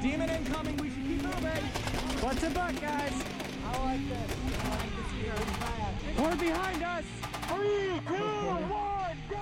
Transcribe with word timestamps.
Demon 0.00 0.28
incoming. 0.30 0.76
We 0.78 0.90
should 0.90 1.02
keep 1.04 1.22
moving. 1.22 1.64
What's 2.22 2.42
a 2.42 2.50
butt, 2.50 2.80
guys? 2.80 3.12
I 3.64 3.84
like 3.84 4.08
this. 4.08 4.36
I 4.62 4.68
like 4.70 4.96
this 4.96 5.12
very 5.22 5.38
fast. 5.38 6.20
We're 6.20 6.36
behind 6.36 6.82
us. 6.82 7.04
Three, 7.48 8.00
two, 8.06 8.22
one, 8.68 9.18
go! 9.30 9.36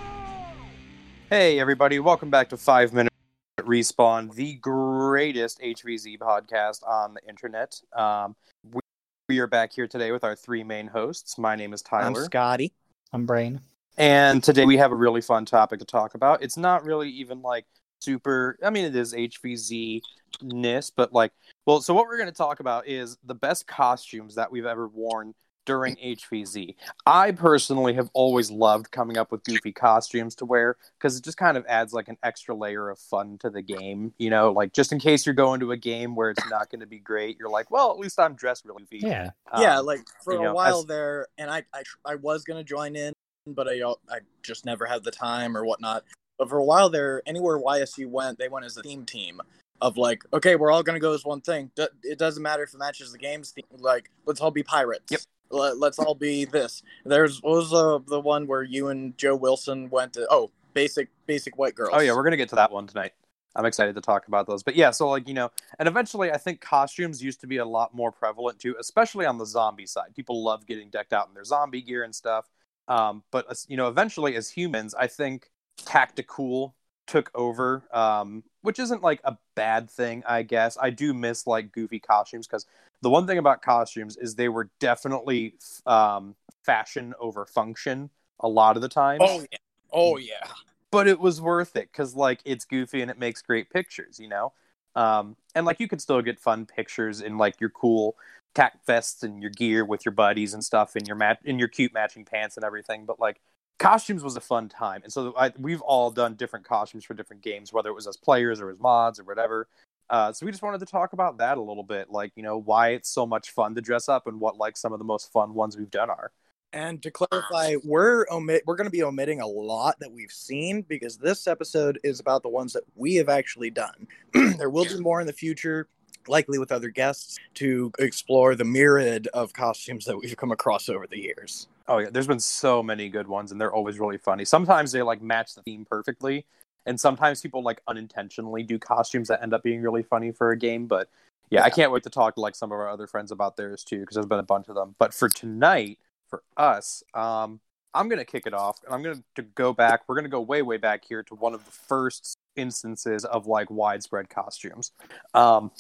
Hey, 1.31 1.59
everybody, 1.59 1.99
welcome 1.99 2.31
back 2.31 2.49
to 2.51 2.57
Five 2.57 2.93
Minute 2.93 3.13
Respawn, 3.61 4.35
the 4.35 4.55
greatest 4.57 5.61
HVZ 5.61 6.19
podcast 6.19 6.87
on 6.87 7.15
the 7.15 7.29
internet. 7.29 7.81
Um, 7.93 8.37
we, 8.73 8.81
we 9.29 9.39
are 9.39 9.47
back 9.47 9.73
here 9.73 9.87
today 9.89 10.13
with 10.13 10.25
our 10.25 10.37
three 10.37 10.63
main 10.63 10.87
hosts. 10.89 11.39
My 11.39 11.57
name 11.57 11.73
is 11.73 11.83
Tyler. 11.83 12.05
I'm 12.05 12.15
Tyler, 12.15 12.25
Scotty. 12.27 12.73
I'm 13.13 13.27
Brain. 13.27 13.61
and 13.97 14.43
today 14.43 14.65
we 14.67 14.77
have 14.77 14.93
a 14.93 14.97
really 14.97 15.21
fun 15.21 15.45
topic 15.45 15.79
to 15.79 15.85
talk 15.85 16.15
about. 16.15 16.43
It's 16.43 16.57
not 16.57 16.85
really 16.85 17.09
even 17.11 17.41
like 17.43 17.65
super, 18.05 18.59
I 18.63 18.71
mean, 18.71 18.85
it 18.85 18.97
is 18.97 19.15
HVZ 19.15 20.01
ness, 20.43 20.91
but 20.91 21.13
like, 21.13 21.33
well, 21.67 21.81
so 21.81 21.95
what 21.95 22.07
we're 22.07 22.19
going 22.19 22.31
to 22.31 22.33
talk 22.33 22.61
about 22.61 22.87
is 22.87 23.17
the 23.25 23.35
best 23.35 23.67
costumes 23.67 24.35
that 24.35 24.51
we've 24.51 24.67
ever 24.67 24.89
worn 24.89 25.35
during 25.65 25.97
HVZ. 25.97 26.75
I 27.07 27.33
personally 27.33 27.95
have 27.95 28.11
always 28.13 28.51
loved 28.51 28.91
coming 28.91 29.17
up 29.17 29.33
with 29.33 29.45
goofy 29.45 29.73
costumes 29.73 30.35
to 30.37 30.45
wear 30.45 30.77
because 30.99 31.17
it 31.17 31.25
just 31.25 31.37
kind 31.37 31.57
of 31.57 31.65
adds 31.67 31.93
like 31.93 32.09
an 32.09 32.19
extra 32.23 32.55
layer 32.55 32.91
of 32.91 32.99
fun 32.99 33.39
to 33.39 33.51
the 33.51 33.63
game. 33.63 34.13
You 34.19 34.31
know, 34.31 34.53
like 34.53 34.73
just 34.73 34.93
in 34.93 34.99
case 34.99 35.27
you're 35.27 35.35
going 35.35 35.61
to 35.61 35.73
a 35.73 35.77
game 35.77 36.15
where 36.15 36.31
it's 36.31 36.49
not 36.51 36.71
going 36.71 36.81
to 36.81 36.87
be 36.87 36.99
great, 36.99 37.39
you're 37.39 37.49
like, 37.49 37.71
well, 37.71 37.91
at 37.91 37.99
least 37.99 38.19
I'm 38.21 38.35
dressed 38.35 38.65
really 38.65 38.83
goofy. 38.83 39.01
Yeah. 39.07 39.31
Um, 39.53 39.63
yeah, 39.63 39.79
like 39.79 40.01
for 40.23 40.35
a 40.35 40.43
know, 40.43 40.55
while 40.55 40.81
as- 40.81 40.87
there, 40.87 41.27
and 41.39 41.51
I, 41.51 41.65
I 41.73 41.83
I 42.05 42.15
was 42.17 42.45
gonna 42.45 42.65
join 42.65 42.97
in, 42.97 43.13
but 43.47 43.69
I 43.69 43.81
I 44.11 44.19
just 44.43 44.65
never 44.65 44.87
had 44.87 45.05
the 45.05 45.11
time 45.11 45.57
or 45.57 45.65
whatnot. 45.65 46.05
But 46.39 46.49
for 46.49 46.59
a 46.59 46.65
while 46.65 46.91
there, 46.91 47.23
anywhere 47.27 47.59
YSU 47.59 48.09
went, 48.09 48.39
they 48.39 48.49
went 48.49 48.65
as 48.67 48.77
a 48.77 48.83
theme 48.83 49.05
team 49.05 49.41
of 49.81 49.97
like, 49.97 50.25
okay, 50.33 50.57
we're 50.57 50.71
all 50.71 50.83
gonna 50.83 51.01
go 51.01 51.13
as 51.13 51.25
one 51.25 51.41
thing. 51.41 51.71
D- 51.77 51.87
it 52.03 52.19
doesn't 52.19 52.43
matter 52.43 52.63
if 52.63 52.75
it 52.75 52.79
matches 52.79 53.13
the 53.13 53.19
game's 53.19 53.51
theme. 53.51 53.65
Like, 53.79 54.11
let's 54.27 54.41
all 54.41 54.51
be 54.51 54.63
pirates. 54.63 55.11
Yep. 55.11 55.21
Let, 55.51 55.79
let's 55.79 55.99
all 55.99 56.15
be 56.15 56.45
this. 56.47 56.83
There's 57.05 57.43
what 57.43 57.57
was 57.57 57.73
uh, 57.73 57.99
the 58.07 58.21
one 58.21 58.47
where 58.47 58.63
you 58.63 58.89
and 58.89 59.17
Joe 59.17 59.37
Wilson 59.37 59.91
went 59.91 60.15
to? 60.15 60.27
Oh, 60.31 60.51
basic 60.73 61.09
basic 61.27 61.59
white 61.59 61.75
girls. 61.75 61.91
Oh 61.93 62.01
yeah, 62.01 62.13
we're 62.15 62.25
gonna 62.25 62.37
get 62.37 62.49
to 62.51 62.57
that 62.57 62.73
one 62.73 62.87
tonight. 62.87 63.13
I'm 63.57 63.67
excited 63.67 63.95
to 63.95 64.01
talk 64.01 64.27
about 64.27 64.47
those. 64.49 64.63
But 64.65 64.75
yeah, 64.75 64.91
so 64.91 65.09
like 65.09 65.29
you 65.29 65.35
know, 65.35 65.51
and 65.79 65.87
eventually, 65.87 66.33
I 66.33 66.39
think 66.39 66.61
costumes 66.61 67.23
used 67.23 67.41
to 67.43 67.47
be 67.47 67.59
a 67.59 67.65
lot 67.65 67.95
more 67.95 68.11
prevalent 68.11 68.59
too, 68.59 68.75
especially 68.81 69.27
on 69.27 69.39
the 69.39 69.47
zombie 69.47 69.87
side. 69.87 70.15
People 70.17 70.43
love 70.43 70.67
getting 70.67 70.91
decked 70.91 71.13
out 71.13 71.29
in 71.29 71.35
their 71.35 71.45
zombie 71.45 71.83
gear 71.83 72.03
and 72.03 72.15
stuff. 72.15 72.49
Um, 72.89 73.23
but 73.31 73.47
you 73.69 73.77
know, 73.77 73.89
eventually, 73.89 74.35
as 74.35 74.51
humans, 74.51 74.95
I 74.95 75.07
think 75.07 75.51
tactical 75.77 76.75
took 77.07 77.31
over, 77.35 77.85
um, 77.93 78.43
which 78.63 78.79
isn't 78.79 79.03
like 79.03 79.21
a 79.25 79.37
bad 79.55 79.91
thing, 79.91 80.23
I 80.27 80.43
guess. 80.43 80.79
I 80.81 80.91
do 80.91 81.13
miss 81.13 81.47
like 81.47 81.73
goofy 81.73 82.01
costumes 82.01 82.47
because 82.47 82.67
the 83.03 83.11
one 83.11 83.27
thing 83.27 83.39
about 83.39 83.61
costumes 83.63 84.17
is 84.17 84.35
they 84.35 84.49
were 84.49 84.71
definitely 84.81 85.55
um, 85.87 86.35
fashion 86.65 87.15
over 87.21 87.45
function 87.45 88.11
a 88.41 88.49
lot 88.49 88.77
of 88.77 88.83
the 88.83 88.89
time 88.89 89.21
Oh 89.21 89.41
yeah. 89.41 89.59
Oh 89.93 90.17
yeah. 90.17 90.47
but 90.91 91.07
it 91.07 91.21
was 91.21 91.41
worth 91.41 91.77
it 91.77 91.89
because 91.93 92.15
like 92.15 92.41
it's 92.45 92.65
goofy 92.65 93.01
and 93.01 93.11
it 93.11 93.19
makes 93.19 93.43
great 93.43 93.71
pictures 93.71 94.19
you 94.19 94.29
know 94.29 94.53
um 94.97 95.37
and 95.55 95.67
like 95.67 95.79
you 95.79 95.87
could 95.87 96.01
still 96.01 96.21
get 96.21 96.39
fun 96.39 96.67
pictures 96.67 97.21
in 97.21 97.39
like 97.39 97.61
your 97.61 97.71
cool 97.71 98.17
tack 98.55 98.85
vests 98.87 99.23
and 99.23 99.41
your 99.41 99.51
gear 99.51 99.85
with 99.85 100.05
your 100.05 100.13
buddies 100.13 100.55
and 100.55 100.65
stuff 100.65 100.97
and 100.97 101.07
your 101.07 101.17
mat 101.17 101.39
in 101.45 101.59
your 101.59 101.69
cute 101.69 101.93
matching 101.95 102.25
pants 102.25 102.57
and 102.57 102.65
everything 102.65 103.05
but 103.05 103.21
like 103.21 103.41
costumes 103.79 104.23
was 104.23 104.37
a 104.37 104.41
fun 104.41 104.69
time 104.69 105.01
and 105.03 105.13
so 105.13 105.35
I, 105.37 105.53
we've 105.59 105.81
all 105.83 106.11
done 106.11 106.35
different 106.35 106.65
costumes 106.65 107.05
for 107.05 107.15
different 107.15 107.43
games 107.43 107.73
whether 107.73 107.91
it 107.91 107.95
was 107.95 108.07
as 108.07 108.17
players 108.17 108.61
or 108.61 108.71
as 108.71 108.79
mods 108.79 109.19
or 109.19 109.25
whatever. 109.25 109.69
Uh, 110.11 110.31
so 110.33 110.45
we 110.45 110.53
just 110.53 110.63
wanted 110.63 110.79
to 110.79 110.87
talk 110.87 111.15
about 111.15 111.39
that 111.39 111.57
a 111.57 111.63
little 111.63 111.83
bit 111.83 112.11
like 112.11 112.33
you 112.37 112.43
know 112.43 112.59
why 112.59 112.91
it's 112.91 113.09
so 113.09 113.27
much 113.27 113.51
fun 113.51 113.75
to 113.75 113.81
dress 113.81 114.09
up 114.09 114.27
and 114.27 114.39
what 114.39 114.57
like 114.57 114.77
some 114.77 114.93
of 114.93 114.99
the 114.99 115.05
most 115.05 115.33
fun 115.33 115.55
ones 115.55 115.77
we've 115.77 115.91
done 115.91 116.11
are. 116.11 116.31
And 116.75 117.01
to 117.05 117.11
clarify, 117.13 117.77
we're 117.85 118.27
omit 118.33 118.65
we're 118.67 118.75
going 118.75 118.87
to 118.87 118.91
be 118.91 119.05
omitting 119.05 119.41
a 119.41 119.47
lot 119.47 119.99
that 120.01 120.11
we've 120.11 120.33
seen 120.33 120.83
because 120.83 121.17
this 121.17 121.47
episode 121.47 122.01
is 122.03 122.19
about 122.19 122.43
the 122.43 122.49
ones 122.49 122.73
that 122.73 122.83
we 122.97 123.15
have 123.15 123.29
actually 123.29 123.71
done. 123.71 124.09
there 124.33 124.71
will 124.71 124.85
be 124.85 124.99
more 124.99 125.21
in 125.21 125.27
the 125.29 125.33
future, 125.33 125.89
likely 126.29 126.59
with 126.59 126.73
other 126.73 126.89
guests, 126.89 127.39
to 127.55 127.93
explore 127.99 128.55
the 128.55 128.65
myriad 128.65 129.29
of 129.35 129.53
costumes 129.53 130.05
that 130.05 130.17
we've 130.17 130.37
come 130.37 130.53
across 130.53 130.89
over 130.89 131.07
the 131.07 131.19
years. 131.19 131.69
Oh 131.87 131.99
yeah, 131.99 132.09
there's 132.11 132.27
been 132.27 132.41
so 132.41 132.83
many 132.83 133.09
good 133.09 133.29
ones, 133.29 133.53
and 133.53 133.61
they're 133.61 133.73
always 133.73 133.99
really 133.99 134.19
funny. 134.19 134.45
Sometimes 134.45 134.93
they 134.93 135.03
like 135.03 135.21
match 135.21 135.55
the 135.55 135.63
theme 135.63 135.85
perfectly, 135.85 136.47
and 136.87 136.99
sometimes 136.99 137.41
people 137.41 137.63
like 137.63 137.81
unintentionally 137.87 138.63
do 138.63 138.79
costumes 138.79 139.29
that 139.29 139.43
end 139.43 139.53
up 139.53 139.63
being 139.63 139.83
really 139.83 140.03
funny 140.03 140.33
for 140.33 140.51
a 140.51 140.59
game. 140.59 140.87
But 140.87 141.09
yeah, 141.51 141.63
I 141.63 141.71
can't 141.71 141.93
wait 141.93 142.03
to 142.05 142.11
talk 142.11 142.35
to 142.37 142.41
like 142.41 142.55
some 142.55 142.73
of 142.73 142.79
our 142.79 142.89
other 142.89 143.07
friends 143.07 143.31
about 143.31 143.57
theirs 143.57 143.85
too, 143.85 144.01
because 144.01 144.15
there's 144.15 144.27
been 144.27 144.39
a 144.39 144.43
bunch 144.43 144.69
of 144.69 144.75
them. 144.75 144.95
But 144.99 145.13
for 145.13 145.29
tonight, 145.29 145.99
for 146.29 146.43
us, 146.57 147.03
um, 147.13 147.61
I'm 147.93 148.09
gonna 148.09 148.25
kick 148.25 148.47
it 148.47 148.55
off, 148.55 148.81
and 148.85 148.93
I'm 148.93 149.03
gonna 149.03 149.23
to 149.37 149.43
go 149.43 149.73
back. 149.73 150.03
We're 150.09 150.17
gonna 150.17 150.29
go 150.29 150.41
way 150.41 150.63
way 150.63 150.79
back 150.79 151.05
here 151.05 151.23
to 151.25 151.35
one 151.35 151.55
of 151.55 151.65
the 151.65 151.71
first 151.71 152.39
instances 152.57 153.25
of 153.25 153.47
like 153.47 153.71
widespread 153.71 154.29
costumes. 154.29 154.93
Um, 155.33 155.71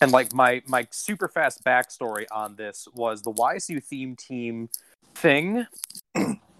and 0.00 0.12
like 0.12 0.32
my 0.32 0.62
my 0.66 0.86
super 0.90 1.28
fast 1.28 1.64
backstory 1.64 2.26
on 2.30 2.56
this 2.56 2.88
was 2.94 3.22
the 3.22 3.32
YSU 3.32 3.82
theme 3.82 4.16
team 4.16 4.68
thing. 5.14 5.66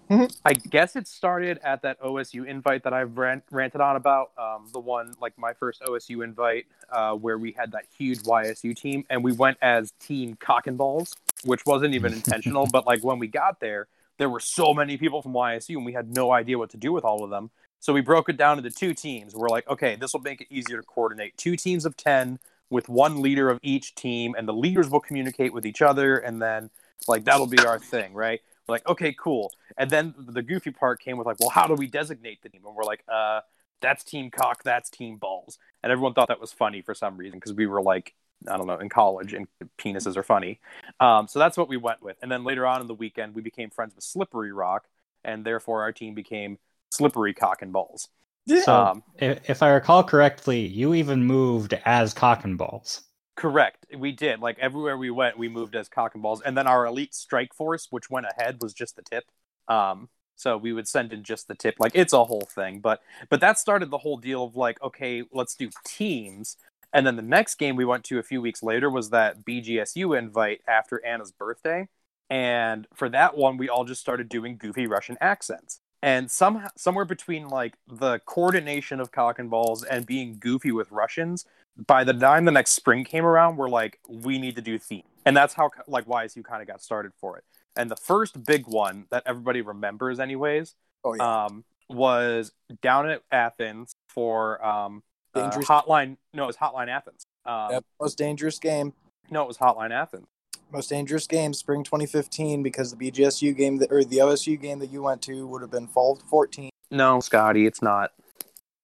I 0.09 0.53
guess 0.53 0.95
it 0.95 1.07
started 1.07 1.59
at 1.63 1.81
that 1.81 1.99
OSU 1.99 2.45
invite 2.45 2.83
that 2.83 2.93
I've 2.93 3.17
rant, 3.17 3.43
ranted 3.51 3.81
on 3.81 3.95
about. 3.95 4.31
Um, 4.37 4.67
the 4.71 4.79
one 4.79 5.13
like 5.19 5.37
my 5.37 5.53
first 5.53 5.81
OSU 5.81 6.23
invite, 6.23 6.65
uh, 6.91 7.13
where 7.13 7.37
we 7.37 7.51
had 7.53 7.71
that 7.71 7.85
huge 7.97 8.19
YSU 8.19 8.75
team, 8.75 9.05
and 9.09 9.23
we 9.23 9.31
went 9.31 9.57
as 9.61 9.91
Team 9.99 10.35
Cock 10.39 10.67
and 10.67 10.77
Balls, 10.77 11.15
which 11.43 11.65
wasn't 11.65 11.95
even 11.95 12.13
intentional. 12.13 12.67
but 12.71 12.85
like 12.85 13.03
when 13.03 13.17
we 13.17 13.27
got 13.27 13.59
there, 13.59 13.87
there 14.17 14.29
were 14.29 14.39
so 14.39 14.73
many 14.73 14.97
people 14.97 15.21
from 15.21 15.33
YSU, 15.33 15.75
and 15.75 15.85
we 15.85 15.93
had 15.93 16.13
no 16.13 16.31
idea 16.31 16.57
what 16.57 16.69
to 16.71 16.77
do 16.77 16.93
with 16.93 17.03
all 17.03 17.23
of 17.23 17.31
them. 17.31 17.49
So 17.79 17.91
we 17.91 18.01
broke 18.01 18.29
it 18.29 18.37
down 18.37 18.57
into 18.57 18.71
two 18.71 18.93
teams. 18.93 19.35
We're 19.35 19.49
like, 19.49 19.67
okay, 19.67 19.95
this 19.95 20.13
will 20.13 20.21
make 20.21 20.41
it 20.41 20.47
easier 20.49 20.77
to 20.77 20.83
coordinate. 20.83 21.35
Two 21.37 21.55
teams 21.55 21.85
of 21.85 21.97
ten 21.97 22.39
with 22.69 22.89
one 22.89 23.21
leader 23.21 23.49
of 23.49 23.59
each 23.61 23.95
team, 23.95 24.35
and 24.37 24.47
the 24.47 24.53
leaders 24.53 24.89
will 24.89 24.99
communicate 24.99 25.53
with 25.53 25.65
each 25.65 25.81
other, 25.81 26.17
and 26.17 26.41
then 26.41 26.69
like 27.07 27.25
that'll 27.25 27.47
be 27.47 27.59
our 27.59 27.79
thing, 27.79 28.13
right? 28.13 28.41
We're 28.67 28.75
like, 28.75 28.87
okay, 28.87 29.15
cool. 29.17 29.51
And 29.77 29.89
then 29.89 30.15
the 30.17 30.41
goofy 30.41 30.71
part 30.71 30.99
came 30.99 31.17
with 31.17 31.27
like, 31.27 31.39
well, 31.39 31.49
how 31.49 31.67
do 31.67 31.75
we 31.75 31.87
designate 31.87 32.41
the 32.41 32.49
team? 32.49 32.61
And 32.65 32.75
we're 32.75 32.83
like, 32.83 33.03
uh, 33.07 33.41
that's 33.81 34.03
team 34.03 34.31
cock, 34.31 34.63
that's 34.63 34.89
team 34.89 35.17
balls. 35.17 35.59
And 35.83 35.91
everyone 35.91 36.13
thought 36.13 36.29
that 36.29 36.41
was 36.41 36.51
funny 36.51 36.81
for 36.81 36.95
some 36.95 37.17
reason 37.17 37.37
because 37.37 37.53
we 37.53 37.67
were 37.67 37.81
like, 37.81 38.15
I 38.49 38.57
don't 38.57 38.67
know, 38.67 38.77
in 38.77 38.89
college 38.89 39.33
and 39.33 39.47
penises 39.77 40.17
are 40.17 40.23
funny. 40.23 40.59
Um, 40.99 41.27
so 41.27 41.39
that's 41.39 41.57
what 41.57 41.69
we 41.69 41.77
went 41.77 42.01
with. 42.01 42.17
And 42.21 42.31
then 42.31 42.43
later 42.43 42.65
on 42.65 42.81
in 42.81 42.87
the 42.87 42.95
weekend, 42.95 43.35
we 43.35 43.41
became 43.41 43.69
friends 43.69 43.93
with 43.95 44.03
Slippery 44.03 44.51
Rock, 44.51 44.87
and 45.23 45.45
therefore 45.45 45.81
our 45.81 45.91
team 45.91 46.15
became 46.15 46.57
Slippery 46.89 47.33
Cock 47.33 47.61
and 47.61 47.71
Balls. 47.71 48.09
So, 48.47 48.91
Um, 48.91 49.03
if, 49.17 49.49
if 49.49 49.63
I 49.63 49.69
recall 49.69 50.03
correctly, 50.03 50.65
you 50.65 50.93
even 50.95 51.25
moved 51.25 51.73
as 51.85 52.13
cock 52.13 52.43
and 52.43 52.57
balls. 52.57 53.03
Correct. 53.35 53.85
We 53.97 54.11
did. 54.13 54.39
Like 54.39 54.57
everywhere 54.59 54.97
we 54.97 55.11
went, 55.11 55.37
we 55.37 55.49
moved 55.49 55.75
as 55.75 55.89
cock 55.89 56.13
and 56.13 56.23
balls. 56.23 56.41
And 56.41 56.57
then 56.57 56.67
our 56.67 56.85
elite 56.85 57.13
strike 57.13 57.53
force, 57.53 57.87
which 57.89 58.09
went 58.09 58.27
ahead, 58.27 58.61
was 58.61 58.73
just 58.73 58.95
the 58.95 59.01
tip. 59.01 59.25
Um, 59.67 60.09
so 60.35 60.57
we 60.57 60.71
would 60.73 60.87
send 60.87 61.11
in 61.13 61.23
just 61.23 61.47
the 61.47 61.55
tip. 61.55 61.75
Like 61.79 61.91
it's 61.95 62.13
a 62.13 62.23
whole 62.23 62.47
thing. 62.53 62.79
But 62.79 63.01
but 63.29 63.41
that 63.41 63.59
started 63.59 63.89
the 63.89 63.97
whole 63.97 64.17
deal 64.17 64.45
of 64.45 64.55
like, 64.55 64.81
okay, 64.81 65.23
let's 65.33 65.55
do 65.55 65.69
teams. 65.85 66.57
And 66.93 67.05
then 67.05 67.17
the 67.17 67.21
next 67.21 67.55
game 67.55 67.75
we 67.75 67.83
went 67.85 68.05
to 68.05 68.19
a 68.19 68.23
few 68.23 68.41
weeks 68.41 68.63
later 68.63 68.89
was 68.89 69.09
that 69.09 69.43
BGSU 69.43 70.13
invite 70.13 70.61
after 70.67 71.05
Anna's 71.05 71.31
birthday. 71.33 71.89
And 72.29 72.87
for 72.93 73.09
that 73.09 73.35
one, 73.37 73.57
we 73.57 73.67
all 73.69 73.83
just 73.85 74.01
started 74.01 74.29
doing 74.29 74.57
goofy 74.57 74.87
Russian 74.87 75.17
accents. 75.19 75.81
And 76.01 76.29
somehow, 76.29 76.67
somewhere 76.75 77.05
between 77.05 77.47
like 77.47 77.75
the 77.87 78.19
coordination 78.25 78.99
of 78.99 79.11
cock 79.11 79.39
and 79.39 79.49
balls 79.49 79.83
and 79.83 80.05
being 80.05 80.37
goofy 80.39 80.71
with 80.71 80.91
Russians, 80.91 81.45
by 81.87 82.03
the 82.03 82.13
time 82.13 82.45
the 82.45 82.51
next 82.51 82.71
spring 82.71 83.03
came 83.03 83.25
around, 83.25 83.57
we're 83.57 83.69
like, 83.69 83.99
we 84.07 84.37
need 84.37 84.55
to 84.55 84.61
do 84.61 84.77
theme, 84.77 85.03
and 85.25 85.35
that's 85.35 85.53
how 85.53 85.71
like 85.87 86.05
YSU 86.05 86.43
kind 86.43 86.61
of 86.61 86.67
got 86.67 86.81
started 86.81 87.11
for 87.19 87.37
it. 87.37 87.43
And 87.75 87.89
the 87.91 87.95
first 87.97 88.45
big 88.45 88.67
one 88.67 89.05
that 89.09 89.23
everybody 89.25 89.61
remembers, 89.61 90.19
anyways, 90.19 90.75
Oh 91.03 91.13
yeah. 91.15 91.45
um, 91.45 91.65
was 91.89 92.51
down 92.81 93.09
at 93.09 93.21
Athens 93.31 93.93
for 94.07 94.63
um, 94.65 95.03
uh, 95.33 95.41
Dangerous- 95.41 95.67
Hotline. 95.67 96.17
No, 96.33 96.43
it 96.43 96.47
was 96.47 96.57
Hotline 96.57 96.87
Athens. 96.87 97.25
Um, 97.45 97.71
Yep. 97.71 97.83
Most 97.99 98.17
dangerous 98.17 98.59
game. 98.59 98.93
No, 99.29 99.41
it 99.41 99.47
was 99.47 99.57
Hotline 99.57 99.91
Athens. 99.91 100.27
Most 100.71 100.89
dangerous 100.89 101.27
game, 101.27 101.53
spring 101.53 101.83
2015, 101.83 102.63
because 102.63 102.93
the 102.93 103.11
BGSU 103.11 103.55
game 103.55 103.77
that, 103.77 103.91
or 103.91 104.03
the 104.03 104.17
OSU 104.17 104.59
game 104.59 104.79
that 104.79 104.91
you 104.91 105.01
went 105.03 105.21
to 105.23 105.45
would 105.47 105.61
have 105.61 105.71
been 105.71 105.87
fall 105.87 106.15
14. 106.29 106.69
No, 106.91 107.19
Scotty, 107.19 107.65
it's 107.65 107.81
not. 107.81 108.11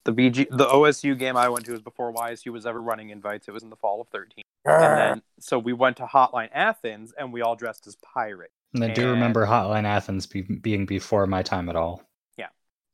The 0.04 0.12
BG, 0.12 0.46
the 0.50 0.66
OSU 0.66 1.16
game 1.18 1.36
I 1.36 1.48
went 1.48 1.64
to 1.66 1.72
was 1.72 1.80
before 1.82 2.12
YSU 2.12 2.50
was 2.52 2.66
ever 2.66 2.80
running 2.80 3.10
invites. 3.10 3.46
It 3.46 3.52
was 3.52 3.62
in 3.62 3.70
the 3.70 3.76
fall 3.76 4.00
of 4.00 4.08
13. 4.08 4.42
And 4.64 4.82
then, 4.98 5.22
so 5.40 5.58
we 5.58 5.72
went 5.72 5.96
to 5.98 6.04
Hotline 6.06 6.48
Athens, 6.52 7.12
and 7.18 7.32
we 7.32 7.42
all 7.42 7.56
dressed 7.56 7.86
as 7.86 7.96
pirates. 7.96 8.52
And 8.74 8.82
I 8.84 8.88
do 8.88 9.02
And- 9.02 9.10
remember 9.12 9.46
Hotline 9.46 9.84
Athens 9.84 10.26
be, 10.26 10.42
being 10.42 10.86
before 10.86 11.26
my 11.26 11.42
time 11.42 11.68
at 11.68 11.76
all. 11.76 12.02
Yeah. 12.38 12.46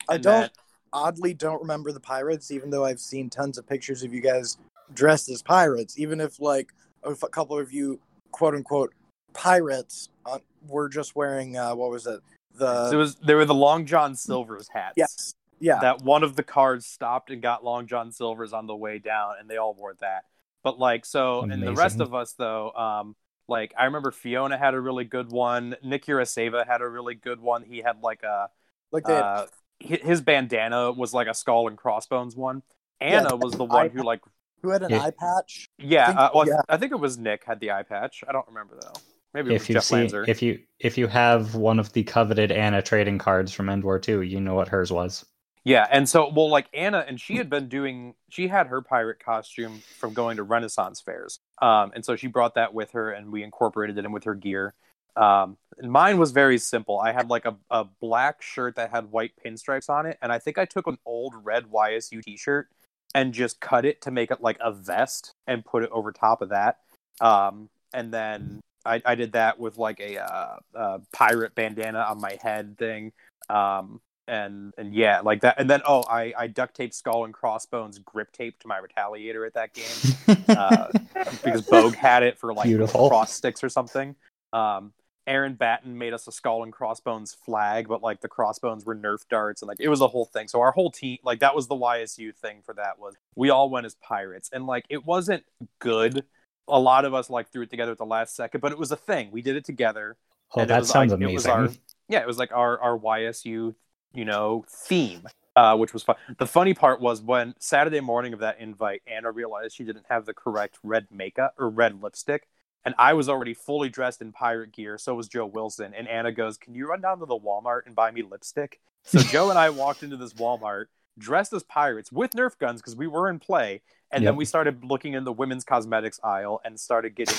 I 0.08 0.14
And 0.14 0.24
don't 0.24 0.40
then- 0.40 0.50
oddly 0.92 1.34
don't 1.34 1.60
remember 1.60 1.92
the 1.92 2.00
pirates, 2.00 2.50
even 2.50 2.70
though 2.70 2.84
I've 2.84 3.00
seen 3.00 3.30
tons 3.30 3.58
of 3.58 3.66
pictures 3.66 4.02
of 4.02 4.12
you 4.12 4.20
guys 4.20 4.56
dressed 4.92 5.28
as 5.28 5.42
pirates, 5.42 5.98
even 5.98 6.20
if 6.20 6.40
like 6.40 6.72
a 7.04 7.14
couple 7.14 7.58
of 7.58 7.72
you 7.72 8.00
quote 8.30 8.54
unquote 8.54 8.94
pirates 9.32 10.08
uh, 10.26 10.38
were 10.66 10.88
just 10.88 11.14
wearing 11.14 11.56
uh, 11.56 11.74
what 11.74 11.90
was 11.90 12.06
it 12.06 12.20
the 12.54 12.88
there 12.90 12.98
was 12.98 13.14
there 13.16 13.36
were 13.36 13.44
the 13.44 13.54
Long 13.54 13.86
John 13.86 14.14
Silver's 14.14 14.68
hats. 14.68 14.94
yes 14.96 15.34
yeah 15.60 15.78
That 15.80 16.02
one 16.02 16.22
of 16.22 16.36
the 16.36 16.42
cars 16.42 16.86
stopped 16.86 17.30
and 17.30 17.42
got 17.42 17.64
Long 17.64 17.86
John 17.86 18.12
Silver's 18.12 18.52
on 18.52 18.66
the 18.66 18.76
way 18.76 18.98
down, 18.98 19.34
and 19.40 19.48
they 19.48 19.56
all 19.56 19.74
wore 19.74 19.94
that. 20.00 20.24
But 20.62 20.78
like 20.78 21.04
so, 21.04 21.42
and 21.42 21.62
the 21.62 21.72
rest 21.72 22.00
of 22.00 22.14
us 22.14 22.32
though, 22.32 22.70
um, 22.72 23.16
like 23.48 23.72
I 23.78 23.84
remember 23.84 24.10
Fiona 24.10 24.58
had 24.58 24.74
a 24.74 24.80
really 24.80 25.04
good 25.04 25.30
one. 25.30 25.76
Nick 25.82 26.06
Uraseva 26.06 26.66
had 26.66 26.80
a 26.80 26.88
really 26.88 27.14
good 27.14 27.40
one. 27.40 27.62
He 27.62 27.78
had 27.78 28.02
like 28.02 28.22
a 28.22 28.48
like 28.92 29.04
they 29.04 29.14
had 29.14 29.22
uh, 29.22 29.46
his 29.80 30.20
bandana 30.20 30.92
was 30.92 31.14
like 31.14 31.28
a 31.28 31.34
skull 31.34 31.68
and 31.68 31.76
crossbones 31.76 32.36
one. 32.36 32.62
Yeah, 33.00 33.20
Anna 33.20 33.36
was 33.36 33.52
the 33.52 33.64
one 33.64 33.90
who 33.90 34.02
like 34.02 34.20
who 34.62 34.70
had 34.70 34.82
an 34.82 34.90
Yeah. 34.90 35.02
eye 35.02 35.10
patch 35.10 35.68
yeah, 35.78 36.06
think- 36.08 36.18
uh, 36.18 36.30
well, 36.34 36.46
yeah. 36.46 36.60
I 36.68 36.76
think 36.76 36.92
it 36.92 37.00
was 37.00 37.18
Nick 37.18 37.44
had 37.44 37.60
the 37.60 37.70
eye 37.72 37.82
patch. 37.82 38.22
I 38.28 38.32
don't 38.32 38.46
remember 38.48 38.76
though. 38.80 38.92
Maybe 39.34 39.50
it 39.50 39.52
was 39.54 39.62
If 39.62 39.68
you 39.68 39.74
Jeff 39.74 39.84
see, 39.84 39.94
Lanzer. 39.96 40.26
if 40.28 40.42
you 40.42 40.60
if 40.78 40.96
you 40.98 41.06
have 41.06 41.54
one 41.54 41.78
of 41.78 41.92
the 41.92 42.02
coveted 42.04 42.50
Anna 42.50 42.80
trading 42.82 43.18
cards 43.18 43.52
from 43.52 43.68
End 43.68 43.84
War 43.84 43.98
Two, 43.98 44.22
you 44.22 44.40
know 44.40 44.54
what 44.54 44.68
hers 44.68 44.90
was. 44.90 45.24
Yeah, 45.64 45.86
and 45.90 46.08
so 46.08 46.32
well, 46.34 46.48
like 46.48 46.66
Anna, 46.72 47.04
and 47.06 47.20
she 47.20 47.36
had 47.36 47.50
been 47.50 47.68
doing. 47.68 48.14
She 48.30 48.48
had 48.48 48.68
her 48.68 48.80
pirate 48.80 49.22
costume 49.22 49.82
from 49.98 50.14
going 50.14 50.38
to 50.38 50.42
Renaissance 50.42 51.00
fairs, 51.02 51.40
um, 51.60 51.92
and 51.94 52.02
so 52.04 52.16
she 52.16 52.26
brought 52.26 52.54
that 52.54 52.72
with 52.72 52.92
her, 52.92 53.10
and 53.10 53.30
we 53.30 53.42
incorporated 53.42 53.98
it 53.98 54.04
in 54.06 54.12
with 54.12 54.24
her 54.24 54.34
gear. 54.34 54.74
Um, 55.14 55.58
and 55.76 55.90
mine 55.92 56.16
was 56.18 56.30
very 56.30 56.56
simple. 56.58 56.98
I 56.98 57.12
had 57.12 57.28
like 57.28 57.44
a, 57.44 57.56
a 57.70 57.84
black 58.00 58.40
shirt 58.40 58.76
that 58.76 58.90
had 58.90 59.10
white 59.10 59.32
pinstripes 59.44 59.90
on 59.90 60.06
it, 60.06 60.16
and 60.22 60.32
I 60.32 60.38
think 60.38 60.56
I 60.58 60.64
took 60.64 60.86
an 60.86 60.96
old 61.04 61.34
red 61.42 61.64
YSU 61.66 62.22
T-shirt 62.22 62.68
and 63.14 63.32
just 63.32 63.60
cut 63.60 63.84
it 63.84 64.02
to 64.02 64.10
make 64.10 64.30
it 64.30 64.40
like 64.40 64.58
a 64.60 64.72
vest 64.72 65.32
and 65.46 65.64
put 65.64 65.82
it 65.82 65.90
over 65.90 66.12
top 66.12 66.42
of 66.42 66.50
that. 66.50 66.78
Um, 67.20 67.68
and 67.92 68.12
then 68.12 68.60
I, 68.84 69.02
I 69.04 69.14
did 69.14 69.32
that 69.32 69.58
with 69.58 69.78
like 69.78 70.00
a, 70.00 70.18
uh, 70.18 70.56
uh 70.74 70.98
pirate 71.12 71.54
bandana 71.54 72.00
on 72.00 72.20
my 72.20 72.38
head 72.42 72.76
thing. 72.78 73.12
Um, 73.48 74.00
and 74.28 74.74
and 74.76 74.94
yeah, 74.94 75.20
like 75.20 75.40
that. 75.40 75.58
And 75.58 75.68
then 75.68 75.80
oh, 75.86 76.04
I 76.08 76.34
I 76.38 76.46
duct 76.46 76.76
taped 76.76 76.94
skull 76.94 77.24
and 77.24 77.32
crossbones 77.32 77.98
grip 77.98 78.30
tape 78.30 78.60
to 78.60 78.68
my 78.68 78.78
retaliator 78.78 79.46
at 79.46 79.54
that 79.54 79.72
game 79.72 80.36
uh, 80.48 80.88
because 81.42 81.62
Bogue 81.62 81.94
had 81.94 82.22
it 82.22 82.38
for 82.38 82.52
like 82.52 82.66
Beautiful. 82.66 83.08
cross 83.08 83.32
sticks 83.32 83.64
or 83.64 83.70
something. 83.70 84.14
Um, 84.52 84.92
Aaron 85.28 85.54
Batten 85.54 85.96
made 85.98 86.12
us 86.14 86.26
a 86.26 86.32
skull 86.32 86.62
and 86.64 86.72
crossbones 86.72 87.34
flag, 87.34 87.86
but 87.86 88.02
like 88.02 88.20
the 88.20 88.28
crossbones 88.28 88.84
were 88.84 88.96
Nerf 88.96 89.28
darts, 89.28 89.62
and 89.62 89.68
like 89.68 89.76
it 89.78 89.88
was 89.88 90.00
a 90.00 90.08
whole 90.08 90.24
thing. 90.24 90.48
So 90.48 90.60
our 90.60 90.72
whole 90.72 90.90
team, 90.90 91.18
like 91.22 91.40
that 91.40 91.54
was 91.54 91.68
the 91.68 91.76
YSU 91.76 92.34
thing 92.34 92.62
for 92.64 92.74
that 92.74 92.98
was 92.98 93.14
we 93.36 93.50
all 93.50 93.70
went 93.70 93.86
as 93.86 93.94
pirates, 93.96 94.50
and 94.52 94.66
like 94.66 94.84
it 94.88 95.04
wasn't 95.04 95.44
good. 95.78 96.24
A 96.66 96.78
lot 96.80 97.04
of 97.04 97.14
us 97.14 97.30
like 97.30 97.50
threw 97.52 97.62
it 97.62 97.70
together 97.70 97.92
at 97.92 97.98
the 97.98 98.06
last 98.06 98.34
second, 98.34 98.60
but 98.60 98.72
it 98.72 98.78
was 98.78 98.90
a 98.90 98.96
thing. 98.96 99.30
We 99.30 99.42
did 99.42 99.54
it 99.56 99.64
together. 99.64 100.16
oh, 100.54 100.64
that 100.64 100.80
was 100.80 100.88
sounds 100.88 101.12
like- 101.12 101.20
it 101.20 101.32
was 101.32 101.44
amazing. 101.46 101.50
our- 101.52 101.82
Yeah, 102.08 102.20
it 102.20 102.26
was 102.26 102.38
like 102.38 102.52
our 102.52 102.80
our 102.80 102.98
YSU, 102.98 103.74
you 104.14 104.24
know, 104.24 104.64
theme, 104.68 105.26
uh, 105.56 105.76
which 105.76 105.92
was 105.92 106.02
fun. 106.02 106.16
The 106.38 106.46
funny 106.46 106.72
part 106.74 107.00
was 107.00 107.20
when 107.20 107.54
Saturday 107.58 108.00
morning 108.00 108.32
of 108.32 108.40
that 108.40 108.58
invite, 108.58 109.02
Anna 109.06 109.30
realized 109.30 109.76
she 109.76 109.84
didn't 109.84 110.06
have 110.08 110.24
the 110.24 110.32
correct 110.34 110.78
red 110.82 111.06
makeup 111.10 111.54
or 111.58 111.68
red 111.68 112.02
lipstick, 112.02 112.48
and 112.84 112.94
I 112.98 113.14
was 113.14 113.28
already 113.28 113.54
fully 113.54 113.88
dressed 113.88 114.22
in 114.22 114.32
pirate 114.32 114.72
gear. 114.72 114.98
So 114.98 115.14
was 115.14 115.28
Joe 115.28 115.46
Wilson, 115.46 115.94
and 115.94 116.08
Anna 116.08 116.32
goes, 116.32 116.56
"Can 116.58 116.74
you 116.74 116.88
run 116.88 117.00
down 117.00 117.18
to 117.20 117.26
the 117.26 117.38
Walmart 117.38 117.82
and 117.86 117.94
buy 117.94 118.10
me 118.10 118.22
lipstick?" 118.22 118.80
So 119.04 119.22
Joe 119.22 119.50
and 119.50 119.58
I 119.58 119.70
walked 119.70 120.02
into 120.02 120.16
this 120.16 120.34
Walmart 120.34 120.86
dressed 121.18 121.52
as 121.52 121.62
pirates 121.64 122.12
with 122.12 122.30
Nerf 122.32 122.58
guns 122.58 122.80
because 122.80 122.96
we 122.96 123.06
were 123.06 123.28
in 123.28 123.38
play. 123.40 123.82
And 124.10 124.26
then 124.26 124.36
we 124.36 124.44
started 124.46 124.84
looking 124.84 125.12
in 125.12 125.24
the 125.24 125.32
women's 125.32 125.64
cosmetics 125.64 126.18
aisle 126.24 126.60
and 126.64 126.80
started 126.80 127.14
getting 127.14 127.36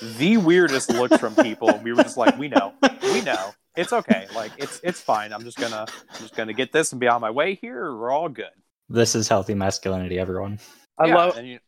the 0.00 0.36
weirdest 0.36 0.92
looks 0.92 1.18
from 1.18 1.34
people. 1.34 1.74
And 1.74 1.82
we 1.82 1.92
were 1.92 2.02
just 2.02 2.16
like, 2.16 2.36
we 2.38 2.48
know, 2.48 2.74
we 3.12 3.22
know, 3.22 3.54
it's 3.76 3.92
okay. 3.92 4.28
Like 4.34 4.52
it's 4.56 4.80
it's 4.84 5.00
fine. 5.00 5.32
I'm 5.32 5.42
just 5.42 5.58
gonna 5.58 5.88
I'm 6.14 6.20
just 6.20 6.36
gonna 6.36 6.52
get 6.52 6.72
this 6.72 6.92
and 6.92 7.00
be 7.00 7.08
on 7.08 7.20
my 7.20 7.30
way 7.30 7.54
here. 7.54 7.92
We're 7.96 8.12
all 8.12 8.28
good. 8.28 8.50
This 8.88 9.14
is 9.14 9.28
healthy 9.28 9.54
masculinity, 9.54 10.18
everyone. 10.18 10.60
I 10.98 11.06
Yeah, 11.06 11.16
love 11.16 11.36
and 11.36 11.48
you, 11.48 11.58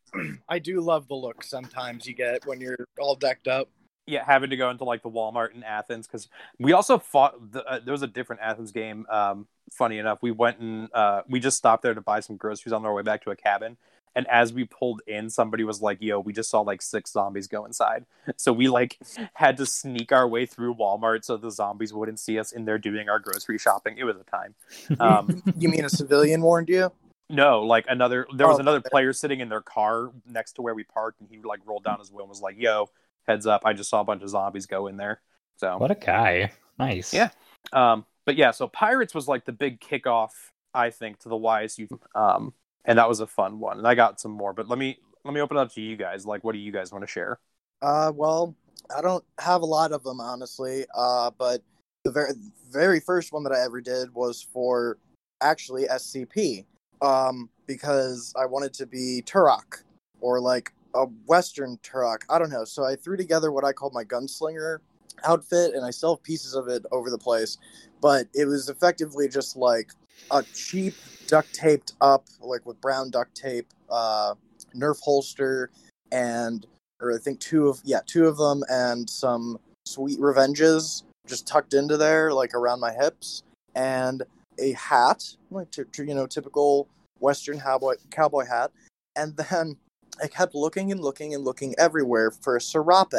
I 0.48 0.58
do 0.58 0.80
love 0.80 1.08
the 1.08 1.14
look 1.14 1.42
sometimes 1.42 2.06
you 2.06 2.14
get 2.14 2.46
when 2.46 2.60
you're 2.60 2.86
all 2.98 3.14
decked 3.14 3.48
up 3.48 3.68
yeah, 4.06 4.24
having 4.24 4.50
to 4.50 4.56
go 4.56 4.70
into 4.70 4.84
like 4.84 5.02
the 5.02 5.10
Walmart 5.10 5.54
in 5.54 5.62
Athens 5.62 6.06
because 6.06 6.28
we 6.58 6.72
also 6.72 6.98
fought. 6.98 7.52
The, 7.52 7.64
uh, 7.64 7.80
there 7.82 7.92
was 7.92 8.02
a 8.02 8.06
different 8.06 8.42
Athens 8.42 8.70
game. 8.70 9.06
Um, 9.08 9.46
funny 9.72 9.98
enough, 9.98 10.18
we 10.20 10.30
went 10.30 10.58
and 10.58 10.88
uh, 10.92 11.22
we 11.28 11.40
just 11.40 11.56
stopped 11.56 11.82
there 11.82 11.94
to 11.94 12.00
buy 12.00 12.20
some 12.20 12.36
groceries 12.36 12.72
on 12.72 12.84
our 12.84 12.92
way 12.92 13.02
back 13.02 13.24
to 13.24 13.30
a 13.30 13.36
cabin. 13.36 13.76
And 14.16 14.28
as 14.28 14.52
we 14.52 14.64
pulled 14.64 15.00
in, 15.08 15.28
somebody 15.30 15.64
was 15.64 15.80
like, 15.80 15.98
"Yo, 16.00 16.20
we 16.20 16.32
just 16.32 16.50
saw 16.50 16.60
like 16.60 16.82
six 16.82 17.12
zombies 17.12 17.48
go 17.48 17.64
inside." 17.64 18.04
So 18.36 18.52
we 18.52 18.68
like 18.68 18.98
had 19.32 19.56
to 19.56 19.66
sneak 19.66 20.12
our 20.12 20.28
way 20.28 20.46
through 20.46 20.74
Walmart 20.74 21.24
so 21.24 21.36
the 21.36 21.50
zombies 21.50 21.92
wouldn't 21.92 22.20
see 22.20 22.38
us 22.38 22.52
in 22.52 22.66
there 22.66 22.78
doing 22.78 23.08
our 23.08 23.18
grocery 23.18 23.58
shopping. 23.58 23.96
It 23.96 24.04
was 24.04 24.16
a 24.16 24.24
time. 24.24 24.54
Um, 25.00 25.42
you 25.58 25.68
mean 25.68 25.84
a 25.84 25.90
civilian 25.90 26.40
warned 26.40 26.68
you 26.68 26.92
no, 27.34 27.62
like 27.62 27.84
another. 27.88 28.26
There 28.36 28.46
was 28.46 28.58
Oh, 28.58 28.60
another 28.60 28.78
okay. 28.78 28.88
player 28.90 29.12
sitting 29.12 29.40
in 29.40 29.48
their 29.48 29.60
car 29.60 30.10
next 30.26 30.52
to 30.54 30.62
where 30.62 30.74
we 30.74 30.84
parked, 30.84 31.20
and 31.20 31.28
he 31.30 31.38
like 31.42 31.60
rolled 31.66 31.84
down 31.84 31.98
his 31.98 32.10
window 32.10 32.24
and 32.24 32.28
was 32.30 32.40
like, 32.40 32.56
"Yo, 32.58 32.88
heads 33.26 33.46
up! 33.46 33.62
I 33.64 33.72
just 33.72 33.90
saw 33.90 34.00
a 34.00 34.04
bunch 34.04 34.22
of 34.22 34.28
zombies 34.28 34.66
go 34.66 34.86
in 34.86 34.96
there." 34.96 35.20
So 35.56 35.76
What 35.78 35.90
a 35.90 35.94
guy. 35.94 36.52
Nice. 36.78 37.14
Yeah. 37.14 37.30
Um, 37.72 38.04
but 38.24 38.36
yeah, 38.36 38.50
so 38.50 38.66
Pirates 38.68 39.14
was 39.14 39.28
like 39.28 39.44
the 39.44 39.52
big 39.52 39.80
kickoff, 39.80 40.30
I 40.72 40.90
think, 40.90 41.20
to 41.20 41.28
the 41.28 41.36
YSU. 41.36 41.88
Um, 42.14 42.52
and 42.84 42.98
that 42.98 43.08
was 43.08 43.20
a 43.20 43.26
fun 43.26 43.60
one. 43.60 43.78
And 43.78 43.86
I 43.86 43.94
got 43.94 44.20
some 44.20 44.32
more, 44.32 44.52
but 44.52 44.68
let 44.68 44.78
me 44.78 44.98
let 45.24 45.32
me 45.32 45.40
open 45.40 45.56
it 45.56 45.60
up 45.60 45.72
to 45.74 45.80
you 45.80 45.96
guys. 45.96 46.26
Like, 46.26 46.42
what 46.44 46.52
do 46.52 46.58
you 46.58 46.72
guys 46.72 46.92
want 46.92 47.02
to 47.02 47.06
share? 47.06 47.38
Uh, 47.82 48.12
well, 48.14 48.54
I 48.94 49.00
don't 49.00 49.24
have 49.38 49.62
a 49.62 49.66
lot 49.66 49.92
of 49.92 50.02
them 50.02 50.20
honestly. 50.20 50.84
Uh, 50.94 51.30
but 51.38 51.62
the 52.04 52.10
very 52.10 52.32
very 52.70 53.00
first 53.00 53.32
one 53.32 53.44
that 53.44 53.52
I 53.52 53.64
ever 53.64 53.80
did 53.80 54.12
was 54.12 54.46
for 54.52 54.98
actually 55.40 55.84
SCP. 55.86 56.64
Um, 57.02 57.50
because 57.66 58.32
I 58.40 58.46
wanted 58.46 58.74
to 58.74 58.86
be 58.86 59.22
Turok 59.26 59.82
or 60.20 60.40
like 60.40 60.72
a 60.94 61.04
Western 61.26 61.78
Turok. 61.78 62.18
I 62.30 62.38
don't 62.38 62.50
know. 62.50 62.64
So 62.64 62.84
I 62.84 62.96
threw 62.96 63.16
together 63.16 63.52
what 63.52 63.64
I 63.64 63.72
called 63.72 63.92
my 63.92 64.04
gunslinger 64.04 64.78
outfit, 65.24 65.74
and 65.74 65.84
I 65.84 65.90
still 65.90 66.16
have 66.16 66.22
pieces 66.22 66.54
of 66.54 66.68
it 66.68 66.84
over 66.92 67.10
the 67.10 67.18
place. 67.18 67.58
But 68.00 68.26
it 68.34 68.46
was 68.46 68.68
effectively 68.68 69.28
just 69.28 69.56
like 69.56 69.92
a 70.30 70.42
cheap 70.42 70.94
duct 71.26 71.52
taped 71.54 71.94
up, 72.00 72.26
like 72.40 72.64
with 72.66 72.80
brown 72.80 73.10
duct 73.10 73.34
tape, 73.34 73.66
uh, 73.90 74.34
Nerf 74.74 75.00
holster, 75.00 75.70
and 76.12 76.66
or 77.00 77.14
I 77.14 77.18
think 77.18 77.40
two 77.40 77.68
of 77.68 77.80
yeah 77.84 78.00
two 78.06 78.26
of 78.26 78.36
them 78.36 78.62
and 78.68 79.08
some 79.08 79.58
sweet 79.84 80.18
revenges 80.18 81.04
just 81.26 81.46
tucked 81.46 81.74
into 81.74 81.96
there 81.96 82.32
like 82.32 82.54
around 82.54 82.80
my 82.80 82.92
hips 82.92 83.42
and 83.74 84.22
a 84.58 84.72
hat 84.72 85.24
like 85.50 85.70
t- 85.70 85.82
t- 85.92 86.04
you 86.04 86.14
know 86.14 86.26
typical 86.26 86.88
western 87.20 87.60
cowboy 87.60 87.94
cowboy 88.10 88.44
hat 88.46 88.70
and 89.16 89.36
then 89.36 89.76
I 90.22 90.28
kept 90.28 90.54
looking 90.54 90.92
and 90.92 91.00
looking 91.00 91.34
and 91.34 91.42
looking 91.44 91.74
everywhere 91.78 92.30
for 92.30 92.56
a 92.56 92.60
serape 92.60 93.12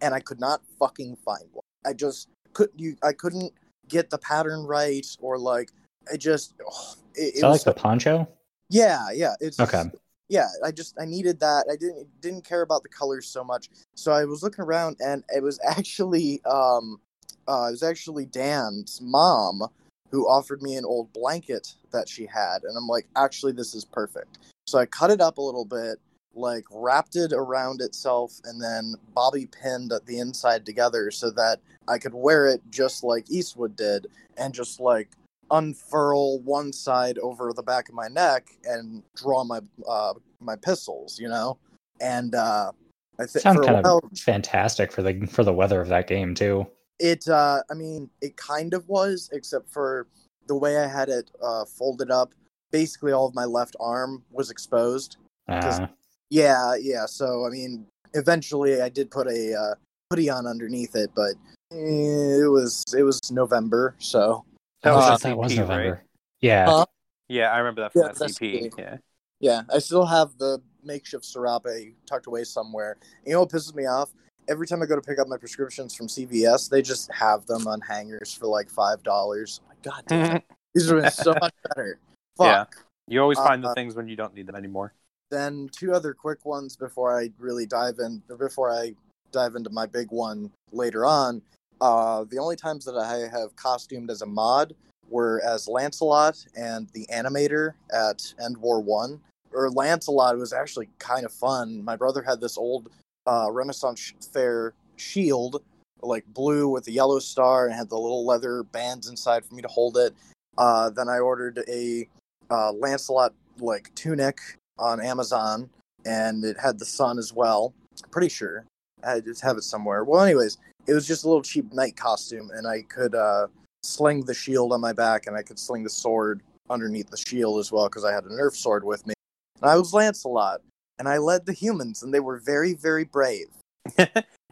and 0.00 0.14
I 0.14 0.20
could 0.20 0.40
not 0.40 0.60
fucking 0.78 1.16
find 1.24 1.44
one 1.52 1.64
I 1.84 1.92
just 1.92 2.28
couldn't. 2.52 2.78
you 2.78 2.96
I 3.02 3.12
couldn't 3.12 3.52
get 3.88 4.10
the 4.10 4.18
pattern 4.18 4.64
right 4.64 5.06
or 5.20 5.38
like 5.38 5.70
I 6.12 6.16
just 6.16 6.54
oh, 6.66 6.94
it, 7.14 7.34
Is 7.34 7.38
it 7.38 7.40
that 7.42 7.48
was 7.48 7.66
like 7.66 7.74
the 7.74 7.80
poncho? 7.80 8.28
yeah 8.68 9.10
yeah 9.12 9.34
it's 9.40 9.60
Okay. 9.60 9.84
yeah 10.28 10.48
i 10.64 10.72
just 10.72 10.96
i 11.00 11.04
needed 11.04 11.38
that 11.38 11.66
i 11.70 11.76
didn't 11.76 12.08
didn't 12.20 12.44
care 12.44 12.62
about 12.62 12.82
the 12.82 12.88
colors 12.88 13.28
so 13.28 13.44
much 13.44 13.68
so 13.94 14.10
i 14.10 14.24
was 14.24 14.42
looking 14.42 14.64
around 14.64 14.96
and 14.98 15.22
it 15.28 15.40
was 15.40 15.60
actually 15.64 16.40
um 16.44 17.00
uh 17.46 17.66
it 17.68 17.70
was 17.70 17.84
actually 17.84 18.26
dan's 18.26 19.00
mom 19.00 19.62
who 20.10 20.26
offered 20.28 20.62
me 20.62 20.76
an 20.76 20.84
old 20.84 21.12
blanket 21.12 21.74
that 21.92 22.08
she 22.08 22.26
had 22.26 22.62
and 22.64 22.76
i'm 22.76 22.86
like 22.86 23.06
actually 23.16 23.52
this 23.52 23.74
is 23.74 23.84
perfect 23.84 24.38
so 24.66 24.78
i 24.78 24.86
cut 24.86 25.10
it 25.10 25.20
up 25.20 25.38
a 25.38 25.42
little 25.42 25.64
bit 25.64 25.98
like 26.34 26.64
wrapped 26.70 27.16
it 27.16 27.32
around 27.32 27.80
itself 27.80 28.40
and 28.44 28.62
then 28.62 28.94
bobby 29.14 29.46
pinned 29.46 29.92
the 30.06 30.18
inside 30.18 30.66
together 30.66 31.10
so 31.10 31.30
that 31.30 31.60
i 31.88 31.98
could 31.98 32.14
wear 32.14 32.46
it 32.46 32.60
just 32.70 33.02
like 33.02 33.30
eastwood 33.30 33.74
did 33.76 34.06
and 34.36 34.52
just 34.52 34.80
like 34.80 35.08
unfurl 35.50 36.40
one 36.40 36.72
side 36.72 37.18
over 37.18 37.52
the 37.52 37.62
back 37.62 37.88
of 37.88 37.94
my 37.94 38.08
neck 38.08 38.48
and 38.64 39.02
draw 39.14 39.44
my 39.44 39.60
uh 39.88 40.14
my 40.40 40.56
pistols, 40.56 41.18
you 41.18 41.28
know. 41.28 41.58
And 42.00 42.34
uh 42.34 42.72
I 43.18 43.26
think 43.26 43.42
Sounds 43.42 43.56
for 43.56 43.62
a 43.62 43.66
kind 43.66 43.84
while, 43.84 44.00
of 44.12 44.18
fantastic 44.18 44.92
for 44.92 45.02
the 45.02 45.26
for 45.26 45.44
the 45.44 45.52
weather 45.52 45.80
of 45.80 45.88
that 45.88 46.06
game 46.06 46.34
too. 46.34 46.66
It 46.98 47.28
uh 47.28 47.62
I 47.70 47.74
mean 47.74 48.10
it 48.20 48.36
kind 48.36 48.74
of 48.74 48.88
was, 48.88 49.28
except 49.32 49.70
for 49.70 50.06
the 50.46 50.54
way 50.56 50.78
I 50.78 50.86
had 50.86 51.08
it 51.08 51.30
uh 51.42 51.64
folded 51.64 52.10
up. 52.10 52.32
Basically 52.70 53.12
all 53.12 53.26
of 53.26 53.34
my 53.34 53.44
left 53.44 53.76
arm 53.80 54.24
was 54.30 54.50
exposed. 54.50 55.16
Uh, 55.48 55.86
Yeah, 56.30 56.74
yeah. 56.80 57.06
So 57.06 57.46
I 57.46 57.50
mean 57.50 57.86
eventually 58.14 58.80
I 58.82 58.88
did 58.88 59.10
put 59.10 59.26
a 59.26 59.54
uh, 59.54 59.74
hoodie 60.10 60.30
on 60.30 60.46
underneath 60.46 60.94
it, 60.96 61.10
but 61.14 61.34
eh, 61.72 62.42
it 62.42 62.50
was 62.50 62.82
it 62.96 63.02
was 63.02 63.20
November, 63.30 63.94
so 63.98 64.44
That 64.82 64.94
was 64.94 65.04
Uh, 65.06 65.14
SCP, 65.16 65.22
that 65.22 65.36
was 65.36 65.52
right? 65.52 65.60
November. 65.60 66.04
Yeah. 66.40 66.66
Huh? 66.66 66.86
Yeah, 67.28 67.50
I 67.52 67.58
remember 67.58 67.82
that 67.82 67.92
from 67.92 68.02
Yeah, 68.02 68.08
that's 68.08 68.38
SCP. 68.38 68.70
Yeah. 68.78 68.96
Yeah, 69.40 69.62
I 69.72 69.80
still 69.80 70.06
have 70.06 70.38
the 70.38 70.62
makeshift 70.82 71.24
serape 71.24 71.96
tucked 72.06 72.26
away 72.26 72.44
somewhere. 72.44 72.96
You 73.26 73.34
know 73.34 73.40
what 73.40 73.50
pisses 73.50 73.74
me 73.74 73.86
off? 73.86 74.10
Every 74.48 74.66
time 74.66 74.82
I 74.82 74.86
go 74.86 74.94
to 74.94 75.02
pick 75.02 75.18
up 75.18 75.28
my 75.28 75.36
prescriptions 75.36 75.94
from 75.94 76.06
CVS, 76.06 76.68
they 76.70 76.82
just 76.82 77.10
have 77.12 77.46
them 77.46 77.66
on 77.66 77.80
hangers 77.80 78.32
for 78.34 78.46
like 78.46 78.70
five 78.70 79.02
dollars. 79.02 79.60
God 79.82 80.02
damn, 80.06 80.36
it. 80.36 80.44
these 80.74 80.86
would 80.92 81.04
have 81.04 81.16
been 81.16 81.24
so 81.24 81.34
much 81.40 81.54
better. 81.68 81.98
Yeah. 82.40 82.64
You 83.08 83.20
always 83.22 83.38
find 83.38 83.62
the 83.62 83.68
Uh, 83.68 83.74
things 83.74 83.94
when 83.94 84.08
you 84.08 84.16
don't 84.16 84.34
need 84.34 84.46
them 84.46 84.56
anymore. 84.56 84.92
Then 85.30 85.68
two 85.72 85.92
other 85.92 86.14
quick 86.14 86.44
ones 86.44 86.76
before 86.76 87.18
I 87.18 87.30
really 87.38 87.66
dive 87.66 87.98
in. 87.98 88.22
Before 88.38 88.70
I 88.70 88.94
dive 89.32 89.54
into 89.54 89.70
my 89.70 89.86
big 89.86 90.10
one 90.10 90.50
later 90.72 91.04
on. 91.04 91.42
Uh, 91.80 92.24
the 92.24 92.38
only 92.38 92.56
times 92.56 92.84
that 92.84 92.96
I 92.96 93.28
have 93.28 93.54
costumed 93.56 94.10
as 94.10 94.22
a 94.22 94.26
mod 94.26 94.74
were 95.08 95.42
as 95.44 95.68
Lancelot 95.68 96.44
and 96.56 96.88
the 96.94 97.06
animator 97.12 97.74
at 97.92 98.34
End 98.42 98.56
War 98.56 98.80
One. 98.80 99.20
Or 99.52 99.70
Lancelot 99.70 100.36
was 100.38 100.52
actually 100.52 100.88
kind 100.98 101.24
of 101.24 101.32
fun. 101.32 101.84
My 101.84 101.96
brother 101.96 102.22
had 102.22 102.40
this 102.40 102.56
old 102.58 102.90
uh, 103.26 103.48
Renaissance 103.50 104.12
fair 104.32 104.74
shield, 104.96 105.62
like 106.02 106.24
blue 106.26 106.68
with 106.68 106.86
a 106.88 106.92
yellow 106.92 107.18
star, 107.18 107.66
and 107.66 107.74
had 107.74 107.88
the 107.88 107.98
little 107.98 108.24
leather 108.24 108.62
bands 108.62 109.08
inside 109.08 109.44
for 109.44 109.54
me 109.54 109.62
to 109.62 109.68
hold 109.68 109.96
it. 109.96 110.14
Uh, 110.58 110.90
then 110.90 111.08
I 111.08 111.18
ordered 111.18 111.62
a 111.68 112.08
uh, 112.50 112.72
Lancelot 112.72 113.34
like 113.60 113.94
tunic 113.94 114.38
on 114.78 115.00
Amazon, 115.00 115.68
and 116.04 116.44
it 116.44 116.56
had 116.58 116.78
the 116.78 116.84
sun 116.84 117.18
as 117.18 117.32
well. 117.32 117.74
Pretty 118.10 118.28
sure 118.28 118.64
I 119.04 119.20
just 119.20 119.42
have 119.42 119.56
it 119.56 119.64
somewhere. 119.64 120.04
Well, 120.04 120.22
anyways, 120.22 120.58
it 120.86 120.94
was 120.94 121.06
just 121.06 121.24
a 121.24 121.28
little 121.28 121.42
cheap 121.42 121.72
knight 121.72 121.96
costume, 121.96 122.50
and 122.54 122.66
I 122.66 122.82
could 122.82 123.14
uh, 123.14 123.48
sling 123.82 124.24
the 124.24 124.34
shield 124.34 124.72
on 124.72 124.80
my 124.80 124.92
back, 124.92 125.26
and 125.26 125.36
I 125.36 125.42
could 125.42 125.58
sling 125.58 125.82
the 125.82 125.90
sword 125.90 126.42
underneath 126.68 127.10
the 127.10 127.16
shield 127.16 127.58
as 127.60 127.70
well 127.70 127.88
because 127.88 128.04
I 128.04 128.12
had 128.12 128.24
a 128.24 128.28
Nerf 128.28 128.54
sword 128.54 128.84
with 128.84 129.06
me. 129.06 129.14
And 129.62 129.70
I 129.70 129.76
was 129.76 129.92
Lancelot, 129.92 130.60
and 130.98 131.08
I 131.08 131.18
led 131.18 131.46
the 131.46 131.52
humans, 131.52 132.02
and 132.02 132.12
they 132.12 132.20
were 132.20 132.38
very, 132.38 132.74
very 132.74 133.04
brave 133.04 133.46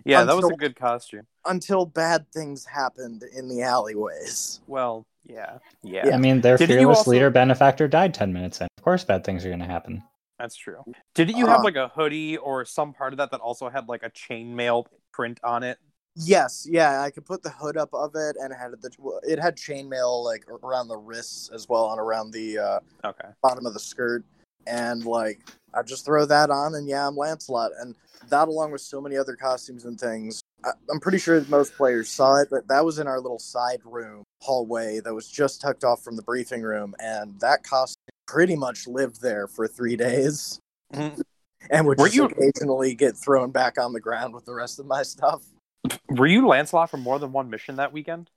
yeah, 0.04 0.22
that 0.24 0.36
was 0.36 0.48
a 0.48 0.54
good 0.56 0.76
costume. 0.76 1.26
until 1.46 1.86
bad 1.86 2.30
things 2.32 2.64
happened 2.64 3.24
in 3.36 3.48
the 3.48 3.62
alleyways. 3.62 4.60
Well, 4.68 5.04
yeah, 5.26 5.58
yeah, 5.82 6.10
I 6.14 6.18
mean, 6.18 6.40
their 6.40 6.56
Didn't 6.56 6.76
fearless 6.78 6.98
also- 6.98 7.10
leader 7.10 7.30
benefactor 7.30 7.88
died 7.88 8.14
10 8.14 8.32
minutes 8.32 8.60
in. 8.60 8.68
Of 8.78 8.84
course, 8.84 9.02
bad 9.04 9.24
things 9.24 9.44
are 9.44 9.48
going 9.48 9.58
to 9.60 9.64
happen. 9.66 10.02
that's 10.38 10.54
true. 10.56 10.84
Didn't 11.14 11.36
you 11.36 11.46
have 11.46 11.60
Uh, 11.60 11.64
like 11.64 11.76
a 11.76 11.88
hoodie 11.88 12.36
or 12.36 12.64
some 12.64 12.92
part 12.92 13.12
of 13.12 13.16
that 13.18 13.30
that 13.32 13.40
also 13.40 13.68
had 13.68 13.88
like 13.88 14.02
a 14.04 14.10
chainmail 14.10 14.86
print 15.12 15.40
on 15.42 15.62
it? 15.62 15.78
Yes, 16.16 16.64
yeah, 16.70 17.00
I 17.02 17.10
could 17.10 17.24
put 17.26 17.42
the 17.42 17.50
hood 17.50 17.76
up 17.76 17.88
of 17.92 18.12
it, 18.14 18.36
and 18.40 18.52
it 18.52 18.56
had 18.56 18.70
the 18.80 19.20
it 19.26 19.40
had 19.40 19.56
chainmail 19.56 20.22
like 20.24 20.44
around 20.62 20.86
the 20.88 20.96
wrists 20.96 21.50
as 21.52 21.68
well, 21.68 21.90
and 21.90 21.98
around 22.00 22.30
the 22.32 22.58
uh, 22.58 22.80
Okay. 23.04 23.28
bottom 23.42 23.66
of 23.66 23.72
the 23.74 23.80
skirt, 23.80 24.22
and 24.68 25.04
like 25.04 25.40
I 25.76 25.83
just 25.83 26.04
throw 26.04 26.25
that 26.26 26.50
on, 26.50 26.75
and 26.75 26.88
yeah, 26.88 27.07
I'm 27.07 27.16
Lancelot, 27.16 27.73
and 27.81 27.95
that 28.28 28.49
along 28.49 28.73
with 28.73 28.81
so 28.81 29.00
many 29.00 29.16
other 29.16 29.37
costumes 29.37 29.85
and 29.85 29.99
things. 29.99 30.40
I, 30.64 30.71
I'm 30.90 31.00
pretty 31.00 31.19
sure 31.19 31.45
most 31.49 31.75
players 31.75 32.09
saw 32.09 32.37
it, 32.37 32.49
but 32.50 32.69
that 32.69 32.85
was 32.85 32.99
in 32.99 33.07
our 33.07 33.21
little 33.21 33.38
side 33.38 33.81
room 33.85 34.23
hallway 34.40 35.00
that 35.00 35.12
was 35.14 35.28
just 35.28 35.61
tucked 35.61 35.85
off 35.85 36.02
from 36.02 36.16
the 36.16 36.23
briefing 36.23 36.62
room, 36.62 36.95
and 36.99 37.38
that 37.40 37.62
costume 37.64 37.97
pretty 38.26 38.57
much 38.57 38.87
lived 38.87 39.21
there 39.21 39.47
for 39.47 39.66
three 39.69 39.97
days, 39.97 40.59
Mhm. 40.93 41.21
and 41.71 41.87
would 41.87 42.14
you- 42.14 42.25
occasionally 42.26 42.95
get 42.95 43.16
thrown 43.16 43.50
back 43.50 43.78
on 43.78 43.93
the 43.93 44.00
ground 44.00 44.35
with 44.35 44.45
the 44.45 44.54
rest 44.54 44.78
of 44.78 44.87
my 44.87 45.02
stuff 45.02 45.43
Were 46.09 46.26
you 46.26 46.47
Lancelot 46.47 46.88
for 46.90 46.97
more 46.97 47.19
than 47.19 47.33
one 47.33 47.50
mission 47.50 47.76
that 47.76 47.93
weekend? 47.93 48.31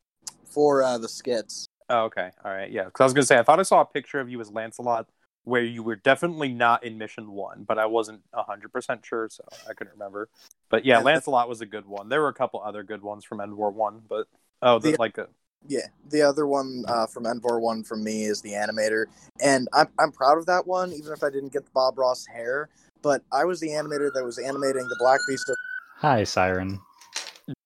for 0.50 0.82
uh, 0.82 0.98
the 0.98 1.08
skits. 1.08 1.68
Oh, 1.90 2.06
okay. 2.06 2.32
All 2.44 2.52
right. 2.52 2.70
Yeah. 2.72 2.86
Because 2.86 3.02
I 3.02 3.04
was 3.04 3.14
going 3.14 3.22
to 3.24 3.28
say, 3.28 3.38
I 3.38 3.44
thought 3.44 3.60
I 3.60 3.64
saw 3.64 3.82
a 3.82 3.86
picture 3.86 4.20
of 4.20 4.28
you 4.30 4.42
as 4.42 4.50
Lancelot 4.52 5.08
where 5.48 5.64
you 5.64 5.82
were 5.82 5.96
definitely 5.96 6.50
not 6.52 6.84
in 6.84 6.98
mission 6.98 7.32
one, 7.32 7.64
but 7.66 7.80
I 7.80 7.86
wasn't 7.86 8.20
100% 8.34 9.06
sure, 9.06 9.30
so 9.32 9.46
I 9.68 9.74
couldn't 9.74 9.94
remember. 9.94 10.28
But 10.70 10.84
yeah, 10.84 10.98
Yeah, 10.98 11.04
Lancelot 11.06 11.48
was 11.48 11.62
a 11.62 11.66
good 11.66 11.86
one. 11.86 12.10
There 12.10 12.20
were 12.22 12.28
a 12.28 12.34
couple 12.34 12.62
other 12.62 12.84
good 12.84 13.02
ones 13.02 13.24
from 13.24 13.40
End 13.40 13.56
War 13.56 13.72
1, 13.72 14.02
but 14.10 14.28
oh, 14.62 14.78
the, 14.80 14.92
The- 14.92 14.98
like 15.00 15.18
a. 15.18 15.28
Yeah, 15.70 15.88
the 16.10 16.22
other 16.22 16.46
one 16.48 16.86
uh, 16.88 17.08
from 17.08 17.26
War 17.42 17.60
one 17.60 17.84
from 17.84 18.02
me 18.04 18.24
is 18.24 18.42
the 18.42 18.52
animator, 18.52 19.06
and 19.42 19.68
I'm 19.74 19.88
I'm 20.00 20.12
proud 20.14 20.38
of 20.38 20.46
that 20.46 20.66
one, 20.68 20.94
even 20.94 21.12
if 21.12 21.24
I 21.24 21.30
didn't 21.30 21.52
get 21.52 21.66
the 21.66 21.72
Bob 21.74 21.98
Ross 21.98 22.26
hair. 22.28 22.70
But 23.02 23.24
I 23.34 23.44
was 23.44 23.60
the 23.60 23.70
animator 23.70 24.14
that 24.14 24.24
was 24.24 24.38
animating 24.38 24.88
the 24.88 24.96
Black 25.00 25.20
Beast 25.28 25.50
of 25.50 25.56
Hi, 25.98 26.24
Siren. 26.24 26.80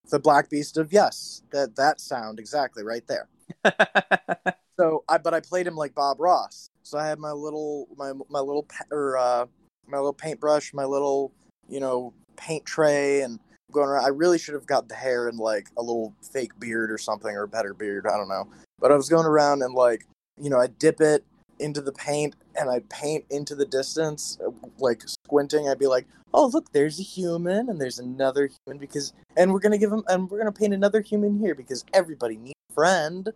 the 0.10 0.20
Black 0.20 0.50
Beast 0.50 0.78
of 0.78 0.92
yes, 0.94 1.44
that 1.52 1.76
that 1.76 2.00
sound 2.00 2.40
exactly 2.40 2.84
right 2.84 3.06
there. 3.08 3.28
So 4.80 5.04
I 5.08 5.20
but 5.20 5.36
I 5.36 5.42
played 5.42 5.68
him 5.68 5.76
like 5.76 5.94
Bob 5.94 6.20
Ross. 6.20 6.71
So 6.84 6.98
I 6.98 7.08
had 7.08 7.20
my 7.20 7.32
little 7.32 7.88
my 7.96 8.14
my 8.30 8.40
little 8.40 8.68
or 8.92 9.18
uh, 9.18 9.46
my 9.88 9.98
little 9.98 10.14
paintbrush, 10.14 10.74
my 10.74 10.86
little 10.86 11.32
you 11.68 11.80
know 11.80 12.14
paint 12.38 12.66
tray, 12.66 13.22
and 13.22 13.40
going 13.72 13.90
around. 13.90 14.06
I 14.06 14.10
really 14.10 14.38
should 14.38 14.54
have 14.54 14.66
got 14.66 14.90
the 14.90 14.96
hair 14.96 15.28
and 15.28 15.40
like 15.40 15.70
a 15.78 15.82
little 15.82 16.14
fake 16.22 16.60
beard 16.60 16.92
or 16.92 16.98
something 16.98 17.36
or 17.36 17.44
a 17.44 17.48
better 17.48 17.74
beard. 17.74 18.06
I 18.08 18.18
don't 18.18 18.30
know. 18.30 18.48
But 18.80 18.92
I 18.92 18.96
was 18.96 19.10
going 19.10 19.26
around 19.26 19.62
and 19.62 19.74
like 19.74 20.06
you 20.40 20.50
know 20.50 20.60
I 20.60 20.68
dip 20.68 21.02
it 21.02 21.24
into 21.60 21.82
the 21.82 21.92
paint 21.92 22.36
and 22.60 22.70
I 22.70 22.82
paint 22.90 23.26
into 23.30 23.56
the 23.56 23.66
distance, 23.66 24.38
uh, 24.46 24.52
like 24.80 25.04
squinting. 25.08 25.70
I'd 25.70 25.80
be 25.80 25.88
like, 25.88 26.08
oh 26.34 26.48
look, 26.48 26.72
there's 26.72 27.00
a 27.00 27.04
human 27.04 27.70
and 27.70 27.80
there's 27.80 28.00
another 28.00 28.50
human 28.66 28.80
because 28.80 29.14
and 29.38 29.54
we're 29.54 29.60
gonna 29.60 29.78
give 29.78 29.92
him 29.92 30.04
and 30.08 30.30
we're 30.30 30.40
gonna 30.40 30.52
paint 30.52 30.74
another 30.74 31.02
human 31.02 31.40
here 31.40 31.56
because 31.56 31.86
everybody 31.94 32.38
needs 32.38 32.56
a 32.70 32.74
friend. 32.74 33.30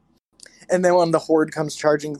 And 0.69 0.83
then 0.83 0.95
when 0.95 1.11
the 1.11 1.19
horde 1.19 1.51
comes 1.51 1.75
charging, 1.75 2.17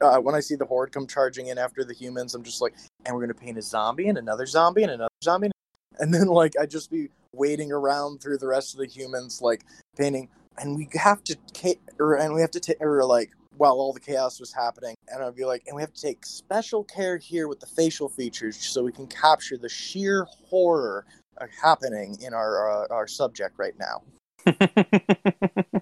uh, 0.00 0.18
when 0.18 0.34
I 0.34 0.40
see 0.40 0.54
the 0.54 0.64
horde 0.64 0.92
come 0.92 1.06
charging 1.06 1.48
in 1.48 1.58
after 1.58 1.84
the 1.84 1.94
humans, 1.94 2.34
I'm 2.34 2.42
just 2.42 2.60
like, 2.60 2.74
and 3.04 3.14
we're 3.14 3.22
gonna 3.22 3.34
paint 3.34 3.58
a 3.58 3.62
zombie 3.62 4.08
and 4.08 4.18
another 4.18 4.46
zombie 4.46 4.82
and 4.82 4.92
another 4.92 5.14
zombie, 5.22 5.50
and 5.98 6.12
then 6.12 6.26
like 6.26 6.54
I'd 6.60 6.70
just 6.70 6.90
be 6.90 7.08
waiting 7.32 7.72
around 7.72 8.20
through 8.20 8.38
the 8.38 8.46
rest 8.46 8.74
of 8.74 8.80
the 8.80 8.86
humans, 8.86 9.40
like 9.42 9.64
painting, 9.96 10.28
and 10.58 10.76
we 10.76 10.88
have 10.94 11.22
to, 11.24 11.36
ca- 11.56 11.80
or 11.98 12.14
and 12.14 12.34
we 12.34 12.40
have 12.40 12.50
to 12.52 12.60
take, 12.60 12.80
or 12.80 13.04
like 13.04 13.30
while 13.56 13.74
all 13.74 13.92
the 13.92 14.00
chaos 14.00 14.40
was 14.40 14.52
happening, 14.52 14.96
and 15.08 15.22
I'd 15.22 15.36
be 15.36 15.44
like, 15.44 15.62
and 15.66 15.76
we 15.76 15.82
have 15.82 15.92
to 15.92 16.00
take 16.00 16.26
special 16.26 16.84
care 16.84 17.18
here 17.18 17.48
with 17.48 17.60
the 17.60 17.66
facial 17.66 18.08
features 18.08 18.56
so 18.56 18.82
we 18.82 18.92
can 18.92 19.06
capture 19.06 19.56
the 19.56 19.68
sheer 19.68 20.26
horror 20.48 21.06
uh, 21.40 21.46
happening 21.62 22.16
in 22.20 22.34
our 22.34 22.84
uh, 22.84 22.86
our 22.90 23.06
subject 23.06 23.58
right 23.58 23.74
now. 23.78 24.02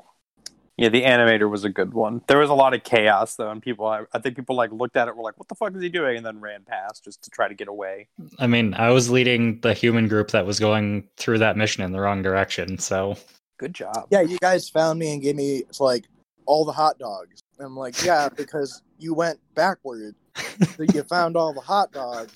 yeah, 0.83 0.89
the 0.89 1.03
animator 1.03 1.49
was 1.49 1.65
a 1.65 1.69
good 1.69 1.95
one. 1.95 2.23
There 2.27 2.39
was 2.39 2.51
a 2.51 2.55
lot 2.55 2.75
of 2.75 2.83
chaos 2.83 3.37
though, 3.37 3.51
and 3.51 3.63
people, 3.63 3.87
I, 3.87 4.03
I 4.13 4.19
think 4.19 4.37
people 4.37 4.57
like 4.57 4.73
looked 4.73 4.97
at 4.97 5.09
it, 5.09 5.17
were 5.17 5.23
like, 5.23 5.39
"What 5.39 5.49
the 5.49 5.55
fuck 5.55 5.75
is 5.75 5.83
he 5.83 5.89
doing?" 5.89 6.17
and 6.17 6.27
then 6.27 6.41
ran 6.41 6.65
past 6.65 7.05
just 7.05 7.23
to 7.25 7.31
try 7.31 7.49
to 7.49 7.55
get 7.55 7.69
away. 7.69 8.09
I 8.39 8.47
mean, 8.47 8.75
I 8.75 8.91
was 8.91 9.11
leading 9.11 9.61
the 9.61 9.75
human 9.75 10.09
group 10.09 10.33
that 10.33 10.45
was 10.45 10.59
going 10.59 11.09
through 11.17 11.39
that 11.39 11.57
mission 11.57 11.83
in 11.83 11.93
the 11.93 12.01
wrong 12.01 12.23
direction, 12.23 12.79
so 12.79 13.17
Good 13.63 13.75
job. 13.75 14.09
Yeah, 14.11 14.23
you 14.23 14.39
guys 14.39 14.69
found 14.69 14.99
me 14.99 15.13
and 15.13 15.23
gave 15.23 15.37
me 15.37 15.63
like 15.79 16.07
all 16.47 16.65
the 16.65 16.73
hot 16.73 16.99
dogs. 16.99 17.45
And 17.59 17.67
I'm 17.67 17.77
like, 17.77 18.05
yeah, 18.05 18.29
because 18.37 18.83
you 18.99 19.15
went 19.15 19.39
backward. 19.55 20.17
So 20.77 20.85
you 20.95 21.03
found 21.05 21.37
all 21.37 21.53
the 21.53 21.61
hot 21.61 21.93
dogs. 21.93 22.35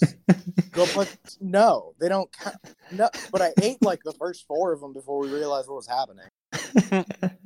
Go 0.73 0.85
put 0.87 1.09
no, 1.41 1.95
they 1.99 2.09
don't 2.09 2.31
count. 2.33 2.57
No, 2.91 3.09
but 3.33 3.41
I 3.41 3.53
ate 3.63 3.81
like 3.83 4.03
the 4.05 4.13
first 4.13 4.47
four 4.47 4.73
of 4.73 4.81
them 4.81 4.93
before 4.93 5.19
we 5.19 5.29
realized 5.31 5.69
what 5.69 5.77
was 5.77 5.87
happening. 5.87 6.27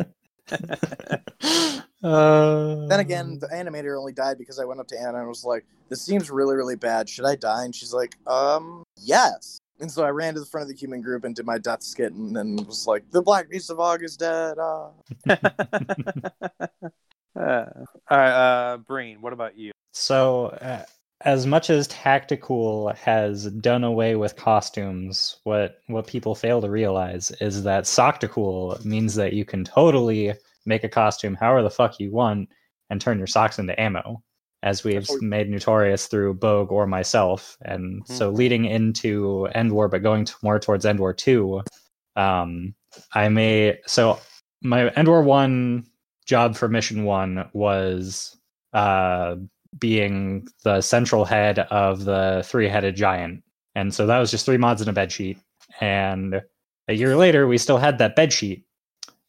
uh, 0.53 1.81
Then 2.89 3.01
again, 3.01 3.39
the 3.39 3.49
animator 3.49 3.99
only 3.99 4.13
died 4.13 4.39
because 4.39 4.59
I 4.59 4.65
went 4.65 4.81
up 4.81 4.89
to 4.89 5.01
Anna 5.01 5.19
and 5.19 5.29
was 5.29 5.45
like, 5.45 5.65
"This 5.89 6.03
seems 6.03 6.31
really, 6.31 6.57
really 6.57 6.77
bad. 6.77 7.09
Should 7.09 7.27
I 7.27 7.37
die?" 7.37 7.65
And 7.65 7.75
she's 7.75 7.93
like, 7.93 8.17
"Um, 8.27 8.83
yes." 8.97 9.59
And 9.81 9.91
so 9.91 10.05
I 10.05 10.11
ran 10.11 10.35
to 10.35 10.41
the 10.41 10.47
front 10.47 10.63
of 10.63 10.69
the 10.69 10.77
human 10.77 11.01
group 11.01 11.25
and 11.25 11.35
did 11.35 11.47
my 11.47 11.59
death 11.59 11.83
skit, 11.83 12.13
and 12.13 12.37
then 12.37 12.57
was 12.67 12.87
like, 12.87 13.11
"The 13.11 13.23
Black 13.23 13.49
Beast 13.49 13.71
of 13.71 13.81
Og 13.81 14.03
is 14.03 14.17
dead." 14.17 14.59
Ah. 14.59 14.91
uh, 15.31 15.37
all 17.37 18.19
right, 18.19 18.33
uh, 18.33 18.77
Breen, 18.79 19.21
what 19.21 19.33
about 19.33 19.57
you? 19.57 19.73
So, 19.93 20.47
uh, 20.47 20.85
as 21.23 21.47
much 21.47 21.69
as 21.69 21.87
Tactical 21.89 22.93
has 22.95 23.47
done 23.53 23.85
away 23.85 24.17
with 24.17 24.37
costumes, 24.37 25.37
what 25.45 25.81
what 25.89 26.07
people 26.07 26.35
fail 26.35 26.61
to 26.61 26.71
realize 26.71 27.31
is 27.41 27.63
that 27.65 27.85
Socticool 27.85 28.83
means 28.85 29.15
that 29.17 29.33
you 29.35 29.45
can 29.45 29.65
totally 29.65 30.33
make 30.67 30.85
a 30.85 30.89
costume 30.89 31.35
however 31.35 31.63
the 31.63 31.71
fuck 31.71 31.99
you 32.01 32.11
want 32.13 32.49
and 32.91 33.01
turn 33.01 33.19
your 33.19 33.27
socks 33.27 33.59
into 33.59 33.79
ammo, 33.81 34.23
as 34.63 34.83
we've 34.85 35.09
Oh. 35.11 35.19
made 35.21 35.49
notorious 35.51 36.07
through 36.07 36.35
Bogue 36.35 36.73
or 36.73 36.87
myself. 36.87 37.57
And 37.63 38.03
so, 38.07 38.31
leading 38.31 38.65
into 38.65 39.47
End 39.55 39.73
War, 39.73 39.89
but 39.89 40.03
going 40.03 40.25
to 40.25 40.35
more 40.43 40.59
towards 40.59 40.87
End 40.87 41.01
War 41.01 41.13
Two, 41.13 41.63
um, 42.17 42.75
I 43.15 43.29
may 43.29 43.79
so 43.87 44.19
my 44.63 44.89
End 44.91 45.09
War 45.09 45.23
One 45.23 45.87
job 46.27 46.57
for 46.57 46.69
Mission 46.69 47.05
One 47.05 47.49
was 47.53 48.37
uh 48.73 49.37
being 49.79 50.49
the 50.65 50.81
central 50.81 51.25
head 51.25 51.59
of 51.59 52.05
the 52.05 52.43
three-headed 52.47 52.97
giant. 52.97 53.43
And 53.75 53.95
so 53.95 54.07
that 54.07 54.19
was 54.19 54.31
just 54.31 54.45
three 54.45 54.57
mods 54.57 54.83
in 54.83 54.89
a 54.89 54.93
bed 54.93 55.13
sheet. 55.13 55.39
And 55.81 56.43
a 56.89 56.93
year 56.95 57.17
later, 57.17 57.47
we 57.47 57.59
still 57.59 57.79
had 57.79 57.99
that 57.99 58.17
bed 58.17 58.33
sheet. 58.33 58.65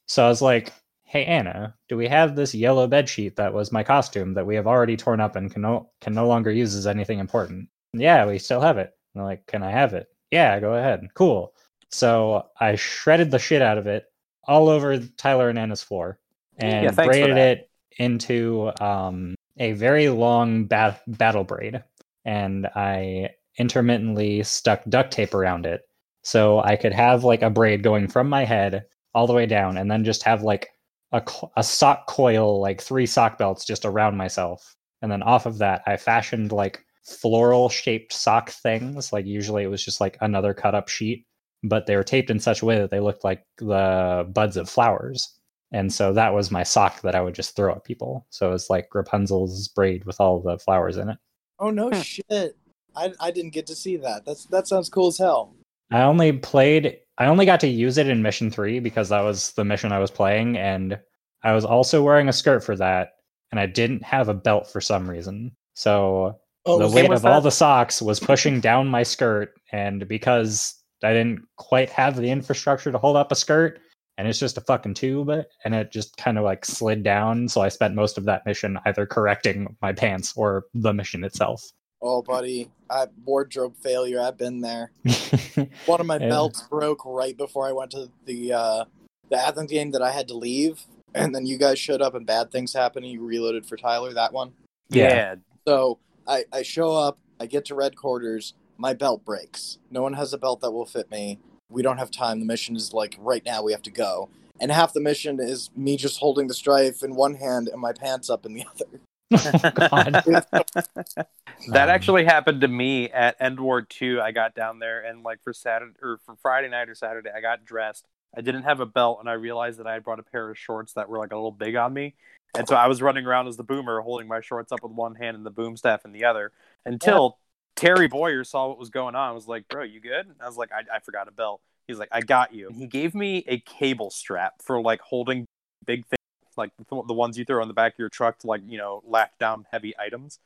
So 0.07 0.25
I 0.25 0.27
was 0.27 0.41
like, 0.41 0.73
"Hey 1.03 1.25
Anna, 1.25 1.75
do 1.87 1.95
we 1.95 2.07
have 2.07 2.35
this 2.35 2.55
yellow 2.55 2.87
bed 2.87 3.07
sheet 3.07 3.35
that 3.35 3.53
was 3.53 3.71
my 3.71 3.83
costume 3.83 4.33
that 4.33 4.45
we 4.45 4.55
have 4.55 4.67
already 4.67 4.97
torn 4.97 5.21
up 5.21 5.35
and 5.35 5.51
can 5.51 5.61
no, 5.61 5.91
can 6.01 6.13
no 6.13 6.27
longer 6.27 6.51
use 6.51 6.75
as 6.75 6.87
anything 6.87 7.19
important?" 7.19 7.69
Yeah, 7.93 8.25
we 8.25 8.39
still 8.39 8.61
have 8.61 8.77
it. 8.77 8.93
they're 9.13 9.23
like, 9.23 9.45
"Can 9.45 9.61
I 9.63 9.71
have 9.71 9.93
it?" 9.93 10.07
Yeah, 10.31 10.59
go 10.59 10.73
ahead. 10.73 11.07
Cool. 11.13 11.53
So 11.89 12.47
I 12.59 12.75
shredded 12.75 13.31
the 13.31 13.39
shit 13.39 13.61
out 13.61 13.77
of 13.77 13.85
it 13.85 14.05
all 14.47 14.69
over 14.69 14.97
Tyler 14.97 15.49
and 15.49 15.59
Anna's 15.59 15.83
floor 15.83 16.19
and 16.57 16.85
Yeah, 16.85 16.91
braided 16.91 17.37
it 17.37 17.69
into 17.97 18.71
um, 18.79 19.35
a 19.57 19.73
very 19.73 20.09
long 20.09 20.65
bat- 20.65 21.01
battle 21.07 21.43
braid. 21.43 21.83
And 22.25 22.67
I 22.75 23.31
intermittently 23.57 24.43
stuck 24.43 24.83
duct 24.87 25.11
tape 25.11 25.33
around 25.33 25.65
it 25.65 25.81
so 26.23 26.59
I 26.59 26.75
could 26.75 26.93
have 26.93 27.23
like 27.23 27.41
a 27.41 27.49
braid 27.49 27.83
going 27.83 28.07
from 28.07 28.29
my 28.29 28.45
head 28.45 28.85
all 29.13 29.27
the 29.27 29.33
way 29.33 29.45
down 29.45 29.77
and 29.77 29.89
then 29.89 30.03
just 30.03 30.23
have 30.23 30.43
like 30.43 30.69
a, 31.11 31.21
a 31.57 31.63
sock 31.63 32.07
coil, 32.07 32.61
like 32.61 32.81
three 32.81 33.05
sock 33.05 33.37
belts 33.37 33.65
just 33.65 33.85
around 33.85 34.17
myself. 34.17 34.75
And 35.01 35.11
then 35.11 35.23
off 35.23 35.45
of 35.45 35.57
that, 35.57 35.81
I 35.85 35.97
fashioned 35.97 36.51
like 36.51 36.85
floral 37.03 37.69
shaped 37.69 38.13
sock 38.13 38.51
things. 38.51 39.11
Like 39.11 39.25
usually 39.25 39.63
it 39.63 39.67
was 39.67 39.83
just 39.83 39.99
like 39.99 40.17
another 40.21 40.53
cut 40.53 40.75
up 40.75 40.87
sheet, 40.87 41.25
but 41.63 41.87
they 41.87 41.95
were 41.95 42.03
taped 42.03 42.29
in 42.29 42.39
such 42.39 42.61
a 42.61 42.65
way 42.65 42.77
that 42.77 42.91
they 42.91 42.99
looked 42.99 43.23
like 43.23 43.43
the 43.57 44.29
buds 44.31 44.57
of 44.57 44.69
flowers. 44.69 45.37
And 45.71 45.91
so 45.91 46.11
that 46.13 46.33
was 46.33 46.51
my 46.51 46.63
sock 46.63 47.01
that 47.01 47.15
I 47.15 47.21
would 47.21 47.35
just 47.35 47.55
throw 47.55 47.73
at 47.73 47.83
people. 47.85 48.25
So 48.29 48.49
it 48.49 48.51
was 48.51 48.69
like 48.69 48.93
Rapunzel's 48.93 49.67
braid 49.69 50.03
with 50.05 50.19
all 50.19 50.41
the 50.41 50.57
flowers 50.59 50.97
in 50.97 51.09
it. 51.09 51.17
Oh 51.59 51.69
no 51.69 51.89
Hmm. 51.89 52.01
shit! 52.01 52.57
I 52.95 53.13
I 53.19 53.31
didn't 53.31 53.53
get 53.53 53.67
to 53.67 53.75
see 53.75 53.97
that. 53.97 54.25
That's 54.25 54.45
that 54.47 54.67
sounds 54.67 54.89
cool 54.89 55.07
as 55.07 55.17
hell. 55.17 55.55
I 55.91 56.01
only 56.01 56.31
played 56.33 56.97
I 57.17 57.25
only 57.27 57.45
got 57.45 57.59
to 57.61 57.67
use 57.67 57.97
it 57.97 58.07
in 58.07 58.21
mission 58.21 58.49
3 58.49 58.79
because 58.79 59.09
that 59.09 59.21
was 59.21 59.51
the 59.51 59.63
mission 59.65 59.91
I 59.91 59.99
was 59.99 60.11
playing 60.11 60.57
and 60.57 60.99
I 61.43 61.53
was 61.53 61.65
also 61.65 62.01
wearing 62.03 62.29
a 62.29 62.33
skirt 62.33 62.63
for 62.63 62.75
that 62.77 63.13
and 63.51 63.59
I 63.59 63.65
didn't 63.65 64.03
have 64.03 64.27
a 64.29 64.33
belt 64.33 64.67
for 64.67 64.81
some 64.81 65.09
reason. 65.09 65.55
So 65.75 66.39
Oh, 66.65 66.77
the 66.77 66.85
was 66.85 66.93
weight 66.93 67.09
was 67.09 67.21
of 67.21 67.25
all 67.25 67.41
the 67.41 67.51
socks 67.51 68.01
was 68.01 68.19
pushing 68.19 68.59
down 68.59 68.87
my 68.87 69.03
skirt 69.03 69.53
and 69.71 70.07
because 70.07 70.75
I 71.03 71.11
didn't 71.13 71.41
quite 71.57 71.89
have 71.89 72.15
the 72.15 72.29
infrastructure 72.29 72.91
to 72.91 72.97
hold 72.97 73.15
up 73.17 73.31
a 73.31 73.35
skirt 73.35 73.79
and 74.21 74.29
it's 74.29 74.37
just 74.37 74.55
a 74.55 74.61
fucking 74.61 74.93
tube 74.93 75.31
and 75.31 75.73
it 75.73 75.91
just 75.91 76.15
kind 76.15 76.37
of 76.37 76.43
like 76.43 76.63
slid 76.63 77.01
down 77.01 77.47
so 77.47 77.59
I 77.61 77.69
spent 77.69 77.95
most 77.95 78.19
of 78.19 78.25
that 78.25 78.45
mission 78.45 78.77
either 78.85 79.07
correcting 79.07 79.75
my 79.81 79.93
pants 79.93 80.31
or 80.35 80.65
the 80.75 80.93
mission 80.93 81.23
itself. 81.23 81.71
Oh, 82.03 82.21
buddy, 82.21 82.69
I 82.87 83.07
wardrobe 83.25 83.75
failure. 83.81 84.21
I've 84.21 84.37
been 84.37 84.61
there. 84.61 84.91
One 85.87 85.99
of 85.99 86.05
my 86.05 86.17
Yeah. 86.17 86.29
belts 86.29 86.61
broke 86.69 87.03
right 87.03 87.35
before 87.35 87.67
I 87.67 87.71
went 87.71 87.89
to 87.91 88.11
the 88.25 88.53
uh, 88.53 88.85
the 89.31 89.37
Athens 89.37 89.71
game 89.71 89.89
that 89.91 90.03
I 90.03 90.11
had 90.11 90.27
to 90.27 90.35
leave, 90.35 90.83
and 91.15 91.33
then 91.33 91.47
you 91.47 91.57
guys 91.57 91.79
showed 91.79 92.01
up 92.01 92.13
and 92.13 92.25
bad 92.27 92.51
things 92.51 92.73
happened. 92.73 93.05
And 93.05 93.13
you 93.13 93.23
reloaded 93.25 93.65
for 93.65 93.75
Tyler 93.75 94.13
that 94.13 94.33
one. 94.33 94.53
Yeah. 94.89 95.09
Yeah. 95.13 95.35
So 95.67 95.97
I 96.27 96.45
I 96.53 96.61
show 96.61 96.91
up. 96.95 97.17
I 97.39 97.47
get 97.47 97.65
to 97.65 97.75
red 97.75 97.95
quarters. 97.95 98.53
My 98.77 98.93
belt 98.93 99.23
breaks. 99.25 99.77
No 99.91 100.01
one 100.03 100.13
has 100.13 100.31
a 100.33 100.37
belt 100.39 100.61
that 100.61 100.71
will 100.71 100.87
fit 100.87 101.09
me. 101.11 101.39
We 101.71 101.81
don't 101.81 101.97
have 101.97 102.11
time. 102.11 102.39
The 102.39 102.45
mission 102.45 102.75
is 102.75 102.93
like 102.93 103.15
right 103.19 103.43
now. 103.45 103.63
We 103.63 103.71
have 103.71 103.81
to 103.83 103.91
go. 103.91 104.29
And 104.59 104.71
half 104.71 104.93
the 104.93 104.99
mission 104.99 105.39
is 105.39 105.71
me 105.75 105.97
just 105.97 106.19
holding 106.19 106.47
the 106.47 106.53
Stryfe 106.53 107.03
in 107.03 107.15
one 107.15 107.33
hand 107.35 107.67
and 107.67 107.81
my 107.81 107.93
pants 107.93 108.29
up 108.29 108.45
in 108.45 108.53
the 108.53 108.65
other. 108.69 109.01
oh, 109.63 109.87
God. 109.89 111.25
That 111.67 111.89
Um, 111.89 111.93
actually 111.93 112.25
happened 112.25 112.61
to 112.61 112.67
me 112.67 113.09
at 113.11 113.35
End 113.39 113.59
War 113.59 113.83
2. 113.83 114.19
I 114.21 114.31
got 114.31 114.55
down 114.55 114.79
there 114.79 115.01
and 115.01 115.21
like 115.23 115.43
for 115.43 115.53
Saturday 115.53 115.93
or 116.01 116.19
for 116.25 116.35
Friday 116.41 116.69
night 116.69 116.89
or 116.89 116.95
Saturday, 116.95 117.29
I 117.35 117.39
got 117.39 117.65
dressed. 117.65 118.07
I 118.35 118.41
didn't 118.41 118.63
have 118.63 118.79
a 118.79 118.85
belt 118.85 119.19
and 119.19 119.29
I 119.29 119.33
realized 119.33 119.79
that 119.79 119.85
I 119.85 119.93
had 119.93 120.03
brought 120.03 120.19
a 120.19 120.23
pair 120.23 120.49
of 120.49 120.57
shorts 120.57 120.93
that 120.93 121.07
were 121.07 121.19
like 121.19 121.31
a 121.31 121.35
little 121.35 121.51
big 121.51 121.75
on 121.75 121.93
me. 121.93 122.15
And 122.55 122.67
so 122.67 122.75
I 122.75 122.87
was 122.87 123.01
running 123.01 123.25
around 123.25 123.47
as 123.47 123.57
the 123.57 123.63
boomer 123.63 124.01
holding 124.01 124.27
my 124.27 124.41
shorts 124.41 124.71
up 124.71 124.81
with 124.83 124.91
one 124.91 125.15
hand 125.15 125.37
and 125.37 125.45
the 125.45 125.51
boom 125.51 125.77
staff 125.77 126.03
in 126.03 126.11
the 126.13 126.25
other 126.25 126.51
until 126.85 127.37
Terry 127.75 128.07
Boyer 128.07 128.43
saw 128.43 128.67
what 128.67 128.77
was 128.77 128.89
going 128.89 129.15
on. 129.15 129.29
I 129.29 129.31
was 129.31 129.47
like, 129.47 129.67
"Bro, 129.67 129.83
you 129.83 129.99
good?" 129.99 130.27
I 130.39 130.45
was 130.45 130.57
like, 130.57 130.71
"I, 130.71 130.95
I 130.95 130.99
forgot 130.99 131.27
a 131.27 131.31
belt." 131.31 131.61
He's 131.87 131.97
like, 131.97 132.09
"I 132.11 132.21
got 132.21 132.53
you." 132.53 132.67
And 132.67 132.75
he 132.75 132.87
gave 132.87 133.15
me 133.15 133.43
a 133.47 133.59
cable 133.59 134.09
strap 134.11 134.61
for 134.61 134.81
like 134.81 135.01
holding 135.01 135.45
big 135.85 136.05
things, 136.05 136.55
like 136.57 136.71
the, 136.77 137.03
the 137.07 137.13
ones 137.13 137.37
you 137.37 137.45
throw 137.45 137.61
on 137.61 137.67
the 137.67 137.73
back 137.73 137.93
of 137.93 137.99
your 137.99 138.09
truck 138.09 138.39
to 138.39 138.47
like 138.47 138.61
you 138.67 138.77
know 138.77 139.01
lack 139.05 139.37
down 139.39 139.65
heavy 139.71 139.93
items. 139.99 140.39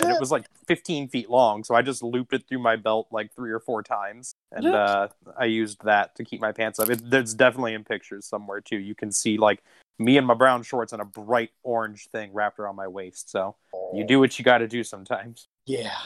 And 0.00 0.12
it 0.12 0.20
was 0.20 0.30
like 0.30 0.46
15 0.68 1.08
feet 1.08 1.28
long, 1.28 1.64
so 1.64 1.74
I 1.74 1.82
just 1.82 2.04
looped 2.04 2.32
it 2.32 2.44
through 2.48 2.60
my 2.60 2.76
belt 2.76 3.08
like 3.10 3.34
three 3.34 3.50
or 3.50 3.58
four 3.58 3.82
times, 3.82 4.36
and 4.52 4.66
uh, 4.66 5.08
I 5.36 5.46
used 5.46 5.84
that 5.84 6.14
to 6.16 6.24
keep 6.24 6.40
my 6.40 6.52
pants 6.52 6.78
up. 6.78 6.88
It, 6.88 7.10
there's 7.10 7.34
definitely 7.34 7.74
in 7.74 7.82
pictures 7.82 8.24
somewhere 8.24 8.60
too. 8.60 8.78
You 8.78 8.94
can 8.94 9.10
see 9.10 9.38
like 9.38 9.60
me 9.98 10.16
in 10.16 10.24
my 10.24 10.34
brown 10.34 10.62
shorts 10.62 10.92
and 10.92 11.02
a 11.02 11.04
bright 11.04 11.50
orange 11.62 12.08
thing 12.12 12.32
wrapped 12.32 12.58
around 12.58 12.76
my 12.76 12.86
waist. 12.86 13.30
So 13.30 13.56
you 13.92 14.04
do 14.04 14.20
what 14.20 14.38
you 14.38 14.44
got 14.44 14.58
to 14.58 14.68
do 14.68 14.84
sometimes. 14.84 15.48
Yeah. 15.66 15.96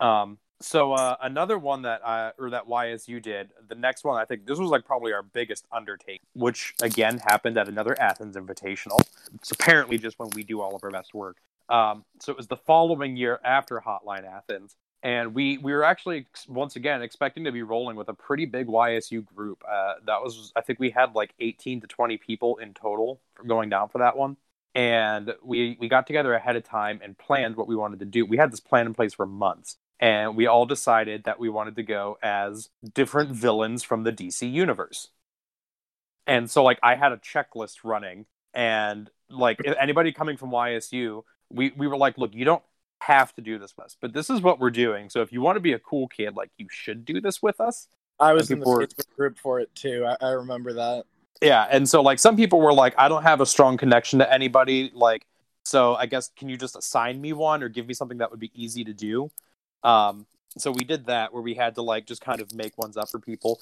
Um, 0.00 0.38
so 0.60 0.94
uh, 0.94 1.16
another 1.20 1.58
one 1.58 1.82
that 1.82 2.06
I 2.06 2.32
or 2.38 2.50
that 2.50 2.66
YSU 2.66 3.20
did, 3.20 3.50
the 3.68 3.74
next 3.74 4.04
one 4.04 4.20
I 4.20 4.24
think 4.24 4.46
this 4.46 4.58
was 4.58 4.70
like 4.70 4.84
probably 4.84 5.12
our 5.12 5.22
biggest 5.22 5.66
undertaking, 5.70 6.20
which 6.34 6.74
again 6.82 7.18
happened 7.18 7.58
at 7.58 7.68
another 7.68 7.98
Athens 8.00 8.36
Invitational. 8.36 9.00
It's 9.34 9.50
apparently 9.50 9.98
just 9.98 10.18
when 10.18 10.30
we 10.34 10.44
do 10.44 10.62
all 10.62 10.74
of 10.74 10.82
our 10.82 10.90
best 10.90 11.12
work. 11.12 11.36
Um, 11.68 12.04
so 12.20 12.32
it 12.32 12.38
was 12.38 12.46
the 12.46 12.56
following 12.56 13.16
year 13.16 13.38
after 13.44 13.82
Hotline 13.86 14.24
Athens, 14.24 14.76
and 15.02 15.34
we 15.34 15.58
we 15.58 15.74
were 15.74 15.84
actually 15.84 16.26
once 16.48 16.76
again 16.76 17.02
expecting 17.02 17.44
to 17.44 17.52
be 17.52 17.62
rolling 17.62 17.96
with 17.96 18.08
a 18.08 18.14
pretty 18.14 18.46
big 18.46 18.66
YSU 18.66 19.26
group. 19.26 19.62
Uh, 19.68 19.94
that 20.06 20.22
was 20.22 20.52
I 20.56 20.62
think 20.62 20.78
we 20.78 20.88
had 20.88 21.14
like 21.14 21.34
18 21.38 21.82
to 21.82 21.86
20 21.86 22.16
people 22.16 22.56
in 22.56 22.72
total 22.72 23.20
going 23.46 23.68
down 23.68 23.90
for 23.90 23.98
that 23.98 24.16
one 24.16 24.38
and 24.74 25.34
we 25.42 25.76
we 25.80 25.88
got 25.88 26.06
together 26.06 26.34
ahead 26.34 26.54
of 26.54 26.62
time 26.62 27.00
and 27.02 27.16
planned 27.16 27.56
what 27.56 27.66
we 27.66 27.74
wanted 27.74 27.98
to 27.98 28.04
do. 28.04 28.26
We 28.26 28.36
had 28.36 28.52
this 28.52 28.60
plan 28.60 28.86
in 28.86 28.92
place 28.92 29.14
for 29.14 29.24
months, 29.24 29.78
and 30.00 30.36
we 30.36 30.46
all 30.46 30.66
decided 30.66 31.24
that 31.24 31.38
we 31.38 31.48
wanted 31.48 31.76
to 31.76 31.82
go 31.82 32.18
as 32.22 32.68
different 32.94 33.30
villains 33.30 33.82
from 33.82 34.04
the 34.04 34.12
DC 34.12 34.50
universe. 34.50 35.08
And 36.26 36.50
so, 36.50 36.62
like, 36.62 36.78
I 36.82 36.96
had 36.96 37.12
a 37.12 37.18
checklist 37.18 37.78
running, 37.84 38.26
and 38.52 39.08
like 39.30 39.60
if 39.64 39.76
anybody 39.78 40.12
coming 40.12 40.36
from 40.36 40.50
YSU, 40.50 41.22
we 41.50 41.72
we 41.76 41.86
were 41.86 41.96
like, 41.96 42.18
look, 42.18 42.34
you 42.34 42.44
don't 42.44 42.62
have 43.00 43.34
to 43.34 43.42
do 43.42 43.58
this 43.58 43.74
with 43.76 43.86
us, 43.86 43.96
but 44.00 44.12
this 44.12 44.30
is 44.30 44.40
what 44.40 44.58
we're 44.58 44.70
doing. 44.70 45.08
So 45.10 45.22
if 45.22 45.32
you 45.32 45.40
want 45.40 45.56
to 45.56 45.60
be 45.60 45.74
a 45.74 45.78
cool 45.78 46.08
kid, 46.08 46.34
like, 46.34 46.50
you 46.56 46.66
should 46.70 47.04
do 47.04 47.20
this 47.20 47.42
with 47.42 47.60
us. 47.60 47.88
I 48.18 48.32
was 48.32 48.50
in 48.50 48.60
the 48.60 48.66
were- 48.66 48.86
Facebook 48.86 49.14
group 49.16 49.38
for 49.38 49.60
it 49.60 49.74
too. 49.74 50.04
I, 50.06 50.16
I 50.26 50.30
remember 50.30 50.72
that. 50.72 51.04
Yeah, 51.42 51.66
and 51.70 51.88
so 51.88 52.00
like 52.00 52.18
some 52.18 52.34
people 52.36 52.60
were 52.60 52.72
like, 52.72 52.94
I 52.96 53.08
don't 53.08 53.22
have 53.22 53.40
a 53.40 53.46
strong 53.46 53.76
connection 53.76 54.18
to 54.20 54.32
anybody, 54.32 54.90
like 54.94 55.26
so 55.64 55.96
I 55.96 56.06
guess 56.06 56.30
can 56.36 56.48
you 56.48 56.56
just 56.56 56.76
assign 56.76 57.20
me 57.20 57.32
one 57.32 57.62
or 57.62 57.68
give 57.68 57.88
me 57.88 57.94
something 57.94 58.18
that 58.18 58.30
would 58.30 58.40
be 58.40 58.52
easy 58.54 58.84
to 58.84 58.94
do? 58.94 59.30
Um 59.82 60.26
so 60.58 60.70
we 60.70 60.84
did 60.84 61.06
that 61.06 61.32
where 61.32 61.42
we 61.42 61.54
had 61.54 61.74
to 61.74 61.82
like 61.82 62.06
just 62.06 62.22
kind 62.22 62.40
of 62.40 62.54
make 62.54 62.78
ones 62.78 62.96
up 62.96 63.10
for 63.10 63.18
people. 63.18 63.60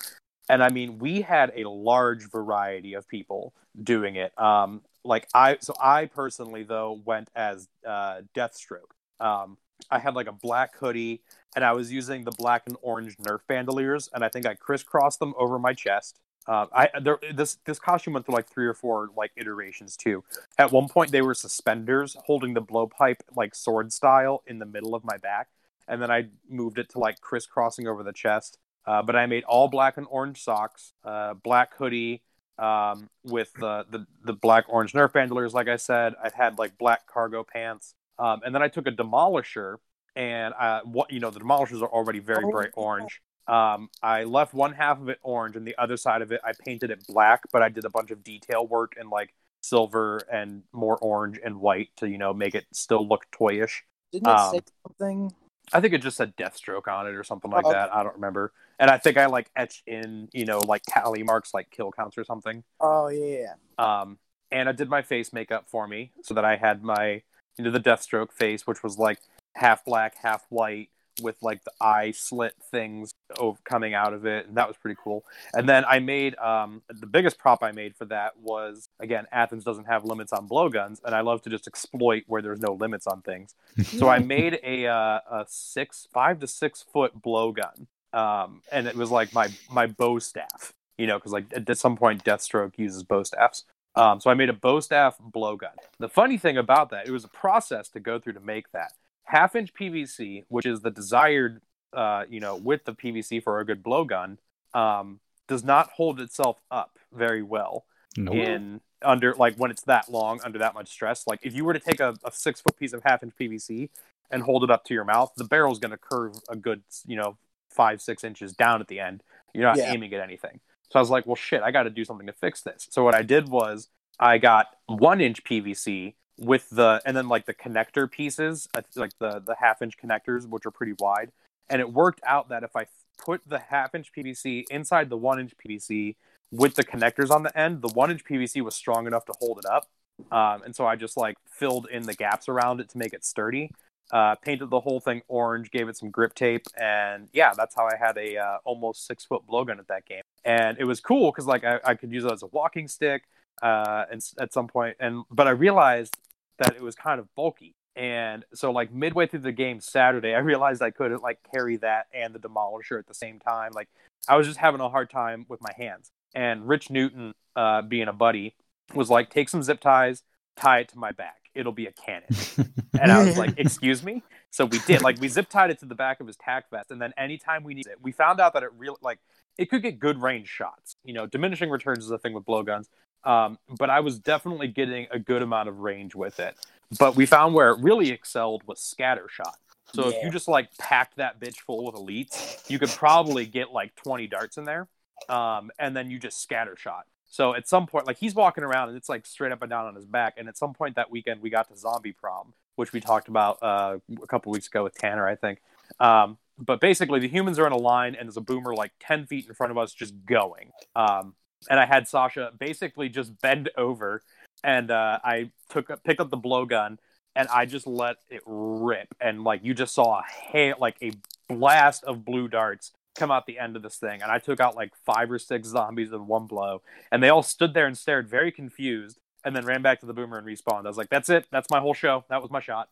And 0.49 0.63
I 0.63 0.69
mean, 0.69 0.99
we 0.99 1.23
had 1.23 1.53
a 1.57 1.69
large 1.69 2.31
variety 2.31 2.95
of 2.95 3.09
people 3.09 3.55
doing 3.83 4.17
it. 4.17 4.39
Um 4.39 4.83
like 5.05 5.29
I 5.35 5.59
so 5.61 5.75
I 5.81 6.07
personally 6.07 6.63
though 6.63 7.01
went 7.05 7.31
as 7.35 7.69
uh 7.87 8.23
Deathstroke. 8.35 8.93
Um 9.21 9.59
I 9.91 9.99
had 9.99 10.15
like 10.15 10.29
a 10.29 10.33
black 10.33 10.77
hoodie 10.77 11.23
and 11.57 11.65
I 11.65 11.73
was 11.73 11.93
using 11.93 12.25
the 12.25 12.33
black 12.33 12.63
and 12.67 12.77
orange 12.83 13.17
Nerf 13.19 13.41
bandoliers 13.49 14.09
and 14.13 14.25
I 14.25 14.29
think 14.29 14.47
I 14.47 14.55
crisscrossed 14.55 15.19
them 15.19 15.35
over 15.37 15.59
my 15.59 15.73
chest. 15.73 16.21
Uh, 16.47 16.67
I 16.73 16.91
there 17.01 17.19
this 17.35 17.57
this 17.65 17.79
costume 17.79 18.15
went 18.15 18.27
through 18.27 18.35
like 18.35 18.49
three 18.49 18.67
or 18.67 18.75
four 18.75 19.09
like 19.17 19.33
iterations 19.37 19.97
too. 19.97 20.23
At 20.59 20.73
one 20.73 20.89
point, 20.89 21.11
they 21.11 21.23
were 21.23 21.35
suspenders 21.35 22.17
holding 22.27 22.53
the 22.53 22.63
blowpipe 22.63 23.21
like 23.35 23.55
sword 23.55 23.93
style 23.93 24.43
in 24.47 24.59
the 24.59 24.67
middle 24.67 24.95
of 24.95 25.05
my 25.05 25.17
back, 25.17 25.49
and 25.89 26.01
then 26.01 26.11
I 26.11 26.29
moved 26.49 26.79
it 26.79 26.91
to 26.91 26.99
like 26.99 27.21
crisscrossing 27.21 27.87
over 27.87 28.03
the 28.03 28.13
chest. 28.13 28.59
Uh, 28.87 29.03
but 29.03 29.17
I 29.17 29.27
made 29.27 29.45
all 29.45 29.69
black 29.69 29.97
and 29.97 30.07
orange 30.11 30.43
socks, 30.43 30.93
uh, 31.05 31.35
black 31.35 31.75
hoodie 31.77 32.23
um, 32.59 33.09
with 33.25 33.51
the, 33.59 33.87
the 33.91 34.07
the 34.25 34.33
black 34.35 34.65
orange 34.69 34.93
Nerf 34.93 35.13
bandoliers. 35.13 35.55
Like 35.55 35.69
I 35.69 35.77
said, 35.77 36.15
I 36.23 36.31
had 36.35 36.59
like 36.59 36.77
black 36.79 37.07
cargo 37.07 37.45
pants, 37.45 37.95
um, 38.19 38.41
and 38.45 38.55
then 38.55 38.63
I 38.63 38.69
took 38.69 38.87
a 38.87 38.93
demolisher 38.93 39.77
and 40.17 40.55
uh, 40.59 40.83
what 40.85 41.11
you 41.13 41.21
know 41.21 41.31
the 41.31 41.41
demolishers 41.41 41.83
are 41.83 41.89
already 41.89 42.19
very 42.21 42.45
Oh, 42.45 42.51
bright 42.51 42.71
orange. 42.75 43.21
Um, 43.47 43.89
I 44.03 44.25
left 44.25 44.55
one 44.55 44.73
half 44.73 45.01
of 45.01 45.09
it 45.09 45.19
orange 45.23 45.57
and 45.57 45.67
the 45.67 45.77
other 45.79 45.97
side 45.97 46.23
of 46.23 46.33
it 46.33 46.41
I 46.45 46.53
painted 46.65 46.91
it 46.91 47.07
black, 47.07 47.41
but 47.53 47.63
I 47.63 47.69
did 47.69 47.85
a 47.85 47.91
bunch 47.91 48.11
of 48.11 48.23
detail 48.25 48.67
work 48.67 48.95
in 49.01 49.11
like 49.11 49.35
silver 49.61 50.19
and 50.31 50.63
more 50.73 50.97
orange 50.99 51.39
and 51.43 51.61
white 51.61 51.89
to 51.97 52.09
you 52.09 52.19
know 52.19 52.33
make 52.35 52.55
it 52.55 52.67
still 52.73 53.07
look 53.07 53.27
toyish. 53.33 53.81
Didn't 54.13 54.29
it 54.29 54.39
Um, 54.39 54.51
say 54.53 54.61
something? 54.87 55.35
I 55.73 55.81
think 55.81 55.95
it 55.95 56.03
just 56.03 56.17
said 56.17 56.37
Deathstroke 56.37 56.89
on 56.89 57.07
it 57.07 57.15
or 57.15 57.25
something 57.25 57.51
like 57.51 57.65
Oh. 57.65 57.73
that. 57.73 57.95
I 57.95 58.03
don't 58.03 58.15
remember. 58.15 58.53
And 58.79 58.91
I 58.91 58.99
think 58.99 59.17
I 59.17 59.27
like 59.27 59.51
etched 59.57 59.83
in 59.87 60.29
you 60.33 60.45
know 60.45 60.59
like 60.59 60.83
tally 60.87 61.23
marks 61.23 61.55
like 61.55 61.71
kill 61.71 61.91
counts 61.93 62.19
or 62.19 62.25
something. 62.25 62.65
Oh 62.81 63.09
yeah. 63.09 63.55
Um, 63.79 64.19
Anna 64.51 64.73
did 64.73 64.89
my 64.89 65.03
face 65.03 65.33
makeup 65.33 65.65
for 65.69 65.89
me 65.89 66.13
so 66.23 66.35
that 66.35 66.45
I 66.45 66.57
had 66.57 66.83
my 66.83 67.23
you 67.57 67.65
know 67.65 67.71
the 67.71 67.81
Deathstroke 67.81 68.33
face, 68.33 68.67
which 68.67 68.83
was 68.83 68.99
like 68.99 69.19
half 69.55 69.85
black, 69.85 70.17
half 70.23 70.45
white 70.49 70.91
with 71.23 71.37
like 71.43 71.63
the 71.65 71.73
eye 71.81 72.11
slit 72.11 72.55
things 72.71 73.15
over, 73.39 73.59
coming 73.65 73.95
out 73.95 74.13
of 74.13 74.27
it, 74.27 74.47
and 74.47 74.57
that 74.57 74.69
was 74.69 74.77
pretty 74.77 74.99
cool. 75.03 75.25
And 75.53 75.69
then 75.69 75.85
I 75.85 75.99
made 75.99 76.37
um, 76.39 76.83
the 76.89 77.07
biggest 77.07 77.39
prop 77.39 77.63
I 77.63 77.73
made 77.73 77.95
for 77.97 78.05
that 78.07 78.39
was 78.39 78.89
again 79.01 79.27
Athens 79.33 79.65
doesn't 79.65 79.87
have 79.87 80.05
limits 80.05 80.33
on 80.33 80.47
blowguns, 80.47 81.01
and 81.05 81.15
I 81.15 81.21
love 81.21 81.43
to 81.43 81.51
just 81.51 81.67
exploit 81.67 82.25
where 82.27 82.43
there's 82.43 82.61
no 82.61 82.73
limits 82.73 83.07
on 83.07 83.23
things. 83.23 83.55
so 83.85 84.09
I 84.09 84.19
made 84.19 84.59
a 84.63 84.87
uh, 84.87 85.21
a 85.31 85.45
six 85.49 86.09
five 86.13 86.41
to 86.41 86.47
six 86.47 86.83
foot 86.83 87.21
blowgun, 87.23 87.87
um, 88.13 88.63
and 88.73 88.87
it 88.87 88.97
was 88.97 89.11
like 89.11 89.33
my 89.33 89.49
my 89.71 89.87
bow 89.87 90.19
staff, 90.19 90.73
you 90.99 91.07
know, 91.07 91.19
because 91.19 91.33
like 91.33 91.47
at 91.55 91.79
some 91.79 91.97
point 91.97 92.25
Deathstroke 92.25 92.79
uses 92.79 93.03
bow 93.03 93.23
staffs. 93.23 93.65
Um, 93.97 94.21
so 94.21 94.29
I 94.29 94.35
made 94.35 94.49
a 94.49 94.55
bow 94.55 94.81
staff 94.81 95.17
blowgun. 95.19 95.77
The 96.01 96.09
funny 96.09 96.37
thing 96.37 96.57
about 96.57 96.91
that, 96.91 97.07
it 97.07 97.13
was 97.13 97.25
a 97.25 97.29
process 97.29 97.89
to 97.91 98.01
go 98.01 98.19
through 98.19 98.33
to 98.33 98.41
make 98.41 98.73
that 98.73 98.93
half 99.25 99.55
inch 99.57 99.73
PVC, 99.75 100.45
which 100.49 100.67
is 100.67 100.81
the 100.81 100.91
desired, 100.91 101.61
uh, 101.93 102.25
you 102.29 102.41
know, 102.41 102.57
width 102.57 102.89
of 102.89 102.97
PVC 102.97 103.43
for 103.43 103.61
a 103.61 103.65
good 103.65 103.83
blowgun, 103.83 104.39
um, 104.75 105.21
does 105.49 105.65
not 105.65 105.91
hold 105.91 106.21
itself 106.21 106.61
up 106.71 106.99
very 107.13 107.43
well 107.43 107.85
No. 108.17 108.33
in 108.33 108.81
under 109.03 109.35
like 109.35 109.55
when 109.57 109.71
it's 109.71 109.83
that 109.83 110.11
long 110.11 110.41
under 110.45 110.59
that 110.59 110.75
much 110.75 110.89
stress. 110.89 111.27
Like 111.27 111.41
if 111.43 111.55
you 111.55 111.65
were 111.65 111.75
to 111.75 111.79
take 111.81 112.01
a, 112.01 112.15
a 112.25 112.33
six 112.33 112.61
foot 112.61 112.77
piece 112.79 112.93
of 112.95 113.03
half 113.05 113.23
inch 113.23 113.35
PVC 113.39 113.91
and 114.31 114.43
hold 114.43 114.65
it 114.65 114.71
up 114.71 114.85
to 114.85 114.95
your 114.95 115.05
mouth, 115.05 115.33
the 115.37 115.45
barrel's 115.45 115.79
going 115.79 115.91
to 115.91 115.99
curve 115.99 116.33
a 116.49 116.57
good, 116.57 116.83
you 117.07 117.17
know, 117.17 117.37
five 117.71 118.01
six 118.01 118.25
inches 118.25 118.53
down 118.55 118.81
at 118.81 118.89
the 118.89 118.99
end. 119.01 119.23
You're 119.53 119.65
not 119.65 119.77
Yeah. 119.77 119.93
aiming 119.93 120.13
at 120.15 120.21
anything. 120.21 120.61
So 120.91 120.99
I 120.99 121.03
was 121.03 121.11
like, 121.11 121.27
well, 121.27 121.37
shit, 121.37 121.63
I 121.63 121.71
got 121.71 121.83
to 121.85 121.91
do 121.91 122.05
something 122.05 122.27
to 122.27 122.33
fix 122.33 122.63
this. 122.63 122.89
So 122.91 123.05
what 123.05 123.15
I 123.15 123.23
did 123.23 123.49
was 123.49 123.89
I 124.19 124.39
got 124.39 124.69
one 124.87 125.21
inch 125.21 125.45
PVC 125.45 126.15
with 126.39 126.69
the 126.71 127.01
and 127.05 127.17
then 127.17 127.29
like 127.29 127.47
the 127.47 127.55
connector 127.55 128.11
pieces, 128.11 128.69
uh, 128.75 128.83
like 128.97 129.13
the 129.19 129.43
the 129.45 129.57
half 129.59 129.83
inch 129.83 129.95
connectors, 129.99 130.49
which 130.49 130.67
are 130.67 130.71
pretty 130.71 130.95
wide. 130.99 131.33
And 131.69 131.81
it 131.81 131.93
worked 131.93 132.21
out 132.27 132.49
that 132.51 132.63
if 132.63 132.77
I 132.77 132.87
put 133.19 133.43
the 133.47 133.59
half 133.59 133.95
inch 133.95 134.11
PVC 134.17 134.65
inside 134.71 135.09
the 135.09 135.17
one 135.17 135.41
inch 135.41 135.55
PVC 135.57 136.17
with 136.51 136.75
the 136.75 136.85
connectors 136.85 137.31
on 137.31 137.43
the 137.43 137.57
end, 137.59 137.83
the 137.83 137.89
one 137.89 138.11
inch 138.11 138.25
PVC 138.25 138.63
was 138.63 138.75
strong 138.75 139.07
enough 139.07 139.25
to 139.27 139.35
hold 139.41 139.59
it 139.59 139.67
up. 139.67 139.89
Um, 140.31 140.63
and 140.63 140.77
so 140.77 140.87
I 140.87 140.97
just 140.97 141.17
like 141.17 141.37
filled 141.49 141.89
in 141.91 142.05
the 142.05 142.15
gaps 142.15 142.49
around 142.49 142.81
it 142.81 142.89
to 142.91 142.99
make 142.99 143.13
it 143.13 143.25
sturdy. 143.25 143.71
Uh, 144.13 144.35
painted 144.37 144.69
the 144.69 144.81
whole 144.81 145.01
thing 145.01 145.23
orange, 145.29 145.71
gave 145.71 145.89
it 145.89 145.97
some 145.97 146.11
grip 146.11 146.35
tape, 146.35 146.67
and 146.79 147.29
yeah, 147.33 147.55
that's 147.57 147.75
how 147.75 147.87
I 147.87 147.97
had 147.99 148.19
a 148.19 148.37
uh, 148.37 148.59
almost 148.65 149.07
six 149.07 149.25
foot 149.25 149.43
blowgun 149.51 149.79
at 149.79 149.89
that 149.89 150.05
game. 150.05 150.21
And 150.45 150.77
it 150.79 150.85
was 150.85 151.01
cool 151.01 151.33
because 151.33 151.47
like 151.47 151.65
I, 151.65 151.81
I 151.83 151.95
could 151.95 152.13
use 152.13 152.25
it 152.25 152.31
as 152.31 152.43
a 152.43 152.47
walking 152.49 152.87
stick, 152.87 153.23
uh, 153.63 154.05
and 154.11 154.21
at 154.39 154.53
some 154.53 154.69
point, 154.69 154.97
and 155.01 155.25
but 155.31 155.47
I 155.47 155.51
realized 155.51 156.17
that 156.59 156.75
it 156.77 156.83
was 156.83 156.95
kind 156.95 157.21
of 157.21 157.33
bulky. 157.35 157.75
And 157.97 158.45
so, 158.55 158.73
like 158.73 158.93
midway 158.93 159.27
through 159.27 159.41
the 159.41 159.53
game 159.53 159.81
Saturday, 159.81 160.35
I 160.35 160.39
realized 160.41 160.83
I 160.83 160.91
couldn't 160.91 161.23
like 161.23 161.39
carry 161.53 161.77
that 161.79 162.07
and 162.13 162.35
the 162.35 162.39
demolisher 162.39 162.99
at 162.99 163.07
the 163.07 163.15
same 163.15 163.39
time. 163.39 163.73
Like 163.75 163.89
I 164.29 164.37
was 164.37 164.47
just 164.47 164.59
having 164.59 164.81
a 164.81 164.89
hard 164.89 165.11
time 165.11 165.47
with 165.49 165.61
my 165.61 165.73
hands. 165.77 166.11
And 166.35 166.67
Rich 166.67 166.91
Newton, 166.91 167.35
uh, 167.55 167.83
being 167.83 168.09
a 168.09 168.13
buddy, 168.13 168.57
was 168.95 169.11
like, 169.11 169.31
"Take 169.31 169.49
some 169.49 169.63
zip 169.63 169.81
ties, 169.81 170.23
tie 170.57 170.81
it 170.81 170.89
to 170.89 170.99
my 170.99 171.13
back. 171.13 171.51
It'll 171.55 171.73
be 171.73 171.87
a 171.87 171.93
cannon." 171.93 172.29
And 173.01 173.11
I 173.11 173.25
was 173.25 173.37
like, 173.37 173.55
"Excuse 173.57 174.05
me." 174.05 174.23
So 174.51 174.67
we 174.67 174.79
did. 174.87 175.03
Like 175.03 175.21
we 175.21 175.27
zip 175.27 175.49
tied 175.49 175.71
it 175.71 175.81
to 175.81 175.85
the 175.85 175.97
back 175.97 176.21
of 176.21 176.29
his 176.29 176.37
tack 176.37 176.71
vest, 176.71 176.93
and 176.93 177.03
then 177.03 177.13
anytime 177.19 177.65
we 177.65 177.75
needed 177.75 177.91
it, 177.91 177.99
we 178.01 178.13
found 178.13 178.41
out 178.41 178.55
that 178.55 178.63
it 178.63 178.71
really 178.77 178.97
like 179.03 179.19
it 179.59 179.69
could 179.69 179.83
get 179.83 179.99
good 179.99 180.23
range 180.23 180.49
shots. 180.49 180.95
You 181.05 181.13
know, 181.13 181.27
diminishing 181.27 181.71
returns 181.71 182.05
is 182.05 182.11
a 182.13 182.19
thing 182.19 182.35
with 182.35 182.45
blowguns. 182.45 182.89
Um, 183.25 183.59
but 183.79 183.91
I 183.91 184.01
was 184.01 184.19
definitely 184.19 184.69
getting 184.69 185.07
a 185.11 185.19
good 185.19 185.43
amount 185.43 185.69
of 185.69 185.81
range 185.81 186.15
with 186.15 186.41
it. 186.41 186.57
But 186.99 187.17
we 187.17 187.27
found 187.27 187.55
where 187.55 187.71
it 187.71 187.81
really 187.81 188.11
excelled 188.11 188.63
was 188.67 188.81
scatter 188.81 189.29
shot. 189.29 189.57
So 189.95 190.09
if 190.09 190.17
you 190.25 190.31
just 190.31 190.49
like 190.49 190.77
packed 190.77 191.17
that 191.17 191.41
bitch 191.41 191.59
full 191.59 191.85
with 191.85 191.95
elites, 191.95 192.69
you 192.69 192.79
could 192.79 192.89
probably 192.89 193.47
get 193.47 193.71
like 193.71 193.95
20 193.95 194.27
darts 194.27 194.57
in 194.57 194.65
there. 194.65 194.89
Um, 195.29 195.71
and 195.79 195.97
then 195.97 196.11
you 196.11 196.19
just 196.19 196.43
scatter 196.43 196.77
shot. 196.77 197.07
So 197.31 197.55
at 197.55 197.69
some 197.69 197.87
point, 197.87 198.07
like 198.07 198.19
he's 198.19 198.35
walking 198.35 198.65
around 198.65 198.89
and 198.89 198.97
it's 198.97 199.09
like 199.09 199.25
straight 199.27 199.53
up 199.53 199.63
and 199.63 199.71
down 199.71 199.87
on 199.87 199.95
his 199.95 200.05
back. 200.05 200.35
And 200.37 200.49
at 200.49 200.57
some 200.57 200.75
point 200.75 200.97
that 200.97 201.11
weekend, 201.11 201.43
we 201.43 201.51
got 201.51 201.69
to 201.69 201.77
zombie 201.77 202.13
prom, 202.13 202.55
which 202.77 202.93
we 202.93 203.01
talked 203.01 203.29
about 203.29 203.63
uh, 203.63 203.99
a 204.23 204.27
couple 204.27 204.53
weeks 204.53 204.67
ago 204.67 204.85
with 204.85 204.95
Tanner, 204.95 205.27
I 205.27 205.37
think. 205.37 205.61
Um, 206.01 206.39
but 206.59 206.81
basically, 206.81 207.21
the 207.21 207.29
humans 207.29 207.59
are 207.59 207.67
in 207.67 207.73
a 207.73 207.77
line, 207.77 208.15
and 208.15 208.29
there's 208.29 208.37
a 208.37 208.41
boomer 208.41 208.75
like 208.75 208.93
10 209.01 209.27
feet 209.27 209.47
in 209.49 209.55
front 209.55 209.73
of 209.73 209.79
us 209.79 209.93
just 209.93 210.15
going. 210.25 210.71
Um, 210.95 211.35
and 211.69 211.81
I 211.81 211.87
had 211.87 212.09
Sasha 212.09 212.53
basically 212.59 213.09
just 213.09 213.41
bend 213.41 213.71
over, 213.77 214.23
and 214.63 214.91
uh, 214.91 215.19
I 215.25 215.51
took 215.71 215.91
picked 216.05 216.21
up 216.21 216.31
the 216.31 216.39
blowgun, 216.39 216.99
and 217.37 217.49
I 217.49 217.67
just 217.67 217.87
let 217.87 218.17
it 218.31 218.43
rip. 218.47 219.15
And 219.21 219.45
like 219.45 219.65
you 219.65 219.75
just 219.75 219.95
saw 219.95 220.21
a 220.21 220.23
hail, 220.23 220.77
like 220.81 220.97
a 221.03 221.13
blast 221.49 222.05
of 222.05 222.25
blue 222.25 222.49
darts 222.49 222.93
come 223.15 223.31
out 223.31 223.47
the 223.47 223.59
end 223.59 223.77
of 223.77 223.83
this 223.83 223.97
thing, 223.97 224.23
and 224.23 224.31
I 224.31 224.39
took 224.39 224.61
out 224.61 224.75
like 224.77 224.93
five 225.05 225.31
or 225.31 225.39
six 225.39 225.69
zombies 225.69 226.13
in 226.13 226.27
one 226.27 226.47
blow, 226.47 226.83
and 227.11 227.23
they 227.23 227.29
all 227.29 227.43
stood 227.43 227.75
there 227.75 227.87
and 227.87 227.97
stared, 227.97 228.29
very 228.29 228.53
confused. 228.53 229.19
And 229.47 229.55
then 229.55 229.67
ran 229.67 229.83
back 229.83 230.01
to 230.01 230.07
the 230.07 230.15
boomer 230.15 230.39
and 230.39 230.47
respawned. 230.47 230.87
I 230.87 230.89
was 230.89 230.97
like, 230.97 231.11
"That's 231.11 231.29
it. 231.29 231.45
That's 231.51 231.69
my 231.69 231.79
whole 231.79 231.93
show. 231.93 232.25
That 232.31 232.41
was 232.41 232.51
my 232.51 232.61
shot." 232.61 232.89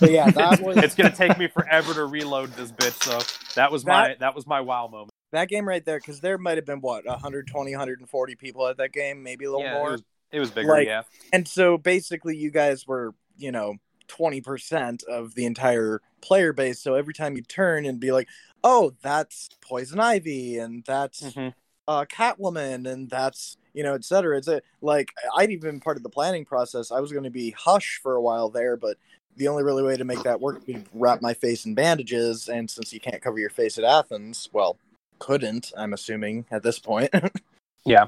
But 0.00 0.10
yeah, 0.10 0.28
that 0.32 0.60
was 0.64 0.78
it's 0.78 0.96
gonna 0.96 1.14
take 1.14 1.38
me 1.38 1.46
forever 1.46 1.94
to 1.94 2.06
reload 2.06 2.52
this 2.54 2.72
bitch. 2.72 3.04
So 3.04 3.54
that 3.54 3.70
was 3.70 3.86
my 3.86 4.16
that 4.18 4.34
was 4.34 4.48
my 4.48 4.60
wow 4.60 4.88
moment. 4.88 5.12
That 5.32 5.48
game 5.48 5.66
right 5.68 5.84
there 5.84 5.98
because 5.98 6.20
there 6.20 6.38
might 6.38 6.56
have 6.56 6.66
been 6.66 6.80
what 6.80 7.04
120 7.06 7.72
140 7.72 8.34
people 8.36 8.66
at 8.66 8.76
that 8.78 8.92
game 8.92 9.22
maybe 9.22 9.44
a 9.44 9.50
little 9.50 9.64
Yeah, 9.64 9.72
more 9.72 9.88
it 9.88 9.92
was, 9.92 10.02
it 10.32 10.40
was 10.40 10.50
bigger. 10.50 10.68
Like- 10.68 10.86
yeah, 10.86 11.02
and 11.32 11.46
so 11.46 11.76
basically 11.78 12.36
you 12.36 12.50
guys 12.50 12.86
were 12.86 13.14
you 13.36 13.52
know 13.52 13.76
20% 14.08 15.04
of 15.04 15.34
the 15.34 15.44
entire 15.46 16.00
player 16.20 16.52
base 16.52 16.80
so 16.80 16.94
every 16.94 17.12
time 17.12 17.36
you 17.36 17.42
turn 17.42 17.84
and 17.84 17.98
be 18.00 18.12
like 18.12 18.28
oh 18.64 18.92
that's 19.02 19.48
poison 19.60 19.98
ivy 20.00 20.58
and 20.58 20.84
that's 20.86 21.22
Mhm. 21.22 21.52
uh 21.88 22.04
catwoman 22.04 22.88
and 22.90 23.10
that's 23.10 23.56
you 23.74 23.82
know 23.82 23.94
et 23.94 24.04
cetera 24.04 24.38
it's 24.38 24.48
a, 24.48 24.62
like 24.80 25.12
i'd 25.36 25.50
even 25.50 25.70
been 25.72 25.80
part 25.80 25.96
of 25.96 26.02
the 26.04 26.08
planning 26.08 26.44
process 26.44 26.90
i 26.92 27.00
was 27.00 27.10
going 27.12 27.24
to 27.24 27.30
be 27.30 27.50
hush 27.50 27.98
for 28.02 28.14
a 28.14 28.20
while 28.22 28.48
there 28.48 28.76
but 28.76 28.96
the 29.36 29.48
only 29.48 29.62
really 29.64 29.82
way 29.82 29.96
to 29.96 30.04
make 30.04 30.22
that 30.22 30.40
work 30.40 30.54
would 30.54 30.66
be 30.66 30.84
wrap 30.94 31.20
my 31.20 31.34
face 31.34 31.66
in 31.66 31.74
bandages 31.74 32.48
and 32.48 32.70
since 32.70 32.92
you 32.92 33.00
can't 33.00 33.20
cover 33.20 33.38
your 33.38 33.50
face 33.50 33.76
at 33.76 33.84
athens 33.84 34.48
well 34.52 34.78
couldn't 35.18 35.72
i'm 35.76 35.92
assuming 35.92 36.44
at 36.50 36.62
this 36.62 36.78
point 36.78 37.10
yeah. 37.86 38.06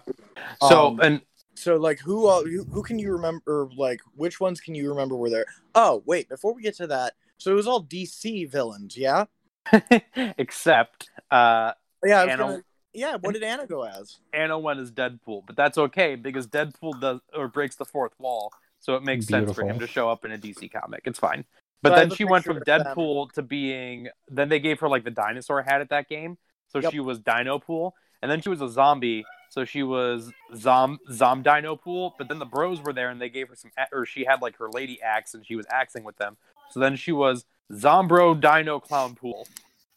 So 0.61 0.89
Um, 0.89 1.01
and 1.01 1.23
So 1.55 1.77
like 1.77 1.99
who 2.01 2.27
all 2.27 2.45
who, 2.45 2.65
who 2.65 2.83
can 2.83 2.99
you 2.99 3.13
remember 3.13 3.69
like 3.77 4.01
which 4.15 4.41
ones 4.41 4.61
can 4.61 4.75
you 4.75 4.89
remember 4.91 5.17
were 5.17 5.31
there? 5.31 5.47
Oh, 5.75 6.03
wait, 6.07 6.29
before 6.29 6.53
we 6.55 6.63
get 6.63 6.77
to 6.77 6.87
that. 6.89 7.15
So 7.39 7.51
it 7.53 7.55
was 7.55 7.67
all 7.67 7.83
DC 7.83 8.51
villains, 8.51 8.97
yeah? 8.97 9.25
except 10.39 11.11
uh, 11.31 11.73
Yeah, 12.05 12.23
Anna- 12.23 12.37
gonna, 12.37 12.65
yeah, 12.93 13.17
what 13.17 13.35
did 13.35 13.43
Anna 13.43 13.67
go 13.67 13.83
as? 13.83 14.19
Anna 14.33 14.59
went 14.59 14.81
as 14.81 14.91
Deadpool, 14.91 15.43
but 15.47 15.57
that's 15.57 15.79
okay 15.79 16.17
because 16.17 16.47
Deadpool 16.47 17.01
does 17.01 17.21
or 17.35 17.49
breaks 17.49 17.77
the 17.77 17.85
fourth 17.85 18.13
wall, 18.19 18.53
so 18.81 18.97
it 18.97 19.05
makes 19.05 19.27
sense 19.27 19.53
for 19.53 19.63
him 19.63 19.79
to 19.79 19.87
show 19.87 20.09
up 20.09 20.25
in 20.25 20.33
a 20.33 20.39
DC 20.39 20.73
comic. 20.73 21.03
It's 21.05 21.19
fine. 21.19 21.45
But 21.83 21.91
So 21.91 21.97
then 21.97 22.11
she 22.11 22.25
went 22.25 22.45
from 22.45 22.57
picture 22.57 22.73
of 22.73 22.85
them. 22.85 22.97
Deadpool 22.97 23.33
to 23.33 23.43
being. 23.43 24.09
Then 24.29 24.49
they 24.49 24.59
gave 24.59 24.81
her 24.81 24.89
like 24.89 25.05
the 25.05 25.13
dinosaur 25.13 25.63
hat 25.63 25.81
at 25.81 25.91
that 25.91 26.09
game, 26.09 26.39
so 26.69 26.79
Yep. 26.81 26.93
she 26.93 27.01
was 27.01 27.19
Dino 27.19 27.59
Pool, 27.59 27.95
and 28.23 28.31
then 28.31 28.41
she 28.41 28.49
was 28.49 28.61
a 28.61 28.69
zombie, 28.69 29.25
so 29.51 29.65
she 29.65 29.83
was 29.83 30.33
Zom 30.55 30.99
Zom 31.11 31.43
Dino 31.43 31.77
Pool. 31.77 32.15
But 32.19 32.29
then 32.29 32.39
the 32.39 32.47
Bros 32.47 32.81
were 32.83 32.93
there, 32.93 33.11
and 33.11 33.21
they 33.21 33.29
gave 33.31 33.49
her 33.49 33.57
some, 33.57 33.71
or 33.93 34.05
she 34.07 34.25
had 34.25 34.43
like 34.43 34.57
her 34.59 34.69
lady 34.71 35.01
axe, 35.03 35.35
and 35.35 35.45
she 35.47 35.57
was 35.57 35.67
axing 35.71 36.05
with 36.05 36.17
them. 36.19 36.37
So 36.71 36.81
then 36.81 36.97
she 36.97 37.13
was 37.13 37.45
Zombro 37.73 38.39
Dino 38.41 38.79
Clown 38.81 39.15
Pool 39.15 39.47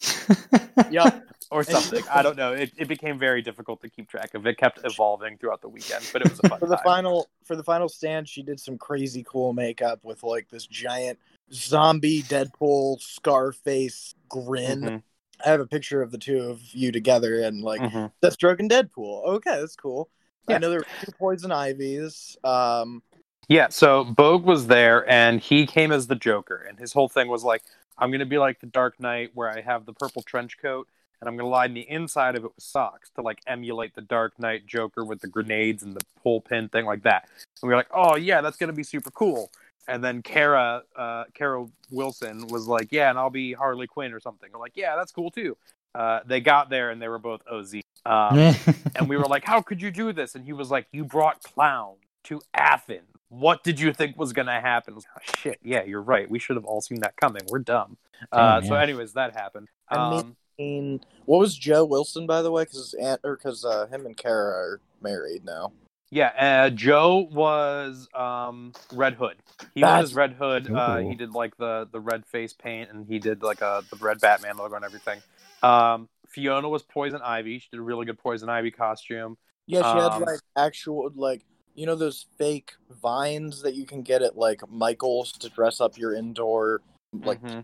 Yep. 0.89 1.25
or 1.51 1.63
something. 1.63 2.03
I 2.10 2.21
don't 2.21 2.38
know. 2.38 2.53
It, 2.53 2.71
it 2.77 2.88
became 2.88 3.19
very 3.19 3.41
difficult 3.41 3.81
to 3.81 3.89
keep 3.89 4.10
track 4.10 4.34
of. 4.34 4.45
It 4.47 4.57
kept 4.57 4.79
evolving 4.86 5.38
throughout 5.38 5.62
the 5.62 5.69
weekend, 5.69 6.05
but 6.13 6.21
it 6.21 6.29
was 6.29 6.39
a 6.39 6.47
fun 6.49 6.60
for 6.60 6.67
the 6.67 6.75
time. 6.77 6.84
final 6.84 7.29
for 7.43 7.55
the 7.55 7.63
final 7.63 7.89
stand, 7.89 8.27
she 8.29 8.41
did 8.41 8.60
some 8.60 8.77
crazy 8.77 9.23
cool 9.27 9.51
makeup 9.53 9.99
with 10.03 10.23
like 10.23 10.49
this 10.49 10.65
giant 10.65 11.19
zombie 11.51 12.23
Deadpool 12.23 13.01
Scarface 13.01 14.15
grin. 14.29 14.81
Mhm, 14.81 15.03
I 15.45 15.49
have 15.49 15.60
a 15.60 15.67
picture 15.67 16.01
of 16.01 16.12
the 16.12 16.17
two 16.17 16.39
of 16.39 16.62
you 16.71 16.91
together 16.91 17.41
and 17.41 17.62
like 17.62 17.82
mhm. 17.82 18.12
Deathstroke 18.23 18.60
and 18.60 18.69
Deadpool. 18.69 19.25
Okay, 19.25 19.60
that's 19.60 19.75
cool. 19.75 20.10
I 20.47 20.58
know 20.58 20.69
there 20.69 20.80
were 20.80 20.88
two 21.06 21.12
poison 21.17 21.51
ivies. 21.51 22.38
Um 22.43 23.01
Yeah, 23.47 23.69
so 23.69 24.04
Bogue 24.04 24.45
was 24.45 24.67
there 24.67 25.10
and 25.10 25.39
he 25.39 25.65
came 25.65 25.91
as 25.91 26.08
the 26.08 26.15
Joker, 26.15 26.65
and 26.67 26.80
his 26.80 26.93
whole 26.93 27.10
thing 27.10 27.27
was 27.27 27.43
like, 27.43 27.63
I'm 27.97 28.12
gonna 28.12 28.25
be 28.25 28.38
like 28.38 28.60
the 28.60 28.67
Dark 28.67 28.99
Knight 28.99 29.32
where 29.34 29.49
I 29.49 29.62
have 29.62 29.86
the 29.86 29.93
purple 29.93 30.23
trench 30.23 30.58
coat 30.58 30.88
and 31.19 31.30
I'm 31.30 31.38
gonna 31.38 31.49
line 31.49 31.73
the 31.73 31.88
inside 31.89 32.36
of 32.36 32.43
it 32.43 32.51
with 32.56 32.63
socks 32.63 33.12
to 33.15 33.21
like 33.21 33.39
emulate 33.47 33.93
the 33.93 34.01
Dark 34.01 34.39
Knight 34.39 34.65
Joker 34.65 35.06
with 35.06 35.21
the 35.21 35.27
grenades 35.27 35.84
and 35.84 35.95
the 35.95 36.04
pull 36.21 36.41
pin 36.41 36.67
thing 36.67 36.86
like 36.86 37.04
that. 37.04 37.27
And 37.62 37.67
we 37.67 37.69
were 37.69 37.75
like, 37.75 37.91
Oh 37.93 38.15
yeah, 38.15 38.41
that's 38.41 38.58
gonna 38.58 38.73
be 38.73 38.84
super 38.84 39.12
cool. 39.12 39.51
And 39.87 40.03
then 40.03 40.21
Kara, 40.21 40.83
uh, 40.95 41.23
Kara 41.33 41.65
Wilson 41.89 42.47
was 42.47 42.67
like, 42.67 42.89
Yeah, 42.91 43.09
and 43.09 43.17
I'll 43.19 43.29
be 43.29 43.53
Harley 43.53 43.87
Quinn 43.87 44.13
or 44.13 44.19
something. 44.19 44.49
We're 44.53 44.59
like, 44.59 44.73
Yeah, 44.75 44.95
that's 44.95 45.11
cool 45.11 45.31
too. 45.31 45.57
Uh, 45.93 46.21
they 46.25 46.39
got 46.39 46.69
there 46.69 46.89
and 46.91 47.01
they 47.01 47.07
were 47.09 47.19
both 47.19 47.41
OZ. 47.51 47.75
Um, 48.05 48.37
and 48.95 49.09
we 49.09 49.17
were 49.17 49.25
like, 49.25 49.43
"How 49.43 49.61
could 49.61 49.81
you 49.81 49.91
do 49.91 50.13
this?" 50.13 50.35
And 50.35 50.45
he 50.45 50.53
was 50.53 50.71
like, 50.71 50.87
"You 50.93 51.03
brought 51.03 51.43
clown 51.43 51.95
to 52.23 52.39
Athens. 52.53 53.03
what 53.29 53.63
did 53.63 53.79
you 53.79 53.91
think 53.93 54.17
was 54.17 54.31
gonna 54.33 54.59
happen? 54.61 54.95
Oh, 54.97 55.19
shit, 55.37 55.59
yeah, 55.61 55.83
you're 55.83 56.01
right. 56.01 56.29
We 56.29 56.39
should 56.39 56.55
have 56.55 56.65
all 56.65 56.79
seen 56.81 56.99
that 57.01 57.15
coming. 57.17 57.41
We're 57.49 57.59
dumb. 57.59 57.97
Uh, 58.31 58.59
Damn, 58.61 58.69
so, 58.69 58.75
anyways, 58.75 59.13
that 59.13 59.35
happened. 59.35 59.67
I 59.89 60.09
mean- 60.09 60.35
Um, 60.59 60.99
what 61.25 61.39
was 61.39 61.57
Joe 61.57 61.83
Wilson, 61.85 62.25
by 62.25 62.41
the 62.41 62.51
way? 62.51 62.63
Because 62.63 62.93
aunt 62.93 63.19
or 63.23 63.35
because 63.35 63.65
uh, 63.65 63.87
him 63.87 64.05
and 64.05 64.15
Kara 64.15 64.51
are 64.53 64.79
married 65.01 65.43
now. 65.43 65.73
Yeah, 66.12 66.65
uh, 66.65 66.69
Joe 66.69 67.28
was 67.32 68.08
um, 68.13 68.74
Red 68.93 69.13
Hood. 69.15 69.38
He 69.74 69.82
That's- 69.82 70.02
was 70.02 70.13
Red 70.13 70.34
Hood. 70.34 70.69
Uh, 70.71 70.97
he 70.97 71.15
did 71.15 71.32
like 71.34 71.56
the 71.58 71.88
the 71.91 72.00
red 72.00 72.26
face 72.26 72.54
paint, 72.54 72.89
and 72.91 73.08
he 73.08 73.17
did 73.17 73.41
like 73.41 73.62
a 73.62 73.84
the 73.89 73.95
red 73.97 74.19
Batman 74.19 74.58
logo 74.58 74.76
and 74.76 74.86
everything. 74.86 75.21
Um, 75.63 76.10
Fiona 76.28 76.67
was 76.69 76.84
Poison 76.84 77.21
Ivy. 77.24 77.60
She 77.60 77.69
did 77.71 77.80
a 77.80 77.84
really 77.84 78.06
good 78.06 78.19
Poison 78.19 78.50
Ivy 78.50 78.71
costume. 78.71 79.38
Yeah, 79.67 79.80
she 79.82 80.00
Um, 80.00 80.12
had 80.21 80.21
like 80.32 80.39
actual 80.58 81.12
like 81.15 81.45
you 81.76 81.86
know 81.86 81.95
those 81.95 82.26
fake 82.38 82.74
vines 83.02 83.62
that 83.62 83.76
you 83.76 83.86
can 83.86 84.02
get 84.02 84.21
at 84.21 84.38
like 84.38 84.62
Michael's 84.69 85.32
to 85.34 85.50
dress 85.50 85.80
up 85.80 85.97
your 85.97 86.13
indoor 86.13 86.82
like 87.13 87.41
Mhm. 87.41 87.63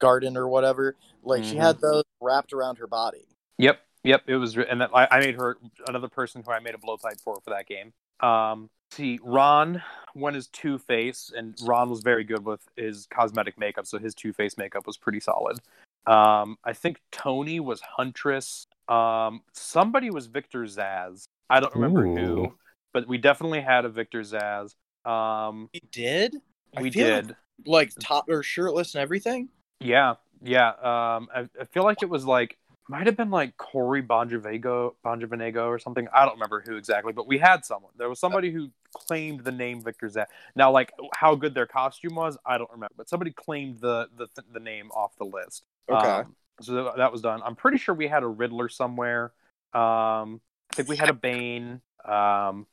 garden 0.00 0.36
or 0.36 0.48
whatever. 0.48 0.96
Like 1.22 1.44
she 1.44 1.54
Mhm. 1.54 1.60
had 1.60 1.80
those 1.80 2.04
wrapped 2.20 2.52
around 2.52 2.78
her 2.78 2.86
body. 2.86 3.26
Yep, 3.58 3.80
yep. 4.06 4.22
It 4.26 4.36
was, 4.36 4.56
and 4.56 4.80
that 4.80 4.90
I, 4.94 5.06
I 5.10 5.20
made 5.20 5.34
her 5.36 5.58
another 5.88 6.08
person 6.08 6.42
who 6.44 6.52
I 6.52 6.60
made 6.60 6.74
a 6.74 6.78
blow 6.78 6.96
blowpipe 6.96 7.20
for 7.20 7.38
for 7.44 7.50
that 7.50 7.66
game. 7.66 7.92
Um, 8.20 8.70
see, 8.92 9.18
Ron 9.22 9.82
went 10.14 10.36
as 10.36 10.46
Two 10.48 10.78
Face, 10.78 11.32
and 11.36 11.54
Ron 11.64 11.90
was 11.90 12.00
very 12.00 12.24
good 12.24 12.44
with 12.44 12.60
his 12.76 13.06
cosmetic 13.12 13.58
makeup, 13.58 13.86
so 13.86 13.98
his 13.98 14.14
Two 14.14 14.32
Face 14.32 14.56
makeup 14.56 14.86
was 14.86 14.96
pretty 14.96 15.20
solid. 15.20 15.58
Um, 16.06 16.56
I 16.64 16.72
think 16.72 17.00
Tony 17.10 17.58
was 17.60 17.80
Huntress. 17.80 18.66
Um, 18.88 19.42
somebody 19.52 20.10
was 20.10 20.26
Victor 20.26 20.62
Zsasz. 20.64 21.24
I 21.50 21.60
don't 21.60 21.74
remember 21.74 22.04
who, 22.06 22.54
but 22.94 23.06
we 23.08 23.18
definitely 23.18 23.60
had 23.60 23.84
a 23.84 23.88
Victor 23.88 24.20
Zsasz. 24.20 24.74
Um, 25.04 25.68
He 25.72 25.82
did 25.92 26.36
we 26.80 26.90
feel 26.90 27.08
like- 27.14 27.26
did. 27.26 27.36
like 27.66 27.92
top 28.00 28.28
or 28.28 28.42
shirtless 28.42 28.94
and 28.94 29.02
everything. 29.02 29.48
Yeah, 29.80 30.14
yeah. 30.42 30.68
Um, 30.70 31.28
I, 31.34 31.48
I 31.60 31.64
feel 31.64 31.82
like 31.84 32.02
it 32.02 32.08
was 32.08 32.24
like 32.24 32.56
might 32.88 33.06
have 33.06 33.16
been 33.16 33.30
like 33.30 33.56
Corey 33.56 34.02
Bonjavego, 34.02 34.94
Bonjavenego 35.04 35.66
or 35.66 35.78
something. 35.78 36.06
I 36.12 36.24
don't 36.24 36.34
remember 36.34 36.62
who 36.64 36.76
exactly, 36.76 37.12
but 37.12 37.26
we 37.26 37.38
had 37.38 37.64
someone. 37.64 37.92
There 37.96 38.08
was 38.08 38.20
somebody 38.20 38.50
who 38.50 38.70
claimed 38.94 39.40
the 39.44 39.52
name 39.52 39.82
Victor 39.82 40.08
Zach. 40.08 40.30
Now, 40.54 40.70
like 40.70 40.92
how 41.14 41.34
good 41.34 41.54
their 41.54 41.66
costume 41.66 42.14
was, 42.14 42.38
I 42.46 42.58
don't 42.58 42.70
remember, 42.70 42.94
but 42.96 43.08
somebody 43.08 43.32
claimed 43.32 43.80
the 43.80 44.08
the, 44.16 44.28
the 44.52 44.60
name 44.60 44.90
off 44.92 45.16
the 45.18 45.24
list. 45.24 45.64
Okay. 45.88 46.24
Um, 46.24 46.36
so 46.60 46.74
that, 46.84 46.96
that 46.98 47.12
was 47.12 47.22
done. 47.22 47.42
I'm 47.44 47.56
pretty 47.56 47.78
sure 47.78 47.94
we 47.94 48.06
had 48.08 48.22
a 48.22 48.28
Riddler 48.28 48.68
somewhere. 48.68 49.32
Um, 49.74 50.40
I 50.70 50.74
think 50.76 50.88
we 50.88 50.96
had 50.96 51.10
a 51.10 51.14
Bane. 51.14 51.80
Um, 52.04 52.66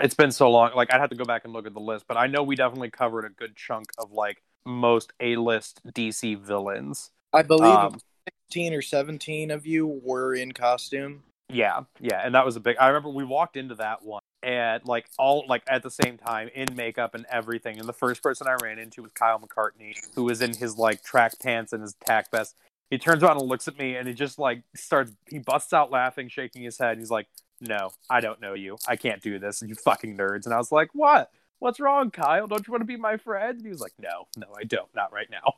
it's 0.00 0.14
been 0.14 0.32
so 0.32 0.50
long. 0.50 0.72
Like 0.74 0.92
I'd 0.92 1.00
have 1.00 1.10
to 1.10 1.16
go 1.16 1.24
back 1.24 1.44
and 1.44 1.52
look 1.52 1.66
at 1.66 1.74
the 1.74 1.80
list, 1.80 2.06
but 2.08 2.16
I 2.16 2.26
know 2.26 2.42
we 2.42 2.56
definitely 2.56 2.90
covered 2.90 3.24
a 3.24 3.30
good 3.30 3.56
chunk 3.56 3.86
of 3.98 4.12
like 4.12 4.42
most 4.64 5.12
A-list 5.20 5.80
DC 5.86 6.36
villains. 6.36 7.10
I 7.32 7.42
believe 7.42 7.84
Um, 7.84 8.00
sixteen 8.48 8.74
or 8.74 8.82
seventeen 8.82 9.50
of 9.50 9.66
you 9.66 9.86
were 9.86 10.34
in 10.34 10.52
costume. 10.52 11.22
yeah, 11.48 11.80
yeah, 12.00 12.20
and 12.24 12.34
that 12.34 12.44
was 12.44 12.56
a 12.56 12.60
big. 12.60 12.76
I 12.78 12.88
remember 12.88 13.10
we 13.10 13.24
walked 13.24 13.56
into 13.56 13.74
that 13.76 14.04
one 14.04 14.20
and 14.42 14.84
like 14.86 15.06
all 15.18 15.44
like 15.48 15.62
at 15.66 15.82
the 15.82 15.90
same 15.90 16.18
time 16.18 16.50
in 16.54 16.74
makeup 16.76 17.14
and 17.14 17.24
everything. 17.30 17.78
And 17.78 17.88
the 17.88 17.92
first 17.92 18.22
person 18.22 18.46
I 18.46 18.56
ran 18.62 18.78
into 18.78 19.02
was 19.02 19.12
Kyle 19.12 19.40
McCartney, 19.40 19.94
who 20.14 20.24
was 20.24 20.42
in 20.42 20.54
his 20.54 20.76
like 20.76 21.02
track 21.02 21.32
pants 21.40 21.72
and 21.72 21.82
his 21.82 21.94
tack 22.04 22.30
vest. 22.30 22.54
He 22.90 22.98
turns 22.98 23.22
around 23.22 23.38
and 23.38 23.48
looks 23.48 23.66
at 23.66 23.78
me, 23.78 23.96
and 23.96 24.06
he 24.06 24.14
just 24.14 24.38
like 24.38 24.62
starts. 24.76 25.12
He 25.28 25.38
busts 25.38 25.72
out 25.72 25.90
laughing, 25.90 26.28
shaking 26.28 26.62
his 26.62 26.78
head. 26.78 26.98
He's 26.98 27.10
like, 27.10 27.26
"No, 27.60 27.90
I 28.10 28.20
don't 28.20 28.40
know 28.40 28.54
you. 28.54 28.76
I 28.86 28.96
can't 28.96 29.22
do 29.22 29.38
this. 29.38 29.62
You 29.66 29.74
fucking 29.74 30.16
nerds." 30.16 30.44
And 30.44 30.54
I 30.54 30.58
was 30.58 30.70
like, 30.70 30.90
"What? 30.92 31.30
What's 31.60 31.80
wrong, 31.80 32.10
Kyle? 32.10 32.46
Don't 32.46 32.66
you 32.66 32.72
want 32.72 32.82
to 32.82 32.86
be 32.86 32.96
my 32.96 33.16
friend?" 33.16 33.56
And 33.56 33.64
he 33.64 33.70
was 33.70 33.80
like, 33.80 33.94
"No, 33.98 34.26
no, 34.36 34.46
I 34.56 34.64
don't. 34.64 34.94
Not 34.94 35.12
right 35.12 35.30
now." 35.30 35.54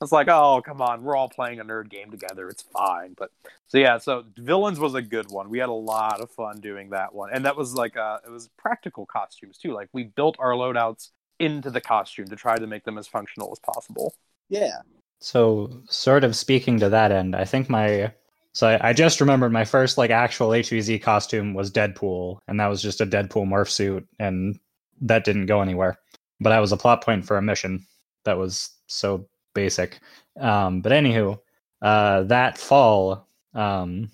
I 0.00 0.04
was 0.04 0.12
like, 0.12 0.28
"Oh, 0.28 0.62
come 0.64 0.80
on. 0.80 1.02
We're 1.02 1.16
all 1.16 1.28
playing 1.28 1.60
a 1.60 1.64
nerd 1.64 1.90
game 1.90 2.10
together. 2.10 2.48
It's 2.48 2.62
fine." 2.62 3.14
But 3.18 3.30
so 3.68 3.78
yeah, 3.78 3.98
so 3.98 4.24
villains 4.36 4.80
was 4.80 4.94
a 4.94 5.02
good 5.02 5.30
one. 5.30 5.50
We 5.50 5.58
had 5.58 5.68
a 5.68 5.72
lot 5.72 6.20
of 6.20 6.30
fun 6.30 6.60
doing 6.60 6.90
that 6.90 7.14
one, 7.14 7.30
and 7.32 7.44
that 7.44 7.56
was 7.56 7.74
like 7.74 7.96
uh, 7.96 8.18
it 8.26 8.30
was 8.30 8.48
practical 8.56 9.04
costumes 9.06 9.58
too. 9.58 9.72
Like 9.72 9.88
we 9.92 10.04
built 10.04 10.36
our 10.38 10.52
loadouts 10.52 11.10
into 11.38 11.70
the 11.70 11.80
costume 11.80 12.26
to 12.28 12.36
try 12.36 12.56
to 12.56 12.66
make 12.66 12.84
them 12.84 12.98
as 12.98 13.08
functional 13.08 13.50
as 13.52 13.58
possible. 13.58 14.14
Yeah. 14.48 14.78
So, 15.20 15.82
sort 15.88 16.24
of 16.24 16.34
speaking 16.34 16.78
to 16.80 16.88
that 16.88 17.12
end, 17.12 17.36
I 17.36 17.44
think 17.44 17.68
my 17.68 18.12
so 18.52 18.68
I, 18.68 18.90
I 18.90 18.92
just 18.92 19.20
remembered 19.20 19.52
my 19.52 19.64
first 19.64 19.98
like 19.98 20.10
actual 20.10 20.48
HVZ 20.48 21.02
costume 21.02 21.54
was 21.54 21.70
Deadpool, 21.70 22.38
and 22.48 22.58
that 22.58 22.68
was 22.68 22.82
just 22.82 23.00
a 23.00 23.06
Deadpool 23.06 23.46
morph 23.46 23.68
suit, 23.68 24.06
and 24.18 24.58
that 25.02 25.24
didn't 25.24 25.46
go 25.46 25.60
anywhere. 25.60 25.98
But 26.40 26.52
I 26.52 26.60
was 26.60 26.72
a 26.72 26.76
plot 26.76 27.04
point 27.04 27.24
for 27.24 27.36
a 27.36 27.42
mission 27.42 27.86
that 28.24 28.38
was 28.38 28.70
so 28.86 29.28
basic. 29.54 30.00
Um, 30.38 30.80
but 30.80 30.92
anywho, 30.92 31.38
uh, 31.82 32.22
that 32.24 32.58
fall, 32.58 33.28
um, 33.54 34.10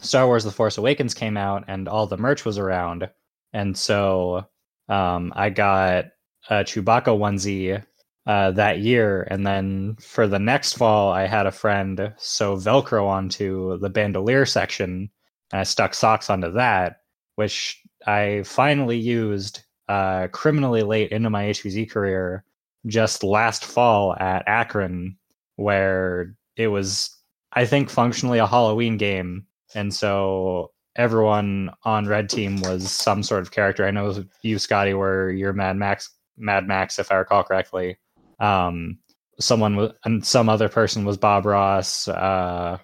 Star 0.00 0.26
Wars: 0.26 0.44
The 0.44 0.50
Force 0.50 0.78
Awakens 0.78 1.14
came 1.14 1.36
out, 1.36 1.64
and 1.68 1.88
all 1.88 2.06
the 2.06 2.16
merch 2.16 2.44
was 2.44 2.58
around, 2.58 3.08
and 3.52 3.76
so 3.76 4.46
um, 4.88 5.32
I 5.34 5.50
got 5.50 6.06
a 6.48 6.64
Chewbacca 6.64 7.16
onesie 7.18 7.82
uh, 8.26 8.50
that 8.52 8.80
year. 8.80 9.26
And 9.30 9.46
then 9.46 9.96
for 10.00 10.26
the 10.26 10.38
next 10.38 10.74
fall, 10.74 11.12
I 11.12 11.26
had 11.26 11.46
a 11.46 11.52
friend 11.52 12.12
sew 12.18 12.56
Velcro 12.56 13.06
onto 13.06 13.78
the 13.78 13.90
bandolier 13.90 14.46
section, 14.46 15.10
and 15.52 15.60
I 15.60 15.62
stuck 15.64 15.94
socks 15.94 16.30
onto 16.30 16.52
that, 16.52 17.00
which 17.36 17.80
I 18.06 18.42
finally 18.44 18.98
used 18.98 19.62
uh, 19.88 20.28
criminally 20.32 20.82
late 20.82 21.12
into 21.12 21.30
my 21.30 21.44
HVZ 21.46 21.90
career 21.90 22.44
just 22.86 23.22
last 23.24 23.64
fall 23.64 24.14
at 24.18 24.44
Akron, 24.46 25.16
where 25.56 26.34
it 26.56 26.68
was, 26.68 27.10
I 27.52 27.64
think, 27.66 27.90
functionally 27.90 28.38
a 28.38 28.46
Halloween 28.46 28.96
game. 28.96 29.46
And 29.74 29.92
so 29.92 30.72
everyone 30.96 31.70
on 31.84 32.06
Red 32.06 32.28
Team 32.28 32.60
was 32.62 32.90
some 32.90 33.22
sort 33.22 33.42
of 33.42 33.50
character. 33.50 33.86
I 33.86 33.90
know 33.90 34.24
you, 34.42 34.58
Scotty, 34.58 34.94
were 34.94 35.30
your 35.30 35.52
Mad 35.52 35.76
Max, 35.76 36.10
Mad 36.36 36.66
Max, 36.66 36.98
if 36.98 37.10
I 37.12 37.16
recall 37.16 37.42
correctly 37.44 37.98
um 38.38 38.98
someone 39.40 39.76
was 39.76 39.92
and 40.04 40.24
some 40.24 40.48
other 40.48 40.68
person 40.68 41.04
was 41.04 41.16
bob 41.16 41.46
ross 41.46 42.08
uh 42.08 42.78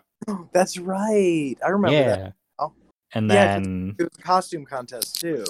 That's 0.53 0.79
right. 0.79 1.57
I 1.65 1.69
remember 1.69 1.97
yeah 1.97 2.17
that. 2.17 2.33
Oh. 2.59 2.73
and 3.15 3.29
Yeah, 3.29 3.59
then 3.59 3.97
It 3.99 4.05
was 4.05 4.19
a 4.19 4.23
costume 4.23 4.65
contest 4.65 5.21
too. 5.21 5.45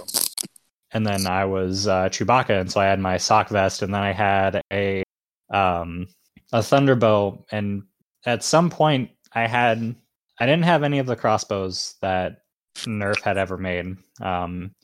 And 0.93 1.07
then 1.07 1.27
i 1.27 1.45
was 1.45 1.87
uh 1.87 2.09
chewbacca 2.09 2.61
and 2.61 2.71
so 2.71 2.81
i 2.81 2.85
had 2.85 3.01
my 3.01 3.17
sock 3.17 3.49
vest 3.49 3.83
and 3.83 3.95
then 3.95 4.03
i 4.03 4.13
had 4.13 4.61
a 4.73 5.03
um 5.51 6.07
a 6.53 6.59
thunderbow 6.59 7.43
and 7.51 7.83
at 8.27 8.45
some 8.45 8.71
point 8.71 9.11
i 9.33 9.47
had 9.47 9.95
i 10.41 10.47
didn't 10.47 10.65
have 10.65 10.83
any 10.83 10.99
of 10.99 11.07
the 11.07 11.17
crossbows 11.17 11.95
that 12.01 12.43
nerf 12.85 13.21
had 13.21 13.39
ever 13.39 13.59
made 13.59 13.97
um 14.21 14.75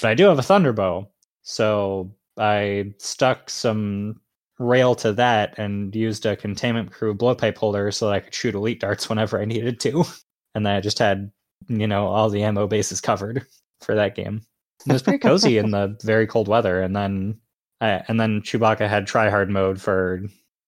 but 0.00 0.10
i 0.10 0.14
do 0.14 0.24
have 0.24 0.38
a 0.38 0.42
thunderbow 0.42 1.06
so 1.42 2.10
i 2.38 2.92
stuck 2.98 3.50
some 3.50 4.20
rail 4.58 4.94
to 4.96 5.12
that 5.12 5.56
and 5.58 5.94
used 5.94 6.26
a 6.26 6.36
containment 6.36 6.90
crew 6.90 7.14
blowpipe 7.14 7.56
holder 7.56 7.90
so 7.90 8.06
that 8.06 8.14
I 8.14 8.20
could 8.20 8.34
shoot 8.34 8.54
elite 8.54 8.80
darts 8.80 9.08
whenever 9.08 9.40
I 9.40 9.44
needed 9.44 9.80
to. 9.80 10.04
And 10.54 10.66
then 10.66 10.74
I 10.74 10.80
just 10.80 10.98
had, 10.98 11.30
you 11.68 11.86
know, 11.86 12.06
all 12.06 12.30
the 12.30 12.42
ammo 12.42 12.66
bases 12.66 13.00
covered 13.00 13.46
for 13.80 13.94
that 13.94 14.16
game. 14.16 14.40
And 14.88 14.92
it 14.92 14.94
was 14.94 15.02
pretty 15.02 15.18
cozy 15.18 15.58
in 15.58 15.70
the 15.70 15.94
very 16.02 16.26
cold 16.26 16.48
weather. 16.48 16.80
And 16.80 16.96
then, 16.96 17.38
I, 17.82 18.02
and 18.08 18.18
then 18.18 18.40
Chewbacca 18.40 18.88
had 18.88 19.06
try 19.06 19.28
hard 19.28 19.50
mode 19.50 19.78
for 19.78 20.22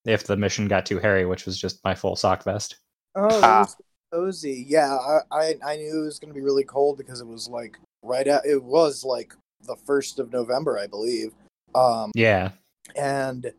if 0.04 0.24
the 0.26 0.37
mission 0.37 0.68
got 0.68 0.85
too 0.85 0.98
hairy, 0.98 1.24
which 1.24 1.46
was 1.46 1.59
just 1.59 1.83
my 1.85 1.94
full 1.94 2.16
sock 2.16 2.44
vest. 2.44 2.76
Oh, 3.14 3.40
Ah. 3.42 3.56
it 3.56 3.61
was 3.62 3.76
cozy. 4.12 4.66
Yeah, 4.68 4.94
I, 4.94 5.20
I 5.33 5.54
I 5.64 5.76
knew 5.76 6.02
it 6.02 6.04
was 6.04 6.18
gonna 6.18 6.35
be 6.35 6.42
really 6.42 6.64
cold 6.64 6.98
because 6.98 7.22
it 7.22 7.26
was 7.26 7.48
like 7.48 7.78
right 8.02 8.26
at 8.26 8.44
it 8.44 8.62
was 8.62 9.04
like 9.04 9.35
the 9.66 9.76
first 9.87 10.18
of 10.18 10.30
November, 10.33 10.78
I 10.78 10.87
believe. 10.87 11.33
Um, 11.74 12.11
Yeah. 12.14 12.50
and 12.94 13.52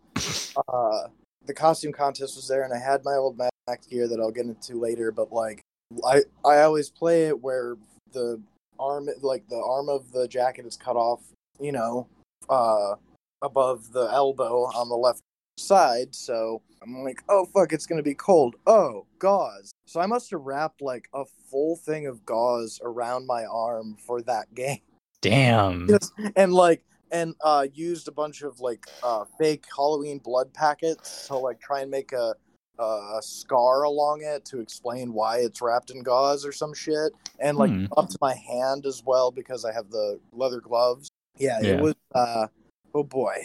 uh, 0.68 1.08
the 1.46 1.54
costume 1.56 1.92
contest 1.92 2.36
was 2.36 2.48
there, 2.48 2.64
and 2.64 2.74
I 2.74 2.78
had 2.78 3.04
my 3.04 3.16
old 3.16 3.36
Mac 3.38 3.52
gear 3.90 4.08
that 4.08 4.20
I'll 4.20 4.32
get 4.32 4.46
into 4.46 4.80
later. 4.80 5.12
But 5.12 5.32
like, 5.34 5.62
I 6.06 6.22
I 6.46 6.62
always 6.62 6.90
play 6.90 7.26
it 7.28 7.42
where 7.42 7.78
the 8.14 8.40
arm, 8.82 9.08
like 9.22 9.48
the 9.48 9.62
arm 9.62 9.90
of 9.90 10.12
the 10.12 10.28
jacket, 10.28 10.66
is 10.66 10.78
cut 10.78 10.96
off. 10.96 11.22
You 11.60 11.72
know, 11.72 12.08
uh, 12.50 12.96
above 13.42 13.92
the 13.92 14.10
elbow 14.12 14.64
on 14.64 14.90
the 14.90 14.96
left 14.96 15.22
side. 15.58 16.16
So 16.16 16.62
I'm 16.82 17.04
like, 17.04 17.22
oh 17.30 17.46
fuck, 17.54 17.74
it's 17.74 17.86
gonna 17.86 18.04
be 18.04 18.16
cold. 18.16 18.56
Oh, 18.66 19.06
gauze. 19.20 19.72
So 19.86 20.00
I 20.00 20.06
must 20.06 20.32
have 20.32 20.42
wrapped 20.42 20.82
like 20.82 21.10
a 21.14 21.26
full 21.50 21.76
thing 21.76 22.08
of 22.08 22.26
gauze 22.26 22.80
around 22.84 23.28
my 23.28 23.46
arm 23.46 23.98
for 24.06 24.22
that 24.24 24.54
game 24.56 24.80
Damn. 25.22 25.88
Yes, 25.88 26.12
and 26.36 26.54
like 26.54 26.84
and 27.12 27.36
uh 27.42 27.68
used 27.74 28.08
a 28.08 28.12
bunch 28.12 28.42
of 28.42 28.60
like 28.60 28.86
uh 29.04 29.26
fake 29.38 29.66
halloween 29.76 30.18
blood 30.18 30.54
packets 30.54 31.28
to 31.28 31.38
like 31.38 31.60
try 31.60 31.82
and 31.82 31.92
make 31.92 32.12
a 32.12 32.36
a 32.84 33.20
scar 33.22 33.84
along 33.84 34.22
it 34.24 34.44
to 34.46 34.60
explain 34.60 35.14
why 35.14 35.38
it's 35.38 35.62
wrapped 35.62 35.92
in 35.92 36.02
gauze 36.04 36.46
or 36.46 36.52
some 36.52 36.74
shit 36.74 37.12
and 37.40 37.58
like 37.58 37.72
Hmm. 37.72 37.86
up 37.98 38.10
to 38.10 38.18
my 38.22 38.34
hand 38.36 38.86
as 38.86 39.02
well 39.06 39.32
because 39.32 39.64
i 39.66 39.72
have 39.74 39.90
the 39.92 40.20
leather 40.34 40.60
gloves 40.62 41.10
Yeah, 41.38 41.60
Yeah. 41.62 41.70
it 41.74 41.80
was. 41.82 41.96
uh 42.16 42.48
Oh 42.94 43.04
boy. 43.04 43.36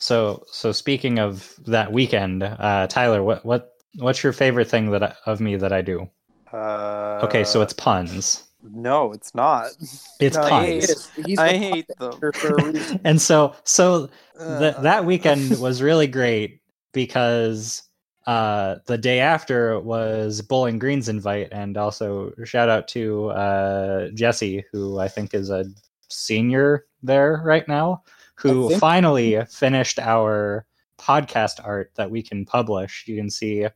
So 0.00 0.44
so 0.50 0.72
speaking 0.72 1.18
of 1.20 1.54
that 1.66 1.92
weekend, 1.92 2.42
uh, 2.42 2.86
Tyler, 2.88 3.22
what 3.22 3.44
what 3.46 3.72
what's 3.98 4.22
your 4.24 4.32
favorite 4.32 4.68
thing 4.68 4.90
that 4.90 5.02
I, 5.02 5.14
of 5.26 5.40
me 5.40 5.54
that 5.56 5.72
I 5.72 5.80
do? 5.82 6.10
Uh, 6.52 7.20
Okay, 7.22 7.44
so 7.44 7.62
it's 7.62 7.72
puns. 7.72 8.44
no, 8.62 9.12
it's 9.12 9.34
not. 9.34 9.70
It's 10.18 10.34
no, 10.36 10.42
I 10.44 10.50
puns. 10.50 10.66
hate 10.66 10.82
It 10.84 10.90
is. 10.90 11.10
He's 11.14 11.38
I 11.38 11.52
the 11.52 11.58
hate 11.58 11.88
them. 11.88 12.10
puppet 12.12 12.34
for 12.40 12.48
a 12.48 12.72
reason. 12.72 13.00
and 13.04 13.20
so 13.22 13.54
so 13.64 14.06
th- 14.06 14.74
Uh, 14.74 14.80
that 14.82 15.04
weekend 15.04 15.60
was 15.60 15.82
really 15.82 16.06
great 16.06 16.60
because 16.92 17.82
uh, 18.26 18.76
the 18.86 18.98
day 18.98 19.20
after 19.20 19.78
was 19.80 20.42
Bowling 20.42 20.78
Green's 20.78 21.08
invite, 21.08 21.48
and 21.52 21.76
also 21.76 22.32
shout 22.44 22.68
out 22.68 22.88
to 22.88 23.28
uh, 23.28 24.08
Jesse, 24.14 24.64
who 24.72 24.98
I 24.98 25.08
think 25.08 25.32
is 25.32 25.50
a 25.50 25.64
senior 26.08 26.86
there 27.02 27.40
right 27.44 27.66
now, 27.68 28.02
who 28.34 28.68
think- 28.68 28.80
finally 28.80 29.44
finished 29.46 29.98
our 29.98 30.66
podcast 30.98 31.64
art 31.64 31.92
that 31.94 32.10
we 32.10 32.22
can 32.22 32.44
publish. 32.44 33.04
You 33.06 33.16
can 33.16 33.30
see 33.30 33.66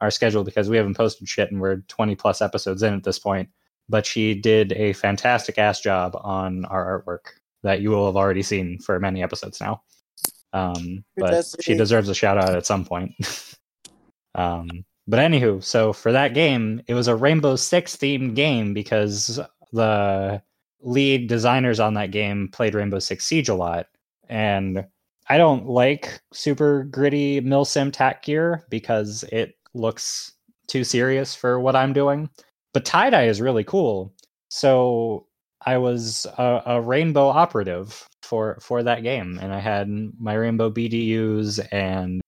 our 0.00 0.10
schedule 0.10 0.44
because 0.44 0.68
we 0.68 0.76
haven't 0.76 0.96
posted 0.96 1.28
shit 1.28 1.52
and 1.52 1.60
we're 1.60 1.76
20 1.76 2.16
plus 2.16 2.40
episodes 2.40 2.82
in 2.82 2.94
at 2.94 3.04
this 3.04 3.18
point. 3.18 3.48
But 3.88 4.06
she 4.06 4.34
did 4.34 4.72
a 4.72 4.92
fantastic 4.94 5.58
ass 5.58 5.80
job 5.80 6.18
on 6.20 6.64
our 6.66 7.02
artwork 7.02 7.32
that 7.62 7.80
you 7.80 7.90
will 7.90 8.06
have 8.06 8.16
already 8.16 8.42
seen 8.42 8.78
for 8.78 8.98
many 8.98 9.22
episodes 9.22 9.60
now. 9.60 9.82
Um, 10.52 11.04
but 11.16 11.44
she 11.60 11.74
deserves 11.74 12.08
a 12.08 12.14
shout 12.14 12.38
out 12.38 12.54
at 12.56 12.66
some 12.66 12.84
point. 12.84 13.12
um, 14.34 14.68
but 15.06 15.18
anywho, 15.18 15.62
so 15.62 15.92
for 15.92 16.12
that 16.12 16.34
game, 16.34 16.82
it 16.86 16.94
was 16.94 17.08
a 17.08 17.16
Rainbow 17.16 17.56
Six 17.56 17.96
themed 17.96 18.34
game 18.34 18.72
because 18.72 19.40
the 19.72 20.42
lead 20.82 21.26
designers 21.26 21.80
on 21.80 21.94
that 21.94 22.10
game 22.10 22.48
played 22.52 22.74
Rainbow 22.74 23.00
Six 23.00 23.26
Siege 23.26 23.48
a 23.48 23.54
lot, 23.54 23.88
and 24.28 24.86
I 25.28 25.36
don't 25.36 25.66
like 25.66 26.20
super 26.32 26.84
gritty 26.84 27.40
milsim 27.40 27.92
tack 27.92 28.22
gear 28.22 28.64
because 28.70 29.24
it 29.32 29.56
looks 29.74 30.32
too 30.68 30.84
serious 30.84 31.34
for 31.34 31.58
what 31.58 31.76
I'm 31.76 31.92
doing. 31.92 32.30
But 32.72 32.84
tie 32.84 33.10
dye 33.10 33.26
is 33.26 33.40
really 33.40 33.64
cool, 33.64 34.14
so 34.48 35.26
I 35.66 35.78
was 35.78 36.26
a, 36.38 36.62
a 36.66 36.80
rainbow 36.80 37.26
operative 37.26 38.06
for 38.22 38.58
for 38.60 38.82
that 38.84 39.02
game, 39.02 39.38
and 39.42 39.52
I 39.52 39.58
had 39.58 39.88
my 40.20 40.34
rainbow 40.34 40.70
BDUs 40.70 41.66
and 41.72 42.20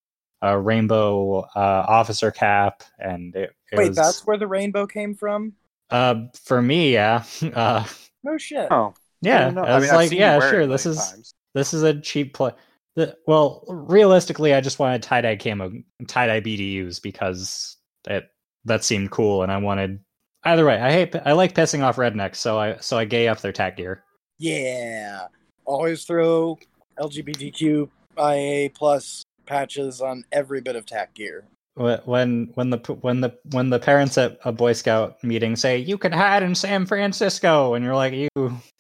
a 0.43 0.59
rainbow 0.59 1.41
uh, 1.57 1.85
officer 1.89 2.31
cap, 2.31 2.83
and 2.99 3.35
it, 3.35 3.55
it 3.71 3.77
Wait, 3.79 3.89
was 3.89 3.97
that's 3.97 4.27
where 4.27 4.37
the 4.37 4.47
rainbow 4.47 4.87
came 4.87 5.15
from? 5.15 5.55
uh, 5.91 6.27
for 6.45 6.61
me, 6.61 6.93
yeah, 6.93 7.23
uh, 7.55 7.85
No 8.25 8.37
shit. 8.39 8.69
Oh, 8.71 8.93
yeah. 9.21 9.51
don't. 9.51 9.59
I 9.59 9.79
was 9.79 9.89
I've 9.89 9.97
like, 9.97 10.11
yeah, 10.11 10.39
sure. 10.41 10.67
This 10.67 10.85
is 10.85 10.99
times. 10.99 11.35
this 11.55 11.73
is 11.73 11.83
a 11.83 11.99
cheap 12.01 12.35
play. 12.35 12.53
The, 12.97 13.17
well, 13.27 13.65
realistically, 13.69 14.53
I 14.53 14.61
just 14.61 14.79
wanted 14.79 15.03
tie 15.03 15.21
dye 15.23 15.37
camo, 15.37 15.73
tie 16.09 16.27
dye 16.27 16.41
BDUs 16.41 17.01
because 17.01 17.77
it 18.09 18.29
that 18.65 18.85
seemed 18.85 19.11
cool, 19.11 19.43
and 19.43 19.53
I 19.53 19.59
wanted. 19.59 20.01
Either 20.45 20.65
way, 20.67 20.81
I 20.81 20.91
hate. 20.91 21.15
I 21.25 21.33
like 21.33 21.55
pissing 21.55 21.83
off 21.85 21.97
rednecks, 21.97 22.37
so 22.37 22.59
I 22.59 22.77
so 22.79 22.99
I 22.99 23.05
gay 23.05 23.29
up 23.29 23.41
their 23.41 23.53
tack 23.53 23.77
gear. 23.77 24.03
Yeah. 24.39 25.27
Always 25.65 26.03
throw 26.05 26.59
LGBTQIA 26.99 28.75
plus 28.75 29.22
patches 29.47 30.01
on 30.01 30.25
every 30.33 30.61
bit 30.61 30.77
of 30.77 30.87
tack 30.87 31.15
gear. 31.15 31.45
When 31.75 32.51
when 32.55 32.69
the 32.69 32.77
when 33.01 33.23
the 33.23 33.35
when 33.51 33.71
the 33.71 33.79
parents 33.79 34.19
at 34.19 34.39
a 34.45 34.53
Boy 34.53 34.75
Scout 34.75 35.23
meeting 35.25 35.57
say 35.57 35.79
you 35.79 35.97
can 35.97 36.13
hide 36.13 36.43
in 36.43 36.55
San 36.55 36.85
Francisco, 36.85 37.73
and 37.73 37.83
you're 37.85 37.97
like 37.97 38.13
you 38.13 38.29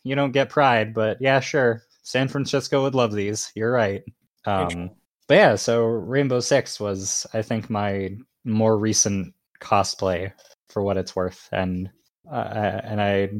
you 0.04 0.14
don't 0.14 0.32
get 0.32 0.50
pride, 0.50 0.92
but 0.92 1.16
yeah, 1.20 1.40
sure, 1.40 1.82
San 2.02 2.28
Francisco 2.28 2.82
would 2.82 2.94
love 2.94 3.12
these. 3.14 3.50
You're 3.54 3.72
right. 3.72 4.02
Um, 4.44 4.90
but 5.26 5.34
yeah, 5.36 5.54
so 5.54 5.84
Rainbow 5.84 6.40
Six 6.40 6.78
was 6.78 7.26
I 7.32 7.40
think 7.40 7.70
my 7.70 8.10
more 8.44 8.76
recent 8.76 9.32
cosplay 9.60 10.30
for 10.68 10.82
what 10.82 10.98
it's 10.98 11.16
worth, 11.16 11.48
and 11.50 11.88
uh, 12.30 12.80
and 12.84 13.00
I 13.00 13.30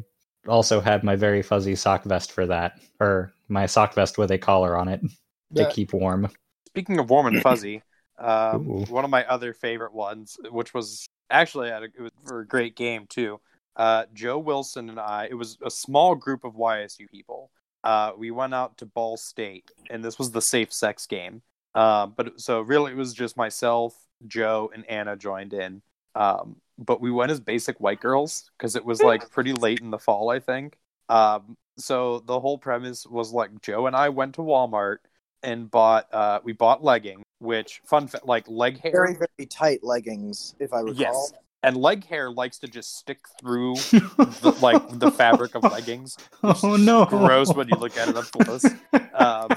also 0.48 0.80
had 0.80 1.04
my 1.04 1.14
very 1.14 1.42
fuzzy 1.42 1.76
sock 1.76 2.04
vest 2.04 2.32
for 2.32 2.46
that, 2.46 2.80
or 3.00 3.34
my 3.48 3.66
sock 3.66 3.92
vest 3.92 4.16
with 4.16 4.30
a 4.30 4.38
collar 4.38 4.78
on 4.78 4.88
it 4.88 5.02
to 5.02 5.62
Yeah. 5.64 5.68
keep 5.68 5.92
warm. 5.92 6.30
Speaking 6.72 6.98
of 6.98 7.10
warm 7.10 7.26
and 7.26 7.42
fuzzy, 7.42 7.82
um, 8.18 8.84
one 8.86 9.04
of 9.04 9.10
my 9.10 9.24
other 9.26 9.52
favorite 9.52 9.92
ones, 9.92 10.38
which 10.50 10.74
was 10.74 11.06
actually 11.30 11.68
a, 11.68 11.82
it 11.82 12.00
was 12.00 12.10
for 12.24 12.40
a 12.40 12.46
great 12.46 12.76
game 12.76 13.06
too. 13.08 13.40
Uh, 13.76 14.04
Joe 14.12 14.38
Wilson 14.38 14.88
and 14.88 15.00
I. 15.00 15.28
It 15.30 15.34
was 15.34 15.58
a 15.64 15.70
small 15.70 16.14
group 16.14 16.44
of 16.44 16.54
YSU 16.54 17.08
people. 17.10 17.50
Uh, 17.84 18.12
we 18.16 18.30
went 18.30 18.54
out 18.54 18.78
to 18.78 18.86
Ball 18.86 19.16
State, 19.16 19.70
and 19.90 20.04
this 20.04 20.18
was 20.18 20.30
the 20.30 20.42
safe 20.42 20.72
sex 20.72 21.06
game. 21.06 21.42
Uh, 21.74 22.06
but 22.06 22.40
so 22.40 22.60
really, 22.60 22.92
it 22.92 22.96
was 22.96 23.14
just 23.14 23.36
myself, 23.36 23.94
Joe, 24.26 24.70
and 24.74 24.88
Anna 24.88 25.16
joined 25.16 25.52
in. 25.52 25.82
Um, 26.14 26.56
but 26.78 27.00
we 27.00 27.10
went 27.10 27.32
as 27.32 27.40
basic 27.40 27.80
white 27.80 28.00
girls 28.00 28.50
because 28.56 28.76
it 28.76 28.84
was 28.84 29.02
like 29.02 29.30
pretty 29.30 29.52
late 29.52 29.80
in 29.80 29.90
the 29.90 29.98
fall, 29.98 30.30
I 30.30 30.38
think. 30.38 30.78
Um, 31.08 31.56
so 31.78 32.20
the 32.20 32.38
whole 32.38 32.58
premise 32.58 33.06
was 33.06 33.32
like 33.32 33.60
Joe 33.62 33.86
and 33.86 33.96
I 33.96 34.10
went 34.10 34.34
to 34.34 34.42
Walmart 34.42 34.98
and 35.42 35.70
bought 35.70 36.06
uh 36.12 36.40
we 36.44 36.52
bought 36.52 36.82
legging 36.84 37.22
which 37.38 37.80
fun 37.84 38.08
like 38.24 38.44
leg 38.48 38.80
hair 38.80 38.92
Very, 38.92 39.14
very 39.14 39.46
tight 39.48 39.82
leggings, 39.82 40.54
if 40.60 40.72
I 40.72 40.78
recall. 40.80 40.94
yes. 40.94 41.32
And 41.64 41.76
leg 41.76 42.04
hair 42.06 42.30
likes 42.30 42.58
to 42.58 42.68
just 42.68 42.96
stick 42.96 43.20
through 43.40 43.74
the, 43.90 44.56
like 44.60 44.98
the 44.98 45.10
fabric 45.10 45.54
of 45.54 45.62
leggings 45.64 46.16
oh 46.42 46.76
no! 46.76 47.04
gross 47.04 47.52
when 47.54 47.68
you 47.68 47.76
look 47.76 47.96
at 47.96 48.08
it 48.08 48.16
up 48.16 48.24
close. 48.26 48.64
Um 49.14 49.48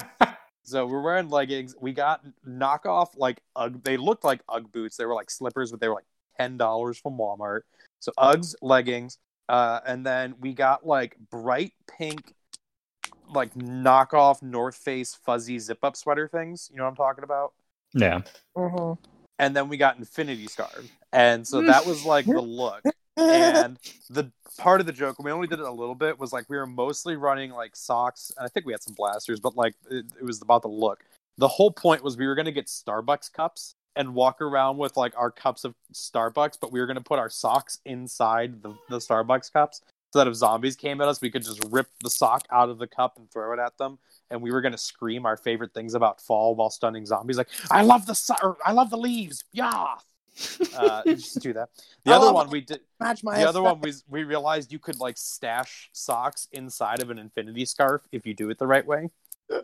so 0.63 0.87
we're 0.87 1.01
wearing 1.01 1.29
leggings. 1.29 1.75
We 1.79 1.93
got 1.93 2.21
knockoff 2.47 3.09
like 3.17 3.39
Ugg, 3.55 3.83
they 3.83 3.97
looked 3.97 4.23
like 4.23 4.41
Ugg 4.49 4.71
boots. 4.71 4.97
They 4.97 5.05
were 5.05 5.13
like 5.13 5.29
slippers 5.29 5.71
but 5.71 5.79
they 5.79 5.87
were 5.87 5.95
like 5.95 6.05
ten 6.39 6.57
dollars 6.57 6.97
from 6.97 7.17
Walmart. 7.17 7.61
So 7.99 8.11
Uggs 8.17 8.55
leggings 8.61 9.19
uh 9.47 9.79
and 9.85 10.03
then 10.05 10.35
we 10.39 10.53
got 10.53 10.85
like 10.87 11.15
bright 11.29 11.73
pink 11.87 12.33
like 13.33 13.53
knockoff 13.55 14.41
North 14.41 14.75
Face 14.75 15.15
fuzzy 15.15 15.59
zip 15.59 15.79
up 15.83 15.95
sweater 15.95 16.27
things. 16.27 16.69
You 16.71 16.77
know 16.77 16.83
what 16.83 16.89
I'm 16.89 16.95
talking 16.95 17.23
about? 17.23 17.53
yeah. 17.93 18.21
Mhm. 18.55 18.97
And 19.39 19.55
then 19.55 19.67
we 19.67 19.77
got 19.77 19.97
Infinity 19.97 20.47
Scarf. 20.47 20.89
And 21.11 21.45
so 21.45 21.61
that 21.63 21.85
was 21.85 22.05
like 22.05 22.25
the 22.25 22.41
look. 22.41 22.81
And 23.17 23.77
the 24.09 24.31
part 24.57 24.79
of 24.79 24.87
the 24.87 24.93
joke, 24.93 25.17
we 25.19 25.31
only 25.31 25.47
did 25.47 25.59
it 25.59 25.65
a 25.65 25.71
little 25.71 25.95
bit, 25.95 26.19
was 26.19 26.31
like 26.31 26.45
we 26.49 26.57
were 26.57 26.67
mostly 26.67 27.15
running 27.15 27.51
like 27.51 27.75
socks. 27.75 28.31
And 28.37 28.45
I 28.45 28.49
think 28.49 28.65
we 28.65 28.73
had 28.73 28.83
some 28.83 28.93
blasters, 28.93 29.39
but 29.39 29.55
like 29.55 29.75
it, 29.89 30.05
it 30.19 30.23
was 30.23 30.41
about 30.41 30.61
the 30.61 30.69
look. 30.69 31.03
The 31.37 31.47
whole 31.47 31.71
point 31.71 32.03
was 32.03 32.17
we 32.17 32.27
were 32.27 32.35
going 32.35 32.45
to 32.45 32.51
get 32.51 32.67
Starbucks 32.67 33.31
cups 33.31 33.75
and 33.97 34.13
walk 34.13 34.41
around 34.41 34.77
with 34.77 34.95
like 34.95 35.13
our 35.17 35.31
cups 35.31 35.65
of 35.65 35.73
Starbucks, 35.93 36.57
but 36.59 36.71
we 36.71 36.79
were 36.79 36.85
going 36.85 36.95
to 36.95 37.03
put 37.03 37.19
our 37.19 37.29
socks 37.29 37.79
inside 37.85 38.61
the, 38.61 38.73
the 38.89 38.97
Starbucks 38.99 39.51
cups 39.51 39.81
so 39.81 39.94
that 40.19 40.27
if 40.27 40.35
zombies 40.35 40.75
came 40.75 41.01
at 41.01 41.07
us, 41.07 41.21
we 41.21 41.29
could 41.29 41.43
just 41.43 41.63
rip 41.69 41.87
the 42.03 42.09
sock 42.09 42.45
out 42.51 42.69
of 42.69 42.77
the 42.77 42.87
cup 42.87 43.17
and 43.17 43.29
throw 43.31 43.53
it 43.53 43.59
at 43.59 43.77
them. 43.77 43.99
And 44.31 44.41
we 44.41 44.51
were 44.51 44.61
going 44.61 44.71
to 44.71 44.77
scream 44.77 45.25
our 45.25 45.37
favorite 45.37 45.73
things 45.73 45.93
about 45.93 46.19
fall 46.19 46.55
while 46.55 46.69
stunning 46.69 47.05
zombies, 47.05 47.37
like 47.37 47.49
"I 47.69 47.83
love 47.83 48.05
the 48.05 48.15
so- 48.15 48.57
I 48.65 48.71
love 48.71 48.89
the 48.89 48.97
leaves, 48.97 49.43
yeah." 49.51 49.95
Uh, 50.75 51.01
just 51.05 51.39
do 51.39 51.53
that. 51.53 51.69
The 52.03 52.11
I 52.11 52.17
other 52.17 52.33
one 52.33 52.49
we 52.49 52.59
did. 52.59 52.81
Match 52.99 53.23
my 53.23 53.39
The 53.39 53.47
other 53.47 53.63
one 53.63 53.79
was 53.79 54.03
we 54.09 54.25
realized 54.25 54.73
you 54.73 54.79
could 54.79 54.99
like 54.99 55.17
stash 55.17 55.89
socks 55.93 56.49
inside 56.51 57.01
of 57.01 57.09
an 57.09 57.17
infinity 57.17 57.63
scarf 57.63 58.01
if 58.11 58.25
you 58.25 58.33
do 58.33 58.49
it 58.49 58.57
the 58.57 58.67
right 58.67 58.85
way. 58.85 59.09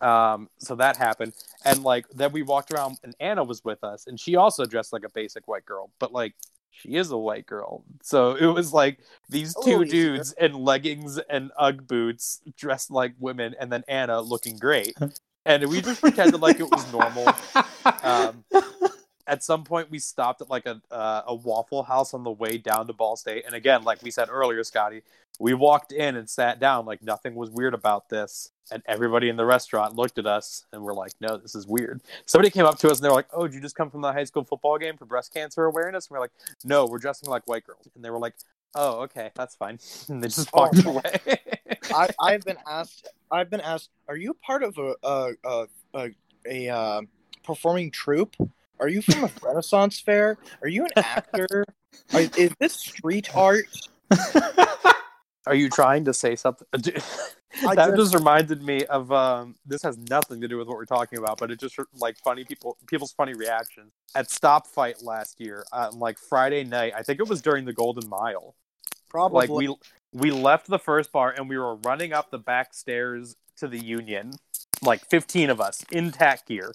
Um, 0.00 0.48
so 0.58 0.76
that 0.76 0.96
happened, 0.96 1.32
and 1.64 1.82
like 1.82 2.08
then 2.10 2.30
we 2.30 2.42
walked 2.42 2.70
around, 2.70 2.98
and 3.02 3.16
Anna 3.18 3.42
was 3.42 3.64
with 3.64 3.82
us, 3.82 4.06
and 4.06 4.18
she 4.18 4.36
also 4.36 4.64
dressed 4.64 4.92
like 4.92 5.04
a 5.04 5.10
basic 5.10 5.48
white 5.48 5.66
girl, 5.66 5.90
but 5.98 6.12
like 6.12 6.34
she 6.70 6.94
is 6.94 7.10
a 7.10 7.18
white 7.18 7.46
girl, 7.46 7.84
so 8.02 8.34
it 8.34 8.46
was 8.46 8.72
like 8.72 8.98
these 9.28 9.54
two 9.64 9.84
dudes 9.84 10.32
in 10.32 10.52
leggings 10.52 11.18
and 11.28 11.50
UGG 11.58 11.86
boots 11.86 12.40
dressed 12.56 12.90
like 12.90 13.14
women, 13.18 13.54
and 13.58 13.72
then 13.72 13.84
Anna 13.88 14.20
looking 14.20 14.56
great, 14.56 14.96
and 15.44 15.66
we 15.66 15.80
just 15.80 16.00
pretended 16.00 16.40
like 16.40 16.60
it 16.60 16.70
was 16.70 16.92
normal. 16.92 17.28
Um, 18.02 18.44
at 19.26 19.42
some 19.42 19.62
point 19.64 19.90
we 19.90 19.98
stopped 19.98 20.40
at 20.40 20.48
like 20.48 20.66
a 20.66 20.80
uh, 20.90 21.22
a 21.26 21.34
Waffle 21.34 21.82
House 21.82 22.14
on 22.14 22.24
the 22.24 22.30
way 22.30 22.58
down 22.58 22.86
to 22.86 22.92
Ball 22.92 23.16
State, 23.16 23.44
and 23.46 23.54
again, 23.54 23.84
like 23.84 24.02
we 24.02 24.10
said 24.10 24.28
earlier, 24.30 24.64
Scotty, 24.64 25.02
we 25.38 25.54
walked 25.54 25.92
in 25.92 26.16
and 26.16 26.28
sat 26.28 26.58
down 26.60 26.84
like 26.86 27.02
nothing 27.02 27.34
was 27.34 27.50
weird 27.50 27.74
about 27.74 28.08
this, 28.08 28.50
and 28.72 28.82
everybody 28.86 29.28
in 29.28 29.36
the 29.36 29.44
restaurant 29.44 29.94
looked 29.96 30.18
at 30.18 30.26
us 30.26 30.64
and 30.72 30.82
we're 30.82 30.94
like, 30.94 31.12
"No, 31.20 31.36
this 31.36 31.54
is 31.54 31.66
weird." 31.66 32.00
Somebody 32.26 32.50
came 32.50 32.64
up 32.64 32.78
to 32.78 32.88
us 32.90 32.98
and 32.98 33.04
they 33.04 33.08
were 33.08 33.14
like, 33.14 33.28
"Oh, 33.32 33.46
did 33.46 33.54
you 33.54 33.60
just 33.60 33.76
come 33.76 33.90
from 33.90 34.00
the 34.00 34.12
high 34.12 34.24
school 34.24 34.44
football 34.44 34.78
game 34.78 34.96
for 34.96 35.04
breast 35.04 35.32
cancer 35.32 35.64
awareness?" 35.64 36.06
And 36.08 36.14
we're 36.16 36.20
like, 36.20 36.32
"No, 36.64 36.86
we're 36.86 36.98
dressing 36.98 37.28
like 37.30 37.46
white 37.46 37.64
girls," 37.64 37.88
and 37.94 38.04
they 38.04 38.10
were 38.10 38.18
like, 38.18 38.34
"Oh, 38.74 39.00
okay, 39.02 39.30
that's 39.34 39.54
fine," 39.54 39.78
and 40.08 40.22
they 40.22 40.28
just 40.28 40.52
walked 40.52 40.82
Oh. 40.84 40.90
away. 40.90 41.38
I, 41.94 42.08
I've 42.20 42.44
been 42.44 42.58
asked. 42.68 43.08
I've 43.30 43.50
been 43.50 43.60
asked. 43.60 43.90
Are 44.08 44.16
you 44.16 44.34
part 44.34 44.62
of 44.62 44.76
a 44.78 44.94
a 45.02 45.32
a, 45.44 45.66
a, 45.94 46.10
a 46.46 46.68
uh, 46.68 47.00
performing 47.44 47.90
troupe? 47.90 48.34
Are 48.80 48.88
you 48.88 49.02
from 49.02 49.24
a 49.24 49.30
Renaissance 49.42 49.98
fair? 50.00 50.36
Are 50.62 50.68
you 50.68 50.84
an 50.84 50.90
actor? 50.96 51.64
Are, 52.12 52.20
is 52.36 52.52
this 52.60 52.74
street 52.74 53.34
art? 53.36 53.66
Are 55.48 55.54
you 55.54 55.68
trying 55.70 56.04
to 56.04 56.14
say 56.14 56.36
something? 56.36 56.66
That 57.62 57.96
just- 57.96 58.14
reminded 58.14 58.62
me 58.62 58.84
of 58.84 59.10
um 59.10 59.56
this 59.66 59.82
has 59.82 59.96
nothing 59.96 60.40
to 60.42 60.48
do 60.48 60.58
with 60.58 60.68
what 60.68 60.76
we're 60.76 60.84
talking 60.84 61.18
about 61.18 61.38
but 61.38 61.50
it 61.50 61.58
just 61.58 61.78
like 61.98 62.18
funny 62.18 62.44
people 62.44 62.76
people's 62.86 63.12
funny 63.12 63.34
reactions 63.34 63.90
at 64.14 64.30
stop 64.30 64.66
fight 64.66 65.02
last 65.02 65.40
year 65.40 65.64
on 65.72 65.98
like 65.98 66.18
friday 66.18 66.62
night 66.62 66.92
i 66.94 67.02
think 67.02 67.18
it 67.20 67.26
was 67.26 67.40
during 67.40 67.64
the 67.64 67.72
golden 67.72 68.08
mile 68.08 68.54
Probably. 69.08 69.46
like 69.46 69.50
we 69.50 69.74
we 70.12 70.30
left 70.30 70.68
the 70.68 70.78
first 70.78 71.10
bar 71.10 71.34
and 71.36 71.48
we 71.48 71.56
were 71.58 71.76
running 71.76 72.12
up 72.12 72.30
the 72.30 72.38
back 72.38 72.74
stairs 72.74 73.34
to 73.56 73.66
the 73.66 73.78
union 73.78 74.32
like 74.82 75.04
15 75.06 75.48
of 75.48 75.60
us 75.60 75.82
in 75.90 76.12
tack 76.12 76.46
gear 76.46 76.74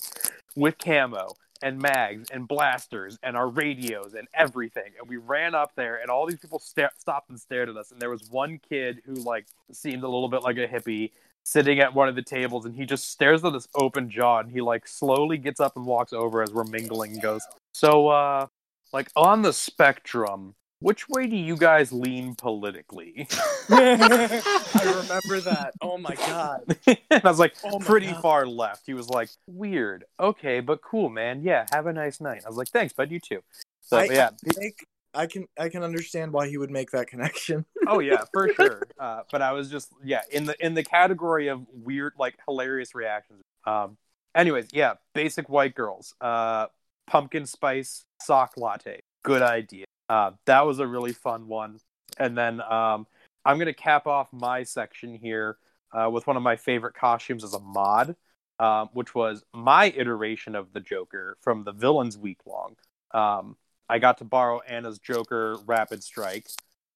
with 0.55 0.77
camo 0.79 1.29
and 1.63 1.79
mags 1.81 2.29
and 2.29 2.47
blasters 2.47 3.17
and 3.23 3.35
our 3.35 3.47
radios 3.47 4.13
and 4.13 4.27
everything. 4.35 4.91
And 4.99 5.09
we 5.09 5.17
ran 5.17 5.55
up 5.55 5.71
there 5.75 5.95
and 5.95 6.09
all 6.11 6.27
these 6.27 6.39
people 6.39 6.59
sta- 6.59 6.89
stopped 6.99 7.29
and 7.29 7.39
stared 7.39 7.69
at 7.69 7.77
us. 7.77 7.91
And 7.91 7.99
there 7.99 8.09
was 8.09 8.29
one 8.29 8.59
kid 8.69 9.01
who 9.05 9.15
like 9.15 9.47
seemed 9.71 10.03
a 10.03 10.07
little 10.07 10.29
bit 10.29 10.43
like 10.43 10.57
a 10.57 10.67
hippie 10.67 11.11
sitting 11.43 11.79
at 11.79 11.93
one 11.93 12.07
of 12.07 12.15
the 12.15 12.21
tables 12.21 12.65
and 12.65 12.75
he 12.75 12.85
just 12.85 13.09
stares 13.09 13.43
at 13.43 13.53
this 13.53 13.67
open 13.75 14.09
jaw 14.09 14.39
and 14.39 14.51
he 14.51 14.61
like 14.61 14.87
slowly 14.87 15.37
gets 15.37 15.59
up 15.59 15.75
and 15.75 15.85
walks 15.85 16.13
over 16.13 16.41
as 16.41 16.51
we're 16.53 16.63
mingling 16.63 17.11
and 17.11 17.21
goes 17.21 17.45
so 17.73 18.07
uh 18.07 18.47
like 18.93 19.09
on 19.15 19.41
the 19.41 19.51
spectrum 19.51 20.55
which 20.83 21.07
way 21.09 21.27
do 21.27 21.35
you 21.35 21.55
guys 21.55 21.91
lean 21.91 22.35
politically 22.35 23.27
I 23.69 24.83
remember 24.83 25.39
that. 25.49 25.73
Oh 25.81 25.97
my 25.97 26.15
god. 26.15 26.77
and 26.87 26.97
I 27.11 27.21
was 27.27 27.39
like, 27.39 27.55
Oh 27.63 27.79
pretty 27.79 28.11
God. 28.11 28.21
far 28.21 28.45
left. 28.45 28.85
He 28.85 28.93
was 28.93 29.09
like, 29.09 29.29
weird. 29.47 30.05
Okay, 30.19 30.59
but 30.59 30.81
cool, 30.81 31.09
man. 31.09 31.41
Yeah, 31.43 31.65
have 31.71 31.87
a 31.87 31.93
nice 31.93 32.19
night. 32.19 32.43
I 32.45 32.49
was 32.49 32.57
like, 32.57 32.67
thanks, 32.69 32.93
bud. 32.93 33.11
You 33.11 33.19
too. 33.19 33.41
So 33.81 33.97
I- 33.97 34.05
yeah, 34.05 34.29
I 34.47 34.51
think 34.51 34.85
I 35.13 35.27
can 35.27 35.47
I 35.59 35.69
can 35.69 35.83
understand 35.83 36.33
why 36.33 36.47
he 36.47 36.57
would 36.57 36.71
make 36.71 36.91
that 36.91 37.07
connection. 37.07 37.65
oh 37.87 37.99
yeah, 37.99 38.23
for 38.33 38.51
sure. 38.53 38.81
Uh, 38.99 39.21
but 39.31 39.41
I 39.41 39.51
was 39.51 39.69
just 39.69 39.89
yeah 40.03 40.21
in 40.31 40.45
the 40.45 40.65
in 40.65 40.73
the 40.73 40.83
category 40.83 41.47
of 41.47 41.65
weird, 41.71 42.13
like 42.17 42.35
hilarious 42.47 42.95
reactions. 42.95 43.41
Um. 43.65 43.97
Anyways, 44.35 44.69
yeah, 44.73 44.95
basic 45.13 45.47
white 45.47 45.75
girls. 45.75 46.15
Uh, 46.19 46.65
pumpkin 47.05 47.45
spice 47.45 48.03
sock 48.19 48.53
latte. 48.57 49.01
Good 49.23 49.43
idea. 49.43 49.85
Uh, 50.09 50.31
that 50.45 50.65
was 50.65 50.79
a 50.79 50.87
really 50.87 51.13
fun 51.13 51.47
one. 51.47 51.79
And 52.17 52.37
then 52.37 52.61
um, 52.61 53.07
I'm 53.45 53.57
gonna 53.57 53.73
cap 53.73 54.07
off 54.07 54.27
my 54.31 54.63
section 54.63 55.15
here 55.15 55.57
uh, 55.91 56.09
with 56.09 56.27
one 56.27 56.37
of 56.37 56.43
my 56.43 56.55
favorite 56.55 56.95
costumes 56.95 57.43
as 57.43 57.53
a 57.53 57.59
mod, 57.59 58.15
um, 58.59 58.89
which 58.93 59.15
was 59.15 59.43
my 59.53 59.85
iteration 59.95 60.55
of 60.55 60.73
the 60.73 60.79
Joker 60.79 61.37
from 61.41 61.63
the 61.63 61.71
Villains 61.71 62.17
Week 62.17 62.39
long. 62.45 62.75
Um, 63.11 63.57
I 63.89 63.99
got 63.99 64.17
to 64.19 64.23
borrow 64.23 64.61
Anna's 64.61 64.99
Joker 64.99 65.57
Rapid 65.65 66.03
Strike 66.03 66.47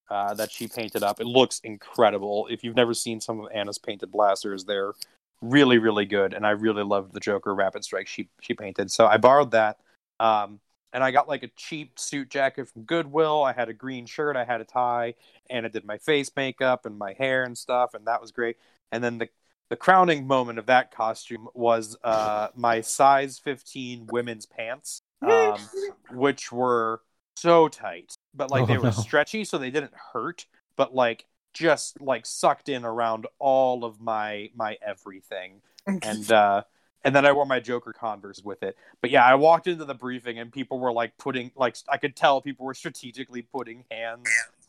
uh, 0.09 0.33
that 0.35 0.51
she 0.51 0.67
painted 0.67 1.03
up. 1.03 1.19
It 1.19 1.27
looks 1.27 1.59
incredible. 1.63 2.47
If 2.49 2.63
you've 2.63 2.75
never 2.75 2.93
seen 2.93 3.19
some 3.19 3.41
of 3.41 3.51
Anna's 3.53 3.77
painted 3.77 4.11
blasters, 4.11 4.65
they're 4.65 4.93
really, 5.41 5.77
really 5.77 6.05
good. 6.05 6.33
And 6.33 6.45
I 6.45 6.51
really 6.51 6.83
loved 6.83 7.13
the 7.13 7.19
Joker 7.19 7.53
Rapid 7.53 7.83
Strike 7.83 8.07
she 8.07 8.29
she 8.41 8.53
painted. 8.53 8.91
So 8.91 9.05
I 9.05 9.17
borrowed 9.17 9.51
that. 9.51 9.77
Um, 10.19 10.59
and 10.93 11.03
I 11.03 11.11
got 11.11 11.27
like 11.27 11.43
a 11.43 11.49
cheap 11.55 11.99
suit 11.99 12.29
jacket 12.29 12.69
from 12.69 12.83
Goodwill. 12.83 13.43
I 13.43 13.53
had 13.53 13.69
a 13.69 13.73
green 13.73 14.05
shirt, 14.05 14.35
I 14.35 14.45
had 14.45 14.61
a 14.61 14.65
tie, 14.65 15.15
and 15.49 15.65
I 15.65 15.69
did 15.69 15.85
my 15.85 15.97
face 15.97 16.31
makeup 16.35 16.85
and 16.85 16.97
my 16.97 17.13
hair 17.13 17.43
and 17.43 17.57
stuff, 17.57 17.93
and 17.93 18.05
that 18.07 18.21
was 18.21 18.31
great. 18.31 18.57
And 18.91 19.03
then 19.03 19.17
the 19.17 19.29
the 19.69 19.75
crowning 19.75 20.25
moment 20.27 20.59
of 20.59 20.67
that 20.67 20.91
costume 20.95 21.49
was 21.53 21.97
uh, 22.03 22.47
my 22.55 22.79
size 22.81 23.37
15 23.39 24.07
women's 24.07 24.45
pants, 24.45 25.01
um, 25.23 25.69
which 26.09 26.51
were 26.53 27.01
so 27.35 27.67
tight, 27.67 28.13
but 28.33 28.49
like 28.49 28.65
they 28.67 28.77
Oh, 28.77 28.81
were 28.81 28.85
no. 28.85 28.91
stretchy, 28.91 29.43
so 29.43 29.57
they 29.57 29.69
didn't 29.71 29.93
hurt, 30.13 30.45
but 30.77 30.95
like 30.95 31.25
just 31.53 31.99
like 31.99 32.25
sucked 32.25 32.69
in 32.69 32.85
around 32.85 33.27
all 33.39 33.83
of 33.83 33.99
my 33.99 34.49
my 34.55 34.77
everything 34.85 35.61
and 36.01 36.31
uh 36.31 36.63
and 37.07 37.15
then 37.15 37.25
I 37.25 37.31
wore 37.31 37.45
my 37.45 37.61
Joker 37.61 37.93
Converse 37.93 38.43
with 38.43 38.61
it. 38.63 38.75
But 38.99 39.11
yeah, 39.11 39.23
I 39.25 39.35
walked 39.35 39.67
into 39.67 39.85
the 39.85 39.95
briefing 39.95 40.39
and 40.39 40.51
people 40.51 40.77
were 40.77 40.91
like 40.91 41.17
putting 41.17 41.51
like 41.55 41.77
I 41.87 41.95
could 41.97 42.17
tell 42.17 42.41
people 42.41 42.65
were 42.65 42.73
strategically 42.73 43.43
putting 43.43 43.85
hands 43.89 44.27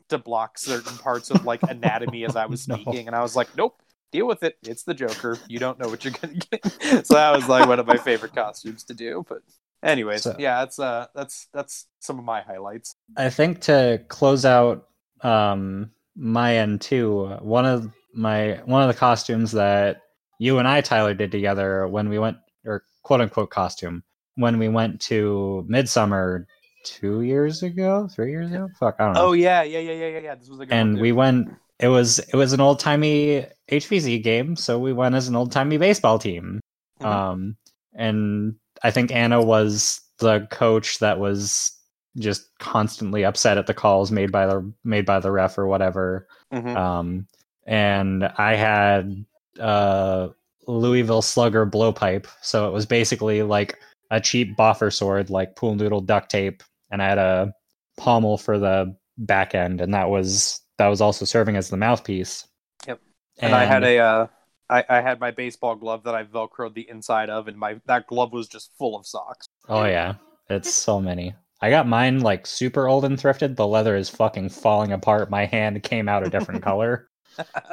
to 0.08 0.18
block 0.18 0.56
certain 0.56 0.96
parts 0.98 1.30
of 1.32 1.44
like 1.44 1.62
anatomy 1.64 2.24
as 2.24 2.36
I 2.36 2.46
was 2.46 2.68
No. 2.68 2.76
speaking, 2.76 3.08
and 3.08 3.16
I 3.16 3.22
was 3.22 3.34
like, 3.34 3.48
nope. 3.56 3.82
Deal 4.12 4.26
with 4.26 4.42
it. 4.44 4.56
It's 4.62 4.84
the 4.84 4.94
Joker. 4.94 5.36
You 5.48 5.58
don't 5.58 5.78
know 5.78 5.88
what 5.88 6.04
you're 6.04 6.14
gonna 6.14 6.34
get. 6.34 6.64
so 7.06 7.14
that 7.14 7.34
was 7.36 7.46
like 7.48 7.68
one 7.68 7.78
of 7.80 7.86
my 7.86 7.96
favorite 7.98 8.34
costumes 8.34 8.84
to 8.84 8.94
do. 8.94 9.26
But 9.28 9.42
anyways, 9.82 10.22
So- 10.22 10.36
yeah, 10.38 10.60
that's 10.60 10.78
uh 10.78 11.08
that's 11.14 11.48
that's 11.52 11.86
some 11.98 12.18
of 12.18 12.24
my 12.24 12.40
highlights. 12.40 12.94
I 13.16 13.28
think 13.30 13.60
to 13.62 14.02
close 14.08 14.44
out 14.46 14.86
um, 15.22 15.90
my 16.16 16.56
end 16.56 16.80
too, 16.80 17.26
one 17.40 17.66
of 17.66 17.92
my 18.14 18.60
one 18.64 18.80
of 18.82 18.88
the 18.88 18.98
costumes 18.98 19.52
that 19.52 20.02
you 20.38 20.58
and 20.58 20.66
I 20.66 20.80
Tyler 20.80 21.14
did 21.14 21.30
together 21.30 21.86
when 21.86 22.08
we 22.08 22.18
went 22.18 22.38
or 22.64 22.84
quote 23.02 23.20
unquote 23.20 23.50
costume 23.50 24.02
when 24.36 24.58
we 24.58 24.68
went 24.68 25.00
to 25.00 25.64
Midsummer 25.68 26.46
two 26.84 27.22
years 27.22 27.62
ago, 27.62 28.08
three 28.08 28.30
years 28.30 28.50
ago. 28.50 28.68
Fuck, 28.78 28.96
I 28.98 29.06
don't 29.06 29.14
know. 29.14 29.26
Oh 29.26 29.32
yeah, 29.32 29.62
yeah, 29.62 29.80
yeah, 29.80 29.92
yeah, 29.92 30.08
yeah, 30.08 30.18
yeah. 30.18 30.34
This 30.36 30.48
was 30.48 30.60
a 30.60 30.66
good 30.66 30.74
and 30.74 31.00
we 31.00 31.12
went. 31.12 31.54
It 31.80 31.88
was 31.88 32.18
it 32.18 32.34
was 32.34 32.52
an 32.52 32.60
old 32.60 32.80
timey 32.80 33.46
HVZ 33.70 34.22
game, 34.22 34.56
so 34.56 34.78
we 34.78 34.92
went 34.92 35.14
as 35.14 35.28
an 35.28 35.36
old 35.36 35.52
timey 35.52 35.76
baseball 35.76 36.18
team. 36.18 36.60
Mhm. 37.00 37.06
Um, 37.06 37.56
and 37.94 38.54
I 38.82 38.90
think 38.90 39.12
Anna 39.12 39.42
was 39.42 40.00
the 40.18 40.46
coach 40.50 40.98
that 41.00 41.18
was 41.18 41.72
just 42.16 42.48
constantly 42.58 43.24
upset 43.24 43.58
at 43.58 43.66
the 43.66 43.74
calls 43.74 44.10
made 44.10 44.32
by 44.32 44.46
the 44.46 44.72
made 44.84 45.06
by 45.06 45.20
the 45.20 45.30
ref 45.30 45.58
or 45.58 45.66
whatever. 45.66 46.26
Mhm. 46.52 46.76
Um, 46.76 47.26
and 47.66 48.24
I 48.24 48.54
had 48.54 49.24
uh 49.60 50.28
Louisville 50.66 51.22
Slugger 51.22 51.66
blowpipe, 51.66 52.26
so 52.42 52.68
it 52.68 52.72
was 52.72 52.86
basically 52.86 53.42
like 53.42 53.78
a 54.10 54.20
cheap 54.20 54.56
boffer 54.56 54.92
sword, 54.92 55.30
like 55.30 55.56
pool 55.56 55.74
noodle 55.74 56.00
duct 56.00 56.30
tape, 56.30 56.62
and 56.90 57.02
I 57.02 57.08
had 57.08 57.18
a 57.18 57.54
pommel 57.96 58.38
for 58.38 58.58
the 58.58 58.96
back 59.16 59.54
end, 59.54 59.80
and 59.80 59.92
that 59.94 60.10
was 60.10 60.60
that 60.78 60.88
was 60.88 61.00
also 61.00 61.24
serving 61.24 61.56
as 61.56 61.70
the 61.70 61.76
mouthpiece. 61.76 62.46
Yep. 62.86 63.00
and, 63.38 63.54
I 63.54 63.64
had 63.64 63.82
a 63.82 63.98
uh, 63.98 64.26
I, 64.70 64.84
I 64.88 65.00
had 65.00 65.20
my 65.20 65.30
baseball 65.30 65.74
glove 65.74 66.04
that 66.04 66.14
I 66.14 66.24
velcroed 66.24 66.74
the 66.74 66.88
inside 66.88 67.30
of, 67.30 67.48
and 67.48 67.56
my 67.56 67.80
that 67.86 68.06
glove 68.06 68.32
was 68.32 68.48
just 68.48 68.70
full 68.78 68.96
of 68.96 69.06
socks. 69.06 69.46
Oh 69.68 69.84
yeah, 69.84 70.14
it's 70.48 70.72
so 70.72 71.00
many. 71.00 71.34
I 71.60 71.70
got 71.70 71.88
mine 71.88 72.20
like 72.20 72.46
super 72.46 72.86
old 72.86 73.04
and 73.04 73.18
thrifted. 73.18 73.56
The 73.56 73.66
leather 73.66 73.96
is 73.96 74.08
fucking 74.08 74.50
falling 74.50 74.92
apart. 74.92 75.30
My 75.30 75.46
hand 75.46 75.82
came 75.82 76.08
out 76.08 76.26
a 76.26 76.30
different 76.30 76.62
color. 76.68 77.08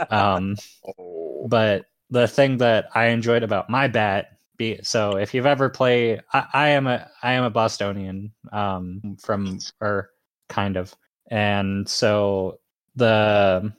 Um, 0.10 0.56
Oh. 0.98 1.48
but 1.48 1.86
the 2.10 2.28
thing 2.28 2.58
that 2.58 2.90
I 2.94 3.08
enjoyed 3.08 3.44
about 3.44 3.70
my 3.70 3.88
bat, 3.88 4.38
be 4.58 4.80
so 4.84 5.18
if 5.18 5.34
you've 5.34 5.46
ever 5.46 5.70
played, 5.70 6.22
I, 6.34 6.46
I 6.54 6.68
am 6.70 6.88
a 6.88 7.10
I 7.22 7.34
am 7.34 7.44
a 7.44 7.50
Bostonian, 7.50 8.32
um, 8.54 9.18
from 9.22 9.60
or 9.82 10.12
kind 10.48 10.78
of, 10.78 10.96
and 11.30 11.88
so 11.90 12.60
the 12.96 13.74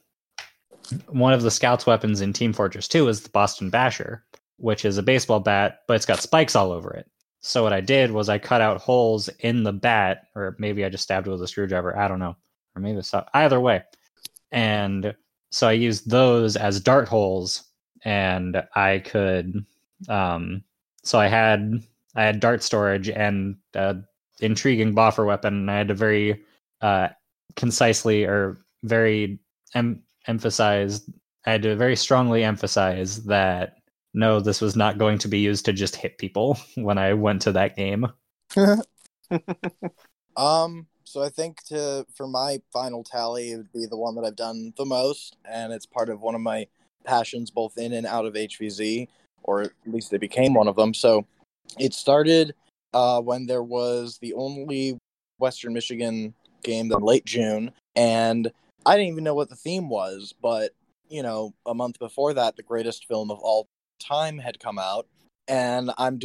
one 1.09 1.33
of 1.33 1.43
the 1.43 1.51
scouts' 1.51 1.87
weapons 1.87 2.21
in 2.21 2.33
Team 2.33 2.53
Fortress 2.53 2.89
Two 2.89 3.09
is 3.09 3.23
the 3.23 3.31
Boston 3.31 3.71
Basher, 3.71 4.25
which 4.59 4.85
is 4.85 4.99
a 4.99 5.03
baseball 5.03 5.41
bat, 5.41 5.81
but 5.89 5.95
it's 5.95 6.07
got 6.07 6.21
spikes 6.21 6.55
all 6.57 6.73
over 6.73 6.93
it. 6.93 7.11
So 7.41 7.63
what 7.63 7.73
I 7.73 7.81
did 7.81 8.11
was 8.11 8.29
I 8.29 8.39
cut 8.39 8.61
out 8.61 8.81
holes 8.81 9.29
in 9.41 9.63
the 9.63 9.73
bat, 9.73 10.25
or 10.35 10.57
maybe 10.59 10.85
I 10.85 10.89
just 10.89 11.05
stabbed 11.05 11.27
it 11.27 11.31
with 11.31 11.43
a 11.43 11.49
screwdriver. 11.49 11.97
I 11.97 12.09
don't 12.09 12.19
know, 12.19 12.37
or 12.75 12.83
maybe 12.83 12.99
it's 12.99 13.15
either 13.35 13.61
way. 13.61 13.85
And 14.53 15.15
so 15.51 15.69
I 15.69 15.73
used 15.73 16.11
those 16.11 16.57
as 16.57 16.81
dart 16.81 17.09
holes, 17.09 17.65
and 18.05 18.63
I 18.75 18.99
could. 19.01 19.65
Um, 20.09 20.65
so 21.03 21.19
I 21.19 21.29
had 21.29 21.83
I 22.15 22.25
had 22.25 22.41
dart 22.41 22.63
storage 22.63 23.09
and 23.09 23.57
uh, 23.75 23.95
intriguing 24.41 24.95
boffer 24.95 25.27
weapon, 25.27 25.55
and 25.55 25.71
I 25.71 25.79
had 25.79 25.89
to 25.89 25.95
very 25.95 26.43
uh, 26.81 27.09
concisely 27.55 28.25
or 28.25 28.59
very 28.83 29.39
em- 29.75 30.03
emphasize. 30.27 31.09
I 31.47 31.53
had 31.53 31.63
to 31.63 31.77
very 31.77 31.97
strongly 31.97 32.43
emphasize 32.43 33.25
that 33.25 33.77
no, 34.15 34.41
this 34.41 34.61
was 34.61 34.77
not 34.77 34.99
going 34.99 35.19
to 35.19 35.29
be 35.29 35.39
used 35.39 35.67
to 35.67 35.73
just 35.73 35.95
hit 35.95 36.19
people 36.19 36.59
when 36.77 36.99
I 36.99 37.15
went 37.15 37.43
to 37.43 37.53
that 37.53 37.77
game. 37.77 38.07
Um, 40.37 40.87
so 41.07 41.23
I 41.23 41.29
think 41.29 41.63
to 41.69 42.05
for 42.15 42.27
my 42.27 42.61
final 42.73 43.05
tally, 43.05 43.53
it 43.53 43.57
would 43.57 43.73
be 43.73 43.87
the 43.87 43.97
one 43.97 44.17
that 44.17 44.25
I've 44.25 44.37
done 44.37 44.75
the 44.77 44.85
most, 44.85 45.37
and 45.49 45.73
it's 45.73 45.87
part 45.87 46.09
of 46.09 46.21
one 46.21 46.35
of 46.35 46.41
my 46.41 46.67
passions, 47.05 47.51
both 47.51 47.79
in 47.79 47.93
and 47.93 48.07
out 48.07 48.27
of 48.27 48.35
HVZ, 48.35 49.07
or 49.45 49.63
at 49.63 49.71
least 49.87 50.13
it 50.13 50.21
became 50.21 50.53
one 50.53 50.67
of 50.67 50.75
them. 50.75 50.93
So 50.93 51.25
it 51.79 51.95
started 51.95 52.55
uh, 52.93 53.21
when 53.21 53.47
there 53.47 53.63
was 53.63 54.19
the 54.19 54.35
only 54.35 54.99
Western 55.39 55.73
Michigan 55.73 56.35
game 56.65 56.91
in 56.91 56.99
late 56.99 57.25
June, 57.25 57.71
and 57.95 58.51
I 58.85 58.97
didn't 58.97 59.13
even 59.13 59.25
know 59.25 59.35
what 59.35 59.49
the 59.49 59.57
theme 59.57 59.89
was, 59.89 60.35
but 60.43 60.73
you 61.09 61.23
know, 61.23 61.55
a 61.67 61.75
month 61.75 62.01
before 62.01 62.35
that, 62.35 62.57
the 62.57 62.65
greatest 62.65 63.07
film 63.07 63.31
of 63.31 63.39
all 63.39 63.69
time 64.01 64.39
had 64.39 64.59
come 64.59 64.79
out, 64.79 65.07
and 65.47 65.93
I'm 65.99 66.19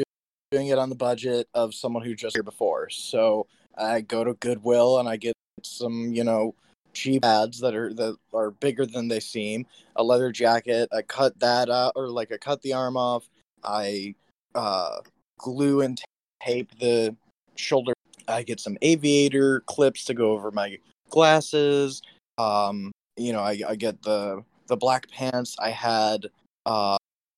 doing 0.52 0.68
it 0.68 0.80
on 0.80 0.90
the 0.90 0.96
budget 0.96 1.48
of 1.54 1.76
someone 1.76 2.04
who 2.04 2.16
just 2.16 2.36
here 2.36 2.42
before. 2.42 2.90
So 2.90 3.46
I 3.78 4.02
go 4.02 4.24
to 4.24 4.34
Goodwill 4.36 5.00
and 5.00 5.08
I 5.08 5.18
get 5.18 5.34
some, 5.64 6.12
you 6.14 6.24
know, 6.24 6.56
cheap 6.94 7.24
ads 7.24 7.60
that 7.60 7.76
are 7.76 7.94
that 7.94 8.16
are 8.34 8.52
bigger 8.52 8.86
than 8.86 9.08
they 9.08 9.20
seem. 9.20 9.66
A 9.96 10.04
leather 10.04 10.32
jacket. 10.32 10.90
I 10.92 11.02
cut 11.02 11.40
that 11.40 11.70
out, 11.70 11.94
or 11.96 12.10
like 12.10 12.32
I 12.32 12.38
cut 12.38 12.62
the 12.62 12.74
arm 12.74 12.98
off. 12.98 13.30
I 13.64 14.16
uh, 14.56 14.98
glue 15.38 15.82
and 15.82 16.02
tape 16.44 16.78
the 16.80 17.16
shoulder. 17.56 17.94
I 18.28 18.44
get 18.44 18.60
some 18.60 18.78
aviator 18.82 19.62
clips 19.62 20.06
to 20.06 20.14
go 20.14 20.32
over 20.32 20.52
my 20.52 20.78
glasses. 21.10 22.02
Um, 22.38 22.92
you 23.18 23.34
know, 23.34 23.42
I, 23.42 23.60
I 23.68 23.76
get 23.76 24.02
the 24.04 24.44
the 24.68 24.78
black 24.78 25.10
pants. 25.10 25.56
I 25.60 25.70
had 25.70 26.28
uh, 26.66 26.98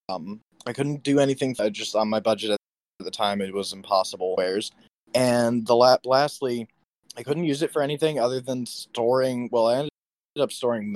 um, 0.10 0.40
I 0.66 0.74
couldn't 0.74 1.04
do 1.04 1.20
anything 1.20 1.56
uh, 1.60 1.70
just 1.70 1.96
on 1.96 2.10
my 2.10 2.20
budget 2.20 2.52
at 2.52 2.58
the 3.00 3.12
time. 3.12 3.42
It 3.42 3.54
was 3.54 3.74
impossible 3.74 4.36
wares. 4.38 4.72
And 5.16 5.66
the 5.66 5.76
la- 5.76 5.98
lastly, 6.06 6.68
I 7.18 7.24
couldn't 7.24 7.44
use 7.44 7.62
it 7.62 7.72
for 7.72 7.82
anything 7.82 8.20
other 8.20 8.40
than 8.40 8.66
storing. 8.66 9.50
Well, 9.52 9.68
I 9.68 9.76
ended 9.76 9.92
up 10.40 10.52
storing 10.52 10.94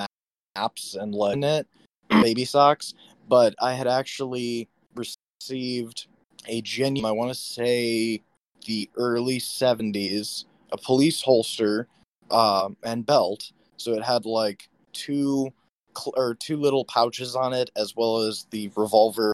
maps 0.56 0.96
and 0.96 1.14
letting 1.14 1.44
it 1.44 1.68
baby 2.10 2.46
socks, 2.46 2.94
but 3.28 3.54
I 3.62 3.74
had 3.74 3.88
actually 3.88 4.68
received 4.96 6.08
a 6.48 6.62
genuine. 6.62 7.08
I 7.08 7.12
want 7.12 7.30
to 7.30 7.36
say 7.36 8.22
the 8.66 8.90
early 8.96 9.40
'70s, 9.40 10.46
a 10.72 10.78
police 10.78 11.22
holster 11.22 11.88
uh, 12.32 12.70
and 12.84 13.06
belt. 13.06 13.52
So 13.78 13.94
it 13.94 14.04
had 14.04 14.26
like 14.26 14.68
two 14.94 15.54
cl- 15.96 16.14
or 16.18 16.34
two 16.34 16.58
little 16.58 16.86
pouches 16.86 17.36
on 17.36 17.54
it, 17.54 17.70
as 17.76 17.96
well 17.96 18.18
as 18.18 18.48
the 18.50 18.72
revolver 18.76 19.34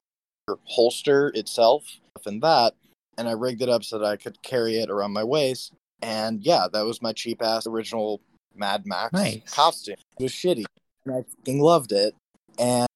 holster 0.65 1.29
itself, 1.36 1.86
and 2.25 2.41
that. 2.41 2.73
And 3.18 3.28
I 3.28 3.34
rigged 3.34 3.61
it 3.61 3.70
up 3.70 3.84
so 3.84 3.99
that 3.99 4.05
I 4.05 4.18
could 4.18 4.41
carry 4.41 4.80
it 4.80 4.89
around 4.89 5.14
my 5.14 5.24
waist. 5.24 5.74
And 6.01 6.43
yeah, 6.43 6.68
that 6.74 6.86
was 6.86 7.01
my 7.01 7.14
cheap 7.14 7.41
ass 7.41 7.68
original 7.68 8.22
Mad 8.55 8.86
Max 8.86 9.14
Nice. 9.14 9.41
costume. 9.49 9.95
It 10.20 10.24
was 10.24 10.32
shitty, 10.32 10.66
and 11.05 11.16
I 11.16 11.24
fucking 11.38 11.59
loved 11.59 11.91
it. 11.91 12.16
And 12.59 12.88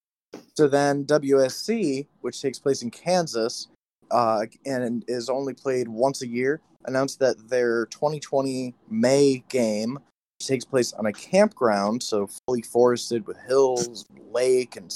so 0.55 0.67
then 0.67 1.05
WSC, 1.05 2.07
which 2.21 2.41
takes 2.41 2.59
place 2.59 2.81
in 2.81 2.91
Kansas, 2.91 3.67
uh, 4.11 4.45
and 4.65 5.03
is 5.07 5.29
only 5.29 5.53
played 5.53 5.87
once 5.87 6.21
a 6.21 6.27
year, 6.27 6.61
announced 6.85 7.19
that 7.19 7.49
their 7.49 7.85
2020 7.87 8.73
May 8.89 9.43
game 9.49 9.99
takes 10.39 10.65
place 10.65 10.93
on 10.93 11.05
a 11.07 11.13
campground, 11.13 12.03
so 12.03 12.29
fully 12.45 12.61
forested 12.61 13.25
with 13.25 13.37
hills, 13.47 14.05
lake, 14.31 14.75
and 14.75 14.93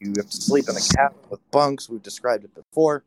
you 0.00 0.12
have 0.16 0.28
to 0.30 0.36
sleep 0.36 0.68
in 0.68 0.76
a 0.76 0.80
cabin 0.96 1.18
with 1.30 1.40
bunks. 1.50 1.88
We've 1.88 2.02
described 2.02 2.44
it 2.44 2.54
before. 2.54 3.02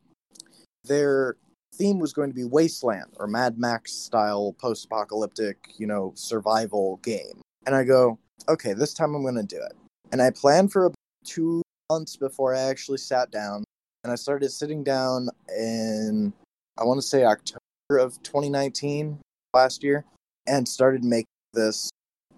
Their 0.84 1.36
theme 1.76 2.00
was 2.00 2.14
going 2.14 2.30
to 2.30 2.36
be 2.36 2.44
Wasteland 2.44 3.14
or 3.18 3.28
Mad 3.28 3.58
Max 3.58 3.94
style 3.94 4.54
post 4.60 4.86
apocalyptic, 4.86 5.58
you 5.78 5.88
know, 5.88 6.12
survival 6.16 6.98
game. 7.04 7.42
And 7.66 7.76
I 7.76 7.84
go, 7.84 8.20
okay, 8.48 8.74
this 8.74 8.94
time 8.94 9.16
I'm 9.16 9.22
going 9.22 9.36
to 9.36 9.44
do 9.44 9.58
it. 9.58 9.76
And 10.12 10.22
I 10.22 10.32
planned 10.32 10.72
for 10.72 10.86
about 10.86 10.96
two 11.26 11.62
months 11.90 12.16
before 12.16 12.56
I 12.56 12.62
actually 12.62 12.98
sat 12.98 13.32
down. 13.32 13.64
And 14.04 14.12
I 14.12 14.16
started 14.16 14.50
sitting 14.52 14.84
down 14.84 15.30
in, 15.58 16.34
I 16.78 16.84
want 16.84 17.00
to 17.02 17.08
say 17.08 17.24
October 17.26 17.60
of 17.92 18.22
2019, 18.24 19.20
last 19.54 19.84
year, 19.84 20.06
and 20.48 20.68
started 20.68 21.04
making 21.04 21.26
this 21.54 21.90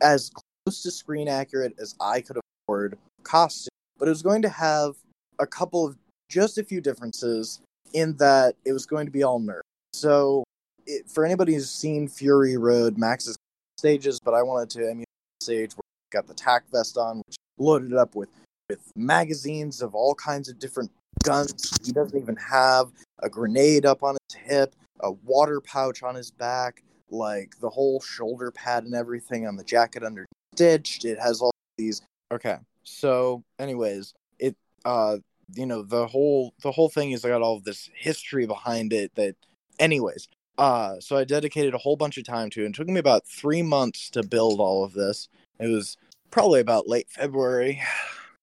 as 0.01 0.31
close 0.65 0.81
to 0.83 0.91
screen 0.91 1.27
accurate 1.27 1.75
as 1.79 1.95
I 2.01 2.21
could 2.21 2.37
afford 2.63 2.97
costume. 3.23 3.69
But 3.97 4.07
it 4.07 4.11
was 4.11 4.23
going 4.23 4.41
to 4.41 4.49
have 4.49 4.95
a 5.39 5.45
couple 5.45 5.85
of 5.85 5.97
just 6.29 6.57
a 6.57 6.63
few 6.63 6.81
differences 6.81 7.61
in 7.93 8.15
that 8.17 8.55
it 8.65 8.73
was 8.73 8.85
going 8.85 9.05
to 9.05 9.11
be 9.11 9.23
all 9.23 9.39
nerf. 9.39 9.61
So, 9.93 10.43
it, 10.85 11.09
for 11.09 11.25
anybody 11.25 11.53
who's 11.53 11.69
seen 11.69 12.07
Fury 12.07 12.57
Road, 12.57 12.97
Max's 12.97 13.37
stages, 13.77 14.19
but 14.19 14.33
I 14.33 14.43
wanted 14.43 14.69
to 14.71 14.79
emulate 14.81 15.07
the 15.39 15.43
stage 15.43 15.73
where 15.73 15.83
he 15.85 16.15
got 16.15 16.27
the 16.27 16.33
tack 16.33 16.63
vest 16.71 16.97
on, 16.97 17.21
which 17.27 17.35
loaded 17.57 17.93
up 17.93 18.15
with 18.15 18.29
with 18.69 18.91
magazines 18.95 19.81
of 19.81 19.93
all 19.93 20.15
kinds 20.15 20.47
of 20.47 20.57
different 20.57 20.89
guns. 21.23 21.77
He 21.83 21.91
doesn't 21.91 22.17
even 22.17 22.37
have 22.37 22.89
a 23.19 23.29
grenade 23.29 23.85
up 23.85 24.01
on 24.01 24.15
his 24.29 24.39
hip, 24.41 24.75
a 25.01 25.11
water 25.11 25.59
pouch 25.59 26.03
on 26.03 26.15
his 26.15 26.31
back, 26.31 26.81
like 27.09 27.59
the 27.59 27.69
whole 27.69 27.99
shoulder 27.99 28.49
pad 28.49 28.85
and 28.85 28.95
everything 28.95 29.45
on 29.45 29.57
the 29.57 29.63
jacket 29.63 30.03
under 30.03 30.25
stitched. 30.55 31.05
It 31.05 31.19
has 31.19 31.41
all 31.41 31.51
these. 31.77 32.01
Okay, 32.31 32.57
so 32.83 33.43
anyways, 33.59 34.13
it 34.39 34.55
uh 34.85 35.17
you 35.55 35.65
know 35.65 35.83
the 35.83 36.07
whole 36.07 36.53
the 36.61 36.71
whole 36.71 36.89
thing 36.89 37.11
is 37.11 37.23
got 37.23 37.41
all 37.41 37.57
of 37.57 37.63
this 37.63 37.89
history 37.93 38.45
behind 38.45 38.93
it 38.93 39.13
that 39.15 39.35
anyways 39.79 40.27
uh 40.57 40.99
so 40.99 41.17
i 41.17 41.23
dedicated 41.23 41.73
a 41.73 41.79
whole 41.79 41.95
bunch 41.95 42.17
of 42.17 42.23
time 42.23 42.49
to 42.49 42.63
it. 42.63 42.67
it 42.67 42.75
took 42.75 42.87
me 42.87 42.99
about 42.99 43.27
three 43.27 43.61
months 43.61 44.09
to 44.09 44.23
build 44.23 44.59
all 44.59 44.83
of 44.83 44.93
this. 44.93 45.29
It 45.59 45.67
was 45.67 45.97
probably 46.29 46.59
about 46.59 46.87
late 46.87 47.09
february 47.09 47.81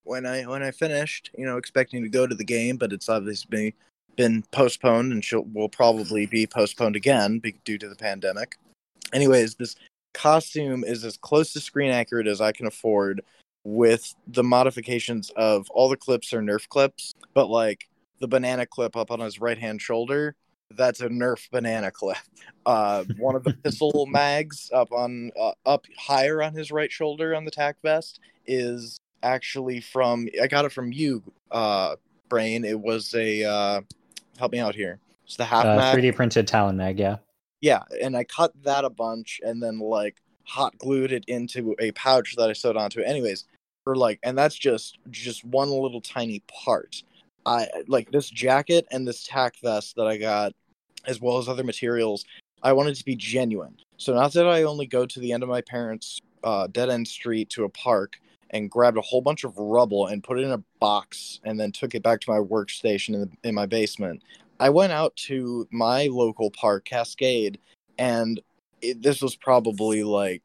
when 0.05 0.27
i 0.27 0.43
when 0.47 0.63
i 0.63 0.71
finished 0.71 1.31
you 1.37 1.45
know 1.47 1.57
expecting 1.57 2.03
to 2.03 2.09
go 2.09 2.27
to 2.27 2.35
the 2.35 2.45
game 2.45 2.77
but 2.77 2.93
it's 2.93 3.09
obviously 3.09 3.49
been 3.51 3.73
been 4.17 4.43
postponed 4.51 5.13
and 5.13 5.25
she'll 5.25 5.45
will 5.55 5.69
probably 5.69 6.27
be 6.27 6.45
postponed 6.47 6.97
again 6.97 7.41
due 7.65 7.79
to 7.79 7.89
the 7.89 7.95
pandemic. 7.95 8.57
Anyways 9.13 9.55
this 9.55 9.77
costume 10.13 10.83
is 10.85 11.05
as 11.05 11.17
close 11.17 11.53
to 11.53 11.61
screen 11.61 11.93
accurate 11.93 12.27
as 12.27 12.41
i 12.41 12.51
can 12.51 12.67
afford 12.67 13.23
with 13.69 14.14
the 14.27 14.43
modifications 14.43 15.31
of 15.37 15.69
all 15.71 15.91
the 15.91 15.97
clips 15.97 16.33
are 16.33 16.41
Nerf 16.41 16.66
clips, 16.69 17.14
but 17.35 17.51
like 17.51 17.87
the 18.19 18.27
banana 18.27 18.64
clip 18.64 18.97
up 18.97 19.11
on 19.11 19.21
his 19.21 19.41
right 19.41 19.59
hand 19.59 19.83
shoulder, 19.83 20.35
that's 20.71 21.01
a 21.03 21.09
Nerf 21.09 21.51
banana 21.51 21.91
clip. 21.91 22.16
Uh, 22.64 23.05
one 23.19 23.37
of 23.37 23.45
the 23.45 23.53
pistol 23.53 24.07
mags 24.07 24.71
up 24.73 24.91
on 24.91 25.31
uh, 25.39 25.53
up 25.66 25.85
higher 25.99 26.43
on 26.43 26.55
his 26.55 26.71
right 26.71 26.91
shoulder 26.91 27.35
on 27.35 27.45
the 27.45 27.51
tack 27.51 27.77
vest 27.83 28.21
is 28.47 29.01
actually 29.23 29.81
from 29.81 30.27
I 30.43 30.47
got 30.47 30.64
it 30.64 30.73
from 30.73 30.91
you, 30.91 31.23
uh, 31.51 31.97
Brain. 32.31 32.64
It 32.64 32.81
was 32.81 33.14
a 33.14 33.45
uh, 33.45 33.81
help 34.39 34.53
me 34.53 34.61
out 34.61 34.75
here. 34.75 34.99
It's 35.27 35.37
the 35.37 35.45
half 35.45 35.66
Uh, 35.66 35.77
mag. 35.77 35.99
3D 35.99 36.16
printed 36.16 36.49
Talon 36.49 36.79
mag, 36.79 36.99
yeah. 36.99 37.16
Yeah, 37.61 37.83
and 38.01 38.16
I 38.16 38.25
cut 38.25 38.53
that 38.62 38.87
a 38.87 38.91
bunch 38.91 39.41
and 39.45 39.62
then 39.62 39.79
like 39.79 40.16
hot 40.45 40.79
glued 40.79 41.12
it 41.12 41.25
into 41.27 41.77
a 41.79 41.93
pouch 41.93 42.35
that 42.37 42.49
I 42.49 42.55
sewed 42.55 42.77
onto. 42.77 43.03
Anyways, 43.03 43.45
for 43.89 43.97
like, 43.97 44.20
and 44.22 44.36
that's 44.36 44.55
just 44.55 44.99
just 45.09 45.47
one 45.47 45.70
little 45.70 46.03
tiny 46.03 46.43
part. 46.47 47.03
I 47.47 47.68
like 47.86 48.11
this 48.11 48.28
jacket 48.28 48.86
and 48.91 49.09
this 49.09 49.24
tack 49.24 49.55
vest 49.62 49.97
that 49.97 50.07
I 50.07 50.18
got, 50.18 50.53
as 51.07 51.22
well 51.22 51.39
as 51.39 51.49
other 51.49 51.64
materials. 51.64 52.26
I 52.62 52.74
wanted 52.74 52.97
to 52.97 53.05
be 53.07 53.16
genuine. 53.16 53.78
So 53.97 54.12
not 54.12 54.34
that 54.34 54.47
I 54.47 54.64
only 54.64 54.84
go 54.84 55.07
to 55.07 55.20
the 55.20 55.32
end 55.32 55.43
of 55.43 55.49
my 55.49 55.62
parents' 55.62 56.20
uh, 56.45 56.66
dead 56.66 56.91
end 56.91 57.09
street 57.09 57.49
to 57.51 57.64
a 57.64 57.70
park 57.70 58.20
and 58.51 58.70
grabbed 58.70 58.99
a 58.99 59.01
whole 59.01 59.22
bunch 59.22 59.45
of 59.45 59.57
rubble 59.57 60.09
and 60.09 60.22
put 60.22 60.39
it 60.39 60.45
in 60.45 60.53
a 60.53 60.62
box 60.80 61.41
and 61.45 61.59
then 61.59 61.72
took 61.72 61.95
it 61.95 62.03
back 62.03 62.20
to 62.20 62.30
my 62.30 62.39
workstation 62.39 63.14
in, 63.14 63.20
the, 63.20 63.30
in 63.49 63.55
my 63.55 63.64
basement. 63.64 64.22
I 64.61 64.68
went 64.68 64.93
out 64.93 65.16
to 65.28 65.66
my 65.70 66.09
local 66.09 66.51
park, 66.51 66.84
Cascade, 66.84 67.59
and 67.99 68.39
it, 68.82 69.01
this 69.03 69.22
was 69.22 69.34
probably 69.34 70.03
like 70.03 70.43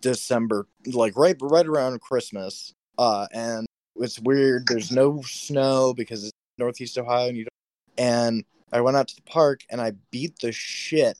December, 0.00 0.66
like 0.86 1.16
right 1.16 1.36
right 1.40 1.66
around 1.66 2.00
Christmas. 2.00 2.74
Uh, 2.98 3.26
and 3.32 3.66
it's 3.96 4.18
weird. 4.18 4.66
There's 4.66 4.92
no 4.92 5.22
snow 5.22 5.94
because 5.94 6.24
it's 6.24 6.32
Northeast 6.58 6.98
Ohio, 6.98 7.28
and 7.28 7.36
you 7.36 7.44
don't. 7.44 8.06
And 8.06 8.44
I 8.72 8.80
went 8.80 8.96
out 8.96 9.08
to 9.08 9.16
the 9.16 9.22
park 9.22 9.64
and 9.70 9.80
I 9.80 9.92
beat 10.10 10.38
the 10.40 10.50
shit 10.50 11.18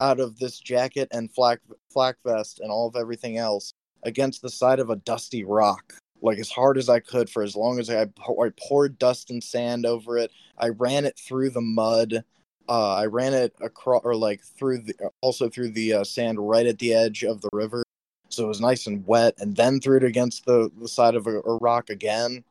out 0.00 0.20
of 0.20 0.38
this 0.38 0.58
jacket 0.58 1.08
and 1.10 1.32
flak 1.32 1.60
flak 1.92 2.16
vest 2.24 2.60
and 2.60 2.70
all 2.70 2.88
of 2.88 2.96
everything 2.96 3.38
else 3.38 3.72
against 4.02 4.42
the 4.42 4.48
side 4.48 4.80
of 4.80 4.90
a 4.90 4.96
dusty 4.96 5.44
rock, 5.44 5.94
like 6.22 6.38
as 6.38 6.50
hard 6.50 6.78
as 6.78 6.88
I 6.88 7.00
could 7.00 7.28
for 7.28 7.42
as 7.42 7.56
long 7.56 7.78
as 7.78 7.90
I 7.90 8.02
I 8.02 8.50
poured 8.58 8.98
dust 8.98 9.30
and 9.30 9.42
sand 9.42 9.86
over 9.86 10.18
it. 10.18 10.30
I 10.58 10.68
ran 10.68 11.04
it 11.04 11.18
through 11.18 11.50
the 11.50 11.60
mud. 11.60 12.24
Uh, 12.68 12.94
I 12.94 13.06
ran 13.06 13.34
it 13.34 13.54
across, 13.60 14.02
or 14.04 14.14
like 14.14 14.42
through 14.42 14.78
the, 14.78 14.94
also 15.20 15.48
through 15.48 15.70
the 15.70 15.94
uh, 15.94 16.04
sand 16.04 16.38
right 16.38 16.66
at 16.66 16.78
the 16.78 16.94
edge 16.94 17.24
of 17.24 17.40
the 17.40 17.50
river, 17.52 17.82
so 18.28 18.44
it 18.44 18.48
was 18.48 18.60
nice 18.60 18.86
and 18.86 19.06
wet. 19.06 19.34
And 19.38 19.56
then 19.56 19.80
threw 19.80 19.96
it 19.96 20.04
against 20.04 20.44
the, 20.46 20.70
the 20.80 20.88
side 20.88 21.16
of 21.16 21.26
a, 21.26 21.40
a 21.40 21.56
rock 21.56 21.90
again. 21.90 22.44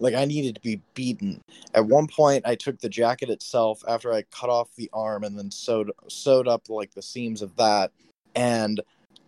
Like 0.00 0.14
I 0.14 0.24
needed 0.24 0.54
to 0.54 0.60
be 0.60 0.80
beaten. 0.94 1.40
At 1.74 1.86
one 1.86 2.06
point, 2.08 2.46
I 2.46 2.54
took 2.54 2.78
the 2.80 2.88
jacket 2.88 3.30
itself 3.30 3.82
after 3.86 4.12
I 4.12 4.22
cut 4.22 4.50
off 4.50 4.74
the 4.76 4.90
arm 4.92 5.22
and 5.24 5.38
then 5.38 5.50
sewed 5.50 5.90
sewed 6.08 6.48
up 6.48 6.68
like 6.68 6.94
the 6.94 7.02
seams 7.02 7.42
of 7.42 7.54
that, 7.56 7.92
and 8.34 8.80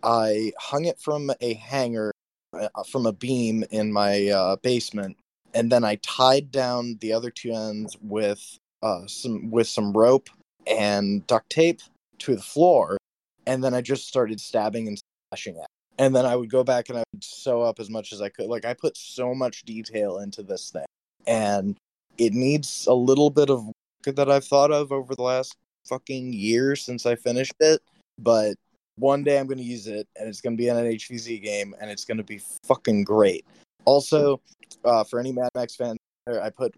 I 0.03 0.51
hung 0.59 0.85
it 0.85 0.99
from 0.99 1.31
a 1.39 1.53
hanger, 1.53 2.11
uh, 2.53 2.83
from 2.89 3.05
a 3.05 3.13
beam 3.13 3.63
in 3.69 3.93
my 3.93 4.27
uh, 4.27 4.55
basement, 4.57 5.17
and 5.53 5.71
then 5.71 5.83
I 5.83 5.95
tied 5.97 6.51
down 6.51 6.97
the 6.99 7.13
other 7.13 7.29
two 7.29 7.53
ends 7.53 7.95
with 8.01 8.57
uh, 8.81 9.05
some 9.07 9.51
with 9.51 9.67
some 9.67 9.93
rope 9.93 10.29
and 10.67 11.25
duct 11.27 11.49
tape 11.49 11.81
to 12.19 12.35
the 12.35 12.41
floor, 12.41 12.97
and 13.45 13.63
then 13.63 13.73
I 13.73 13.81
just 13.81 14.07
started 14.07 14.39
stabbing 14.39 14.87
and 14.87 14.99
slashing 15.29 15.57
at. 15.57 15.63
it. 15.63 15.67
And 15.97 16.15
then 16.15 16.25
I 16.25 16.35
would 16.35 16.49
go 16.49 16.63
back 16.63 16.89
and 16.89 16.97
I 16.97 17.03
would 17.13 17.23
sew 17.23 17.61
up 17.61 17.79
as 17.79 17.89
much 17.89 18.11
as 18.11 18.21
I 18.21 18.29
could. 18.29 18.47
Like 18.47 18.65
I 18.65 18.73
put 18.73 18.97
so 18.97 19.35
much 19.35 19.63
detail 19.63 20.19
into 20.19 20.41
this 20.41 20.69
thing, 20.71 20.85
and 21.27 21.75
it 22.17 22.33
needs 22.33 22.87
a 22.87 22.93
little 22.93 23.29
bit 23.29 23.49
of 23.49 23.65
work 23.65 24.15
that 24.15 24.29
I've 24.29 24.45
thought 24.45 24.71
of 24.71 24.91
over 24.91 25.15
the 25.15 25.21
last 25.21 25.55
fucking 25.87 26.33
year 26.33 26.75
since 26.75 27.05
I 27.05 27.15
finished 27.15 27.55
it. 27.59 27.81
But 28.17 28.55
one 28.97 29.23
day 29.23 29.39
I'm 29.39 29.47
going 29.47 29.57
to 29.57 29.63
use 29.63 29.87
it, 29.87 30.07
and 30.17 30.27
it's 30.27 30.41
going 30.41 30.55
to 30.55 30.61
be 30.61 30.67
in 30.67 30.77
an 30.77 30.85
HVZ 30.85 31.41
game, 31.41 31.75
and 31.81 31.89
it's 31.89 32.05
going 32.05 32.17
to 32.17 32.23
be 32.23 32.41
fucking 32.63 33.03
great. 33.03 33.45
Also, 33.85 34.41
uh, 34.85 35.03
for 35.03 35.19
any 35.19 35.31
Mad 35.31 35.49
Max 35.55 35.75
fans, 35.75 35.97
I 36.27 36.49
put 36.49 36.75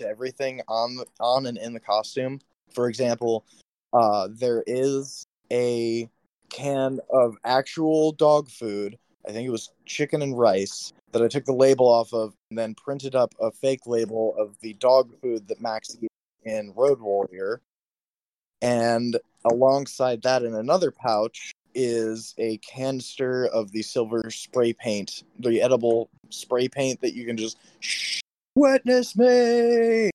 to 0.00 0.08
everything 0.08 0.60
on 0.68 0.96
the, 0.96 1.06
on 1.20 1.46
and 1.46 1.56
in 1.56 1.72
the 1.72 1.80
costume. 1.80 2.40
For 2.72 2.88
example, 2.88 3.44
uh, 3.92 4.28
there 4.30 4.64
is 4.66 5.26
a 5.52 6.08
can 6.50 7.00
of 7.10 7.36
actual 7.44 8.12
dog 8.12 8.50
food. 8.50 8.98
I 9.26 9.32
think 9.32 9.46
it 9.46 9.52
was 9.52 9.70
chicken 9.86 10.22
and 10.22 10.36
rice 10.36 10.92
that 11.12 11.22
I 11.22 11.28
took 11.28 11.44
the 11.44 11.52
label 11.52 11.86
off 11.86 12.12
of 12.12 12.34
and 12.50 12.58
then 12.58 12.74
printed 12.74 13.14
up 13.14 13.34
a 13.40 13.50
fake 13.50 13.86
label 13.86 14.34
of 14.38 14.56
the 14.60 14.74
dog 14.74 15.12
food 15.20 15.46
that 15.48 15.60
Max 15.60 15.96
eats 16.00 16.08
in 16.44 16.72
Road 16.74 17.00
Warrior. 17.00 17.60
And 18.62 19.18
alongside 19.44 20.22
that, 20.22 20.42
in 20.42 20.54
another 20.54 20.90
pouch, 20.90 21.52
is 21.74 22.34
a 22.38 22.58
canister 22.58 23.46
of 23.46 23.72
the 23.72 23.82
silver 23.82 24.30
spray 24.30 24.72
paint, 24.72 25.24
the 25.38 25.62
edible 25.62 26.10
spray 26.30 26.68
paint 26.68 27.00
that 27.00 27.14
you 27.14 27.24
can 27.24 27.36
just 27.36 27.58
"Shh, 27.80 28.19
witness 28.54 29.16
me. 29.16 30.10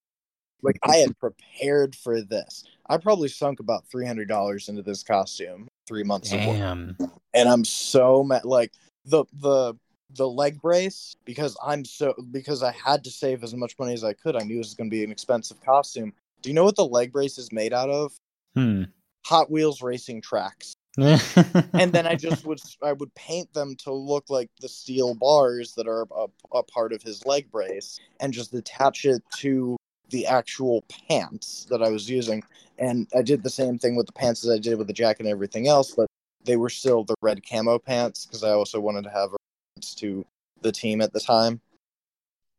Like 0.61 0.79
I 0.83 0.97
had 0.97 1.17
prepared 1.19 1.95
for 1.95 2.21
this. 2.21 2.63
I 2.87 2.97
probably 2.97 3.27
sunk 3.27 3.59
about 3.59 3.87
three 3.87 4.05
hundred 4.05 4.27
dollars 4.27 4.69
into 4.69 4.81
this 4.81 5.03
costume 5.03 5.67
three 5.87 6.03
months 6.03 6.31
ago, 6.31 6.95
and 7.33 7.49
I'm 7.49 7.65
so 7.65 8.23
mad. 8.23 8.45
Like 8.45 8.71
the 9.05 9.25
the 9.33 9.75
the 10.15 10.27
leg 10.27 10.61
brace 10.61 11.15
because 11.25 11.57
I'm 11.63 11.85
so 11.85 12.15
because 12.31 12.63
I 12.63 12.71
had 12.71 13.03
to 13.03 13.11
save 13.11 13.43
as 13.43 13.53
much 13.53 13.77
money 13.77 13.93
as 13.93 14.03
I 14.03 14.13
could. 14.13 14.35
I 14.35 14.43
knew 14.43 14.57
this 14.57 14.67
was 14.67 14.73
going 14.73 14.89
to 14.89 14.95
be 14.95 15.03
an 15.03 15.11
expensive 15.11 15.61
costume. 15.61 16.13
Do 16.41 16.49
you 16.49 16.55
know 16.55 16.63
what 16.63 16.75
the 16.75 16.85
leg 16.85 17.11
brace 17.11 17.37
is 17.37 17.51
made 17.51 17.73
out 17.73 17.89
of? 17.89 18.13
Hmm. 18.55 18.83
Hot 19.25 19.51
Wheels 19.51 19.81
racing 19.81 20.21
tracks 20.21 20.75
and 21.73 21.91
then 21.91 22.07
I 22.07 22.15
just 22.15 22.45
would 22.45 22.61
I 22.81 22.93
would 22.93 23.13
paint 23.15 23.53
them 23.53 23.75
to 23.79 23.91
look 23.91 24.29
like 24.29 24.49
the 24.61 24.69
steel 24.69 25.13
bars 25.13 25.73
that 25.75 25.87
are 25.87 26.07
a, 26.15 26.27
a 26.53 26.63
part 26.63 26.93
of 26.93 27.01
his 27.01 27.25
leg 27.25 27.51
brace, 27.51 27.99
and 28.21 28.33
just 28.33 28.53
attach 28.53 29.03
it 29.03 29.21
to 29.37 29.75
the 30.09 30.25
actual 30.25 30.83
pants 31.09 31.65
that 31.69 31.81
I 31.81 31.89
was 31.89 32.09
using. 32.09 32.43
And 32.77 33.07
I 33.15 33.21
did 33.23 33.43
the 33.43 33.49
same 33.49 33.77
thing 33.77 33.95
with 33.95 34.05
the 34.05 34.13
pants 34.13 34.45
as 34.45 34.51
I 34.51 34.57
did 34.57 34.77
with 34.77 34.87
the 34.87 34.93
jacket 34.93 35.21
and 35.21 35.29
everything 35.29 35.67
else, 35.67 35.91
but 35.91 36.07
they 36.45 36.55
were 36.55 36.69
still 36.69 37.03
the 37.03 37.15
red 37.21 37.41
camo 37.47 37.79
pants 37.79 38.25
because 38.25 38.43
I 38.43 38.51
also 38.51 38.79
wanted 38.79 39.03
to 39.03 39.09
have 39.09 39.33
a 39.33 39.37
reference 39.75 39.95
to 39.95 40.25
the 40.61 40.71
team 40.71 41.01
at 41.01 41.11
the 41.11 41.19
time. 41.19 41.59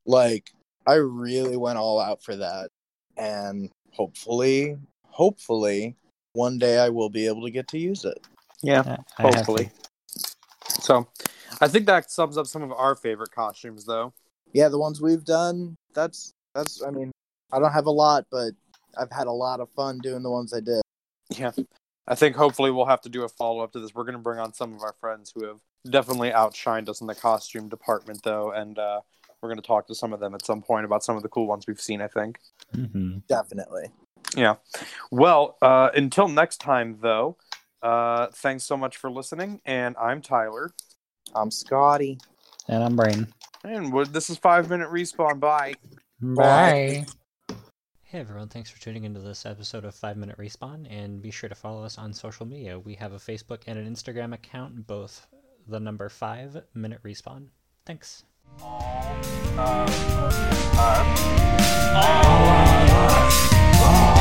Like 0.05 0.53
I 0.87 0.95
really 0.95 1.57
went 1.57 1.79
all 1.79 2.01
out 2.01 2.23
for 2.23 2.37
that, 2.37 2.71
and 3.17 3.71
hopefully, 3.93 4.77
hopefully, 5.09 5.97
one 6.37 6.59
day 6.59 6.79
I 6.79 6.89
will 6.91 7.09
be 7.11 7.27
able 7.27 7.43
to 7.45 7.51
get 7.51 7.67
to 7.69 7.79
use 7.79 8.05
it. 8.05 8.19
Yeah, 8.63 8.83
I- 9.19 9.23
I 9.23 9.23
hopefully. 9.23 9.71
So, 10.81 11.09
I 11.61 11.69
think 11.69 11.87
that 11.87 12.11
sums 12.11 12.37
up 12.37 12.47
some 12.47 12.63
of 12.63 12.71
our 12.73 12.95
favorite 12.95 13.31
costumes, 13.33 13.85
though. 13.87 14.13
yeah, 14.53 14.69
the 14.69 14.79
ones 14.79 15.01
we've 15.01 15.25
done, 15.25 15.77
that's 15.95 16.33
that's 16.55 16.83
I 16.83 16.91
mean, 16.91 17.11
I 17.53 17.59
don't 17.59 17.73
have 17.73 17.87
a 17.87 17.91
lot, 17.91 18.27
but 18.31 18.53
I've 18.99 19.11
had 19.13 19.27
a 19.27 19.33
lot 19.33 19.61
of 19.61 19.69
fun 19.71 19.99
doing 19.99 20.23
the 20.23 20.31
ones 20.31 20.53
I 20.55 20.61
did. 20.61 20.81
Yeah. 21.31 21.53
I 22.09 22.15
think 22.15 22.37
hopefully 22.37 22.71
we'll 22.71 22.87
have 22.87 23.01
to 23.03 23.09
do 23.09 23.25
a 23.25 23.29
follow 23.29 23.63
up 23.65 23.73
to 23.73 23.81
this. 23.81 23.95
We're 23.95 24.05
going 24.05 24.15
to 24.15 24.21
bring 24.23 24.39
on 24.39 24.53
some 24.55 24.73
of 24.73 24.81
our 24.83 24.95
friends 25.01 25.33
who 25.35 25.45
have 25.47 25.59
definitely 25.91 26.31
outshined 26.31 26.89
us 26.89 27.01
in 27.01 27.07
the 27.09 27.15
costume 27.17 27.69
department, 27.69 28.23
though, 28.23 28.53
and 28.53 28.79
uh, 28.79 29.01
we're 29.43 29.49
going 29.49 29.61
to 29.61 29.67
talk 29.67 29.87
to 29.89 29.95
some 29.95 30.13
of 30.13 30.21
them 30.21 30.35
at 30.35 30.47
some 30.47 30.63
point 30.63 30.85
about 30.85 31.03
some 31.05 31.17
of 31.17 31.23
the 31.25 31.29
cool 31.29 31.47
ones 31.47 31.67
we've 31.67 31.81
seen, 31.81 32.01
I 32.01 32.07
think. 32.09 32.39
Mhm. 32.75 33.27
Definitely. 33.27 33.87
Yeah. 34.35 34.57
Well, 35.11 35.57
uh, 35.63 35.91
until 35.95 36.29
next 36.29 36.59
time, 36.59 36.99
though, 37.01 37.37
uh, 37.83 38.29
thanks 38.33 38.65
so 38.65 38.77
much 38.77 38.97
for 38.97 39.11
listening, 39.11 39.61
and 39.65 39.97
I'm 40.01 40.23
Tyler. 40.23 40.73
I'm 41.35 41.51
Scotty. 41.51 42.19
And 42.69 42.83
I'm 42.83 42.97
Brain. 42.97 43.29
And 43.65 43.93
would- 43.93 44.13
this 44.13 44.31
is 44.31 44.39
Five 44.39 44.71
Minute 44.71 44.91
Respawn. 44.91 45.41
Bye. 45.41 45.75
Bye. 46.21 47.07
Hey 48.03 48.21
everyone, 48.21 48.49
thanks 48.49 48.71
for 48.71 48.81
tuning 48.81 49.05
into 49.05 49.21
this 49.21 49.45
episode 49.45 49.85
of 49.85 49.95
5 49.95 50.17
Minute 50.17 50.39
Respawn, 50.39 50.87
and 50.89 51.21
be 51.21 51.31
sure 51.33 51.49
to 51.49 51.55
follow 51.57 51.83
us 51.85 51.99
on 51.99 52.13
social 52.13 52.47
media. 52.47 52.79
We 52.79 52.95
have 52.95 53.13
a 53.13 53.17
Facebook 53.19 53.63
and 53.67 53.79
an 53.79 53.93
Instagram 53.93 54.33
account, 54.33 54.87
both 54.87 55.27
the 55.67 55.81
number 55.81 56.09
5 56.09 56.63
Minute 56.73 57.03
Respawn. 57.03 57.49
Thanks. 57.85 58.23
Uh, 58.63 59.87
uh, 61.99 64.13